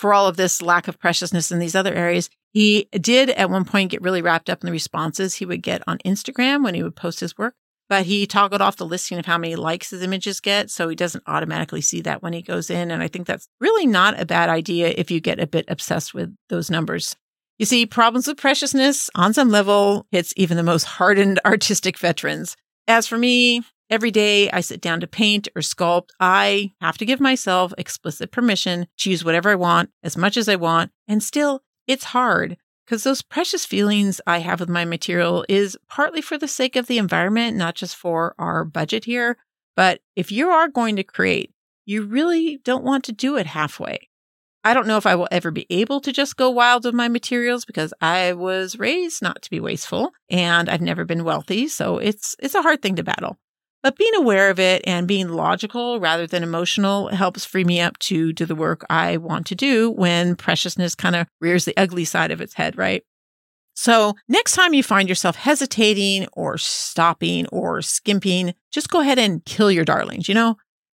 For 0.00 0.14
all 0.14 0.26
of 0.26 0.36
this 0.36 0.62
lack 0.62 0.88
of 0.88 0.98
preciousness 0.98 1.52
in 1.52 1.58
these 1.58 1.76
other 1.76 1.94
areas, 1.94 2.30
he 2.52 2.88
did 2.92 3.30
at 3.30 3.50
one 3.50 3.64
point 3.64 3.90
get 3.90 4.02
really 4.02 4.22
wrapped 4.22 4.48
up 4.48 4.62
in 4.62 4.66
the 4.66 4.72
responses 4.72 5.34
he 5.34 5.46
would 5.46 5.62
get 5.62 5.82
on 5.86 5.98
Instagram 5.98 6.64
when 6.64 6.74
he 6.74 6.82
would 6.82 6.96
post 6.96 7.20
his 7.20 7.36
work 7.36 7.54
but 7.90 8.06
he 8.06 8.24
toggled 8.24 8.62
off 8.62 8.76
the 8.76 8.86
listing 8.86 9.18
of 9.18 9.26
how 9.26 9.36
many 9.36 9.56
likes 9.56 9.90
his 9.90 10.00
images 10.00 10.38
get. 10.38 10.70
So 10.70 10.88
he 10.88 10.94
doesn't 10.94 11.24
automatically 11.26 11.80
see 11.80 12.00
that 12.02 12.22
when 12.22 12.32
he 12.32 12.40
goes 12.40 12.70
in. 12.70 12.92
And 12.92 13.02
I 13.02 13.08
think 13.08 13.26
that's 13.26 13.48
really 13.60 13.84
not 13.84 14.18
a 14.18 14.24
bad 14.24 14.48
idea 14.48 14.94
if 14.96 15.10
you 15.10 15.20
get 15.20 15.40
a 15.40 15.46
bit 15.46 15.64
obsessed 15.66 16.14
with 16.14 16.32
those 16.48 16.70
numbers. 16.70 17.16
You 17.58 17.66
see, 17.66 17.86
problems 17.86 18.28
with 18.28 18.36
preciousness 18.36 19.10
on 19.16 19.34
some 19.34 19.50
level 19.50 20.06
hits 20.12 20.32
even 20.36 20.56
the 20.56 20.62
most 20.62 20.84
hardened 20.84 21.40
artistic 21.44 21.98
veterans. 21.98 22.56
As 22.86 23.08
for 23.08 23.18
me, 23.18 23.62
every 23.90 24.10
day 24.10 24.50
I 24.50 24.60
sit 24.60 24.80
down 24.80 25.00
to 25.00 25.06
paint 25.06 25.48
or 25.54 25.62
sculpt, 25.62 26.10
I 26.18 26.72
have 26.80 26.96
to 26.98 27.04
give 27.04 27.20
myself 27.20 27.74
explicit 27.76 28.30
permission 28.30 28.86
to 28.98 29.10
use 29.10 29.24
whatever 29.24 29.50
I 29.50 29.56
want, 29.56 29.90
as 30.02 30.16
much 30.16 30.36
as 30.36 30.48
I 30.48 30.56
want. 30.56 30.92
And 31.08 31.22
still, 31.22 31.62
it's 31.86 32.04
hard 32.04 32.56
because 32.86 33.04
those 33.04 33.22
precious 33.22 33.66
feelings 33.66 34.20
I 34.26 34.38
have 34.38 34.60
with 34.60 34.68
my 34.68 34.84
material 34.84 35.44
is 35.48 35.76
partly 35.88 36.20
for 36.20 36.38
the 36.38 36.48
sake 36.48 36.76
of 36.76 36.86
the 36.86 36.98
environment, 36.98 37.56
not 37.56 37.74
just 37.74 37.96
for 37.96 38.34
our 38.38 38.64
budget 38.64 39.04
here. 39.04 39.36
But 39.76 40.00
if 40.16 40.32
you 40.32 40.48
are 40.48 40.68
going 40.68 40.96
to 40.96 41.04
create, 41.04 41.52
you 41.84 42.02
really 42.02 42.58
don't 42.64 42.84
want 42.84 43.04
to 43.04 43.12
do 43.12 43.36
it 43.36 43.46
halfway. 43.46 44.08
I 44.62 44.74
don't 44.74 44.86
know 44.86 44.98
if 44.98 45.06
I 45.06 45.14
will 45.14 45.28
ever 45.30 45.50
be 45.50 45.66
able 45.70 46.00
to 46.02 46.12
just 46.12 46.36
go 46.36 46.50
wild 46.50 46.84
with 46.84 46.94
my 46.94 47.08
materials 47.08 47.64
because 47.64 47.94
I 48.00 48.34
was 48.34 48.78
raised 48.78 49.22
not 49.22 49.40
to 49.42 49.50
be 49.50 49.58
wasteful 49.58 50.12
and 50.28 50.68
I've 50.68 50.82
never 50.82 51.04
been 51.04 51.24
wealthy, 51.24 51.66
so 51.68 51.96
it's 51.96 52.36
it's 52.38 52.54
a 52.54 52.62
hard 52.62 52.82
thing 52.82 52.96
to 52.96 53.02
battle. 53.02 53.38
But 53.82 53.96
being 53.96 54.14
aware 54.14 54.50
of 54.50 54.58
it 54.58 54.82
and 54.86 55.08
being 55.08 55.28
logical 55.30 56.00
rather 56.00 56.26
than 56.26 56.42
emotional 56.42 57.08
helps 57.08 57.46
free 57.46 57.64
me 57.64 57.80
up 57.80 57.98
to 58.00 58.32
do 58.32 58.44
the 58.44 58.54
work 58.54 58.84
I 58.90 59.16
want 59.16 59.46
to 59.46 59.54
do 59.54 59.90
when 59.90 60.36
preciousness 60.36 60.94
kind 60.94 61.16
of 61.16 61.26
rears 61.40 61.64
the 61.64 61.76
ugly 61.76 62.04
side 62.04 62.30
of 62.30 62.40
its 62.42 62.54
head, 62.54 62.76
right? 62.76 63.02
So, 63.74 64.14
next 64.28 64.52
time 64.52 64.74
you 64.74 64.82
find 64.82 65.08
yourself 65.08 65.36
hesitating 65.36 66.26
or 66.34 66.58
stopping 66.58 67.46
or 67.46 67.80
skimping, 67.80 68.52
just 68.70 68.90
go 68.90 69.00
ahead 69.00 69.18
and 69.18 69.42
kill 69.46 69.70
your 69.70 69.86
darlings. 69.86 70.28
You 70.28 70.34
know, 70.34 70.56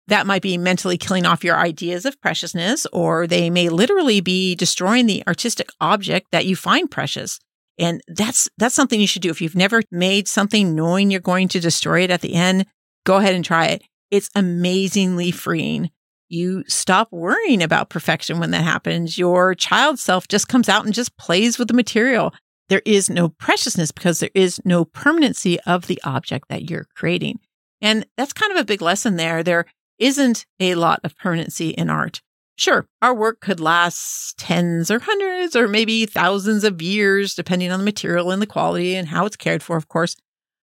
that 0.07 0.25
might 0.25 0.41
be 0.41 0.57
mentally 0.57 0.97
killing 0.97 1.25
off 1.25 1.43
your 1.43 1.57
ideas 1.57 2.05
of 2.05 2.19
preciousness, 2.21 2.87
or 2.91 3.27
they 3.27 3.51
may 3.51 3.69
literally 3.69 4.21
be 4.21 4.55
destroying 4.55 5.05
the 5.05 5.23
artistic 5.27 5.69
object 5.79 6.31
that 6.31 6.45
you 6.45 6.55
find 6.55 6.89
precious. 6.89 7.39
And 7.81 8.01
that's, 8.07 8.47
that's 8.57 8.75
something 8.75 9.01
you 9.01 9.07
should 9.07 9.23
do. 9.23 9.31
If 9.31 9.41
you've 9.41 9.55
never 9.55 9.81
made 9.91 10.27
something 10.27 10.75
knowing 10.75 11.09
you're 11.09 11.19
going 11.19 11.47
to 11.49 11.59
destroy 11.59 12.03
it 12.03 12.11
at 12.11 12.21
the 12.21 12.35
end, 12.35 12.67
go 13.05 13.17
ahead 13.17 13.33
and 13.33 13.43
try 13.43 13.65
it. 13.65 13.81
It's 14.11 14.29
amazingly 14.35 15.31
freeing. 15.31 15.89
You 16.29 16.63
stop 16.67 17.11
worrying 17.11 17.63
about 17.63 17.89
perfection 17.89 18.39
when 18.39 18.51
that 18.51 18.63
happens. 18.63 19.17
Your 19.17 19.55
child 19.55 19.99
self 19.99 20.27
just 20.27 20.47
comes 20.47 20.69
out 20.69 20.85
and 20.85 20.93
just 20.93 21.17
plays 21.17 21.57
with 21.57 21.67
the 21.67 21.73
material. 21.73 22.33
There 22.69 22.83
is 22.85 23.09
no 23.09 23.29
preciousness 23.29 23.91
because 23.91 24.19
there 24.19 24.29
is 24.35 24.61
no 24.63 24.85
permanency 24.85 25.59
of 25.61 25.87
the 25.87 25.99
object 26.05 26.49
that 26.49 26.69
you're 26.69 26.87
creating. 26.95 27.39
And 27.81 28.05
that's 28.15 28.31
kind 28.31 28.51
of 28.51 28.59
a 28.59 28.63
big 28.63 28.81
lesson 28.81 29.15
there. 29.15 29.43
There 29.43 29.65
isn't 29.97 30.45
a 30.59 30.75
lot 30.75 30.99
of 31.03 31.17
permanency 31.17 31.69
in 31.71 31.89
art. 31.89 32.21
Sure, 32.61 32.87
our 33.01 33.15
work 33.15 33.39
could 33.39 33.59
last 33.59 34.37
tens 34.37 34.91
or 34.91 34.99
hundreds 34.99 35.55
or 35.55 35.67
maybe 35.67 36.05
thousands 36.05 36.63
of 36.63 36.79
years, 36.79 37.33
depending 37.33 37.71
on 37.71 37.79
the 37.79 37.83
material 37.83 38.29
and 38.29 38.39
the 38.39 38.45
quality 38.45 38.93
and 38.93 39.07
how 39.07 39.25
it's 39.25 39.35
cared 39.35 39.63
for, 39.63 39.77
of 39.77 39.87
course. 39.87 40.15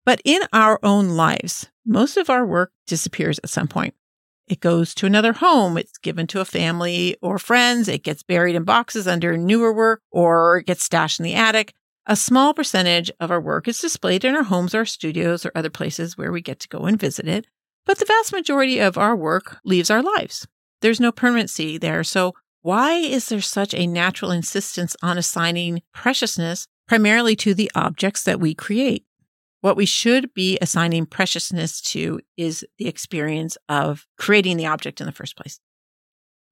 But 0.05 0.21
in 0.23 0.43
our 0.53 0.79
own 0.83 1.09
lives, 1.09 1.71
most 1.87 2.15
of 2.15 2.29
our 2.29 2.45
work 2.45 2.71
disappears 2.85 3.39
at 3.39 3.49
some 3.49 3.67
point. 3.67 3.95
It 4.47 4.59
goes 4.59 4.93
to 4.93 5.07
another 5.07 5.33
home. 5.33 5.75
It's 5.75 5.97
given 5.97 6.27
to 6.27 6.39
a 6.39 6.45
family 6.45 7.17
or 7.19 7.39
friends. 7.39 7.87
It 7.87 8.03
gets 8.03 8.21
buried 8.21 8.55
in 8.55 8.63
boxes 8.63 9.07
under 9.07 9.35
newer 9.35 9.73
work 9.73 10.03
or 10.11 10.59
it 10.59 10.67
gets 10.67 10.83
stashed 10.83 11.19
in 11.19 11.23
the 11.23 11.33
attic. 11.33 11.73
A 12.05 12.15
small 12.15 12.53
percentage 12.53 13.09
of 13.19 13.31
our 13.31 13.41
work 13.41 13.67
is 13.67 13.79
displayed 13.79 14.23
in 14.23 14.35
our 14.35 14.43
homes 14.43 14.75
or 14.75 14.85
studios 14.85 15.47
or 15.47 15.51
other 15.55 15.71
places 15.71 16.15
where 16.15 16.31
we 16.31 16.41
get 16.41 16.59
to 16.59 16.69
go 16.69 16.81
and 16.81 16.99
visit 16.99 17.27
it. 17.27 17.47
But 17.87 17.97
the 17.97 18.05
vast 18.05 18.33
majority 18.33 18.77
of 18.77 18.99
our 18.99 19.15
work 19.15 19.57
leaves 19.65 19.89
our 19.89 20.03
lives. 20.03 20.45
There's 20.81 20.99
no 20.99 21.11
permanency 21.11 21.77
there. 21.77 22.03
So 22.03 22.33
why 22.61 22.93
is 22.93 23.29
there 23.29 23.41
such 23.41 23.73
a 23.73 23.87
natural 23.87 24.31
insistence 24.31 24.95
on 25.01 25.17
assigning 25.17 25.81
preciousness 25.93 26.67
primarily 26.87 27.35
to 27.37 27.53
the 27.53 27.71
objects 27.75 28.23
that 28.23 28.39
we 28.39 28.53
create? 28.53 29.05
What 29.61 29.77
we 29.77 29.85
should 29.85 30.33
be 30.33 30.57
assigning 30.61 31.07
preciousness 31.07 31.81
to 31.81 32.19
is 32.35 32.65
the 32.77 32.87
experience 32.87 33.57
of 33.67 34.05
creating 34.17 34.57
the 34.57 34.67
object 34.67 35.01
in 35.01 35.07
the 35.07 35.13
first 35.13 35.35
place. 35.35 35.59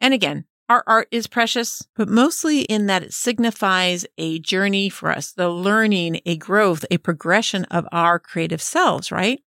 And 0.01 0.13
again, 0.13 0.45
our 0.67 0.83
art 0.87 1.07
is 1.11 1.27
precious, 1.27 1.87
but 1.95 2.09
mostly 2.09 2.61
in 2.61 2.87
that 2.87 3.03
it 3.03 3.13
signifies 3.13 4.05
a 4.17 4.39
journey 4.39 4.89
for 4.89 5.11
us, 5.11 5.31
the 5.31 5.49
learning, 5.49 6.21
a 6.25 6.37
growth, 6.37 6.83
a 6.89 6.97
progression 6.97 7.65
of 7.65 7.87
our 7.91 8.17
creative 8.17 8.61
selves, 8.61 9.11
right? 9.11 9.41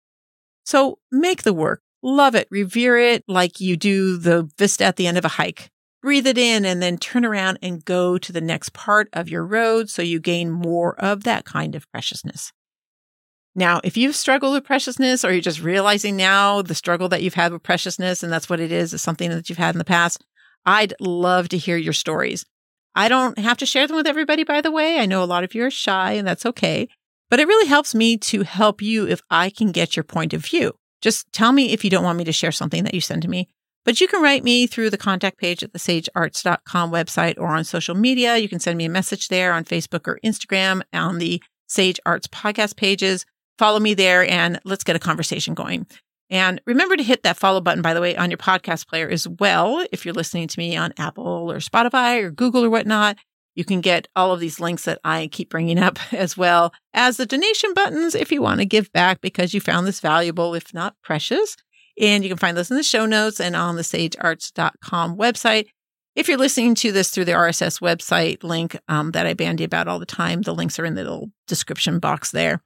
So 0.64 0.98
make 1.10 1.42
the 1.42 1.54
work, 1.54 1.82
Love 2.06 2.36
it. 2.36 2.46
Revere 2.52 2.96
it 2.98 3.24
like 3.26 3.58
you 3.58 3.76
do 3.76 4.16
the 4.16 4.48
vista 4.56 4.84
at 4.84 4.94
the 4.94 5.08
end 5.08 5.18
of 5.18 5.24
a 5.24 5.28
hike. 5.42 5.72
Breathe 6.02 6.28
it 6.28 6.38
in 6.38 6.64
and 6.64 6.80
then 6.80 6.98
turn 6.98 7.24
around 7.24 7.58
and 7.62 7.84
go 7.84 8.16
to 8.16 8.30
the 8.30 8.40
next 8.40 8.72
part 8.72 9.08
of 9.12 9.28
your 9.28 9.44
road 9.44 9.90
so 9.90 10.02
you 10.02 10.20
gain 10.20 10.52
more 10.52 10.94
of 11.00 11.24
that 11.24 11.44
kind 11.44 11.74
of 11.74 11.90
preciousness. 11.90 12.52
Now, 13.56 13.80
if 13.82 13.96
you've 13.96 14.14
struggled 14.14 14.54
with 14.54 14.62
preciousness 14.62 15.24
or 15.24 15.32
you're 15.32 15.40
just 15.40 15.60
realizing 15.60 16.16
now 16.16 16.62
the 16.62 16.76
struggle 16.76 17.08
that 17.08 17.24
you've 17.24 17.34
had 17.34 17.52
with 17.52 17.64
preciousness 17.64 18.22
and 18.22 18.32
that's 18.32 18.48
what 18.48 18.60
it 18.60 18.70
is, 18.70 18.94
is 18.94 19.02
something 19.02 19.28
that 19.30 19.48
you've 19.48 19.58
had 19.58 19.74
in 19.74 19.80
the 19.80 19.84
past, 19.84 20.24
I'd 20.64 20.94
love 21.00 21.48
to 21.48 21.58
hear 21.58 21.76
your 21.76 21.92
stories. 21.92 22.46
I 22.94 23.08
don't 23.08 23.36
have 23.40 23.56
to 23.56 23.66
share 23.66 23.88
them 23.88 23.96
with 23.96 24.06
everybody, 24.06 24.44
by 24.44 24.60
the 24.60 24.70
way. 24.70 25.00
I 25.00 25.06
know 25.06 25.24
a 25.24 25.26
lot 25.26 25.42
of 25.42 25.56
you 25.56 25.64
are 25.64 25.72
shy 25.72 26.12
and 26.12 26.28
that's 26.28 26.46
okay, 26.46 26.88
but 27.30 27.40
it 27.40 27.48
really 27.48 27.66
helps 27.66 27.96
me 27.96 28.16
to 28.18 28.44
help 28.44 28.80
you 28.80 29.08
if 29.08 29.22
I 29.28 29.50
can 29.50 29.72
get 29.72 29.96
your 29.96 30.04
point 30.04 30.32
of 30.34 30.44
view. 30.44 30.74
Just 31.00 31.30
tell 31.32 31.52
me 31.52 31.72
if 31.72 31.84
you 31.84 31.90
don't 31.90 32.04
want 32.04 32.18
me 32.18 32.24
to 32.24 32.32
share 32.32 32.52
something 32.52 32.84
that 32.84 32.94
you 32.94 33.00
send 33.00 33.22
to 33.22 33.28
me. 33.28 33.48
But 33.84 34.00
you 34.00 34.08
can 34.08 34.20
write 34.20 34.42
me 34.42 34.66
through 34.66 34.90
the 34.90 34.98
contact 34.98 35.38
page 35.38 35.62
at 35.62 35.72
the 35.72 35.78
sagearts.com 35.78 36.90
website 36.90 37.38
or 37.38 37.46
on 37.46 37.62
social 37.62 37.94
media. 37.94 38.36
You 38.36 38.48
can 38.48 38.58
send 38.58 38.76
me 38.76 38.86
a 38.86 38.90
message 38.90 39.28
there 39.28 39.52
on 39.52 39.64
Facebook 39.64 40.08
or 40.08 40.18
Instagram 40.24 40.82
on 40.92 41.18
the 41.18 41.40
Sage 41.68 42.00
Arts 42.04 42.26
podcast 42.26 42.76
pages. 42.76 43.24
Follow 43.58 43.78
me 43.78 43.94
there 43.94 44.28
and 44.28 44.60
let's 44.64 44.82
get 44.82 44.96
a 44.96 45.00
conversation 45.00 45.54
going. 45.54 45.86
And 46.30 46.60
remember 46.66 46.96
to 46.96 47.02
hit 47.04 47.22
that 47.22 47.36
follow 47.36 47.60
button, 47.60 47.82
by 47.82 47.94
the 47.94 48.00
way, 48.00 48.16
on 48.16 48.30
your 48.30 48.38
podcast 48.38 48.88
player 48.88 49.08
as 49.08 49.28
well. 49.28 49.86
If 49.92 50.04
you're 50.04 50.14
listening 50.14 50.48
to 50.48 50.58
me 50.58 50.76
on 50.76 50.92
Apple 50.98 51.50
or 51.50 51.58
Spotify 51.58 52.22
or 52.22 52.32
Google 52.32 52.64
or 52.64 52.70
whatnot, 52.70 53.16
you 53.56 53.64
can 53.64 53.80
get 53.80 54.06
all 54.14 54.32
of 54.32 54.38
these 54.38 54.60
links 54.60 54.84
that 54.84 55.00
I 55.02 55.28
keep 55.32 55.50
bringing 55.50 55.78
up 55.78 55.98
as 56.12 56.36
well 56.36 56.72
as 56.94 57.16
the 57.16 57.26
donation 57.26 57.74
buttons 57.74 58.14
if 58.14 58.30
you 58.30 58.40
want 58.40 58.60
to 58.60 58.66
give 58.66 58.92
back 58.92 59.20
because 59.20 59.52
you 59.52 59.60
found 59.60 59.86
this 59.86 59.98
valuable, 59.98 60.54
if 60.54 60.72
not 60.72 60.94
precious. 61.02 61.56
And 61.98 62.22
you 62.22 62.28
can 62.28 62.38
find 62.38 62.56
those 62.56 62.70
in 62.70 62.76
the 62.76 62.82
show 62.82 63.06
notes 63.06 63.40
and 63.40 63.56
on 63.56 63.76
the 63.76 63.82
sagearts.com 63.82 65.16
website. 65.16 65.66
If 66.14 66.28
you're 66.28 66.38
listening 66.38 66.74
to 66.76 66.92
this 66.92 67.10
through 67.10 67.24
the 67.24 67.32
RSS 67.32 67.80
website 67.80 68.44
link 68.44 68.78
um, 68.88 69.12
that 69.12 69.26
I 69.26 69.34
bandy 69.34 69.64
about 69.64 69.88
all 69.88 69.98
the 69.98 70.06
time, 70.06 70.42
the 70.42 70.54
links 70.54 70.78
are 70.78 70.84
in 70.84 70.94
the 70.94 71.02
little 71.02 71.30
description 71.46 71.98
box 71.98 72.30
there. 72.30 72.62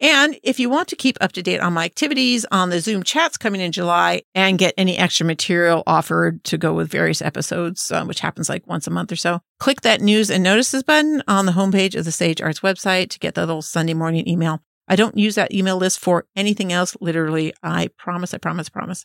And 0.00 0.38
if 0.42 0.58
you 0.58 0.70
want 0.70 0.88
to 0.88 0.96
keep 0.96 1.18
up 1.20 1.32
to 1.32 1.42
date 1.42 1.60
on 1.60 1.74
my 1.74 1.84
activities 1.84 2.46
on 2.50 2.70
the 2.70 2.80
Zoom 2.80 3.02
chats 3.02 3.36
coming 3.36 3.60
in 3.60 3.70
July 3.70 4.22
and 4.34 4.58
get 4.58 4.72
any 4.78 4.96
extra 4.96 5.26
material 5.26 5.82
offered 5.86 6.42
to 6.44 6.56
go 6.56 6.72
with 6.72 6.90
various 6.90 7.20
episodes, 7.20 7.92
uh, 7.92 8.04
which 8.04 8.20
happens 8.20 8.48
like 8.48 8.66
once 8.66 8.86
a 8.86 8.90
month 8.90 9.12
or 9.12 9.16
so, 9.16 9.40
click 9.58 9.82
that 9.82 10.00
news 10.00 10.30
and 10.30 10.42
notices 10.42 10.82
button 10.82 11.22
on 11.28 11.44
the 11.44 11.52
homepage 11.52 11.94
of 11.94 12.06
the 12.06 12.12
Sage 12.12 12.40
Arts 12.40 12.60
website 12.60 13.10
to 13.10 13.18
get 13.18 13.34
that 13.34 13.46
little 13.46 13.60
Sunday 13.60 13.94
morning 13.94 14.26
email. 14.26 14.62
I 14.88 14.96
don't 14.96 15.18
use 15.18 15.34
that 15.34 15.52
email 15.52 15.76
list 15.76 16.00
for 16.00 16.26
anything 16.34 16.72
else. 16.72 16.96
Literally, 17.00 17.52
I 17.62 17.90
promise, 17.98 18.32
I 18.32 18.38
promise, 18.38 18.70
promise. 18.70 19.04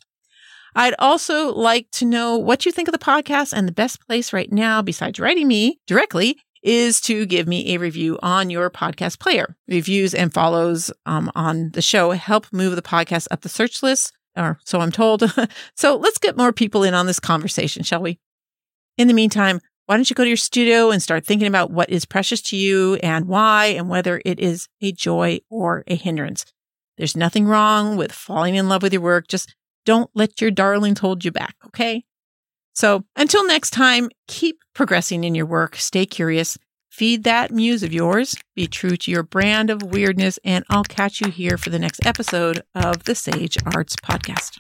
I'd 0.76 0.96
also 0.98 1.54
like 1.54 1.90
to 1.92 2.06
know 2.06 2.38
what 2.38 2.66
you 2.66 2.72
think 2.72 2.88
of 2.88 2.92
the 2.94 2.98
podcast 2.98 3.54
and 3.54 3.68
the 3.68 3.74
best 3.74 4.06
place 4.08 4.34
right 4.34 4.52
now, 4.52 4.82
besides 4.82 5.20
writing 5.20 5.48
me 5.48 5.80
directly, 5.88 6.38
is 6.66 7.00
to 7.00 7.26
give 7.28 7.48
me 7.48 7.74
a 7.74 7.78
review 7.78 8.18
on 8.24 8.50
your 8.50 8.70
podcast 8.70 9.20
player. 9.20 9.56
Reviews 9.68 10.16
and 10.16 10.34
follows 10.34 10.92
um, 11.06 11.32
on 11.36 11.70
the 11.72 11.82
show 11.82 12.12
help 12.12 12.48
move 12.52 12.76
the 12.76 12.82
podcast 12.82 13.28
up 13.30 13.42
the 13.42 13.50
search 13.50 13.84
list, 13.84 14.12
or 14.36 14.60
so 14.66 14.82
I'm 14.82 14.92
told. 14.92 15.24
so 15.76 15.96
let's 15.96 16.18
get 16.18 16.36
more 16.36 16.52
people 16.52 16.84
in 16.84 16.96
on 16.96 17.06
this 17.06 17.20
conversation, 17.20 17.84
shall 17.84 18.02
we? 18.02 18.20
In 18.98 19.08
the 19.08 19.14
meantime, 19.14 19.62
why 19.86 19.96
don't 19.96 20.10
you 20.10 20.16
go 20.16 20.24
to 20.24 20.30
your 20.30 20.38
studio 20.38 20.90
and 20.90 21.02
start 21.02 21.26
thinking 21.26 21.48
about 21.48 21.70
what 21.70 21.92
is 21.92 22.06
precious 22.06 22.42
to 22.44 22.58
you 22.58 22.96
and 22.96 23.28
why, 23.28 23.68
and 23.68 23.88
whether 23.88 24.20
it 24.26 24.40
is 24.40 24.68
a 24.82 24.92
joy 24.92 25.40
or 25.52 25.84
a 25.86 25.96
hindrance. 25.96 26.46
There's 26.98 27.16
nothing 27.16 27.46
wrong 27.46 27.96
with 27.96 28.12
falling 28.12 28.56
in 28.56 28.70
love 28.70 28.82
with 28.82 28.94
your 28.94 29.04
work. 29.04 29.28
Just 29.28 29.56
don't 29.86 30.10
let 30.16 30.42
your 30.42 30.50
darlings 30.50 31.00
hold 31.00 31.24
you 31.24 31.32
back, 31.32 31.56
okay? 31.68 32.04
So 32.76 33.06
until 33.16 33.48
next 33.48 33.72
time, 33.72 34.10
keep 34.28 34.60
progressing 34.74 35.24
in 35.24 35.34
your 35.34 35.46
work, 35.46 35.78
stay 35.78 36.06
curious, 36.06 36.58
feed 36.90 37.24
that 37.24 37.52
muse 37.52 37.84
of 37.84 37.94
yours, 37.94 38.36
be 38.54 38.68
true 38.68 38.98
to 38.98 39.12
your 39.12 39.24
brand 39.24 39.70
of 39.70 39.82
weirdness, 39.82 40.38
and 40.44 40.66
I'll 40.70 40.84
catch 40.84 41.22
you 41.22 41.32
here 41.32 41.58
for 41.58 41.70
the 41.70 41.80
next 41.80 42.06
episode 42.06 42.62
of 42.76 43.06
the 43.06 43.16
Sage 43.16 43.58
Arts 43.74 43.96
Podcast. 43.96 44.60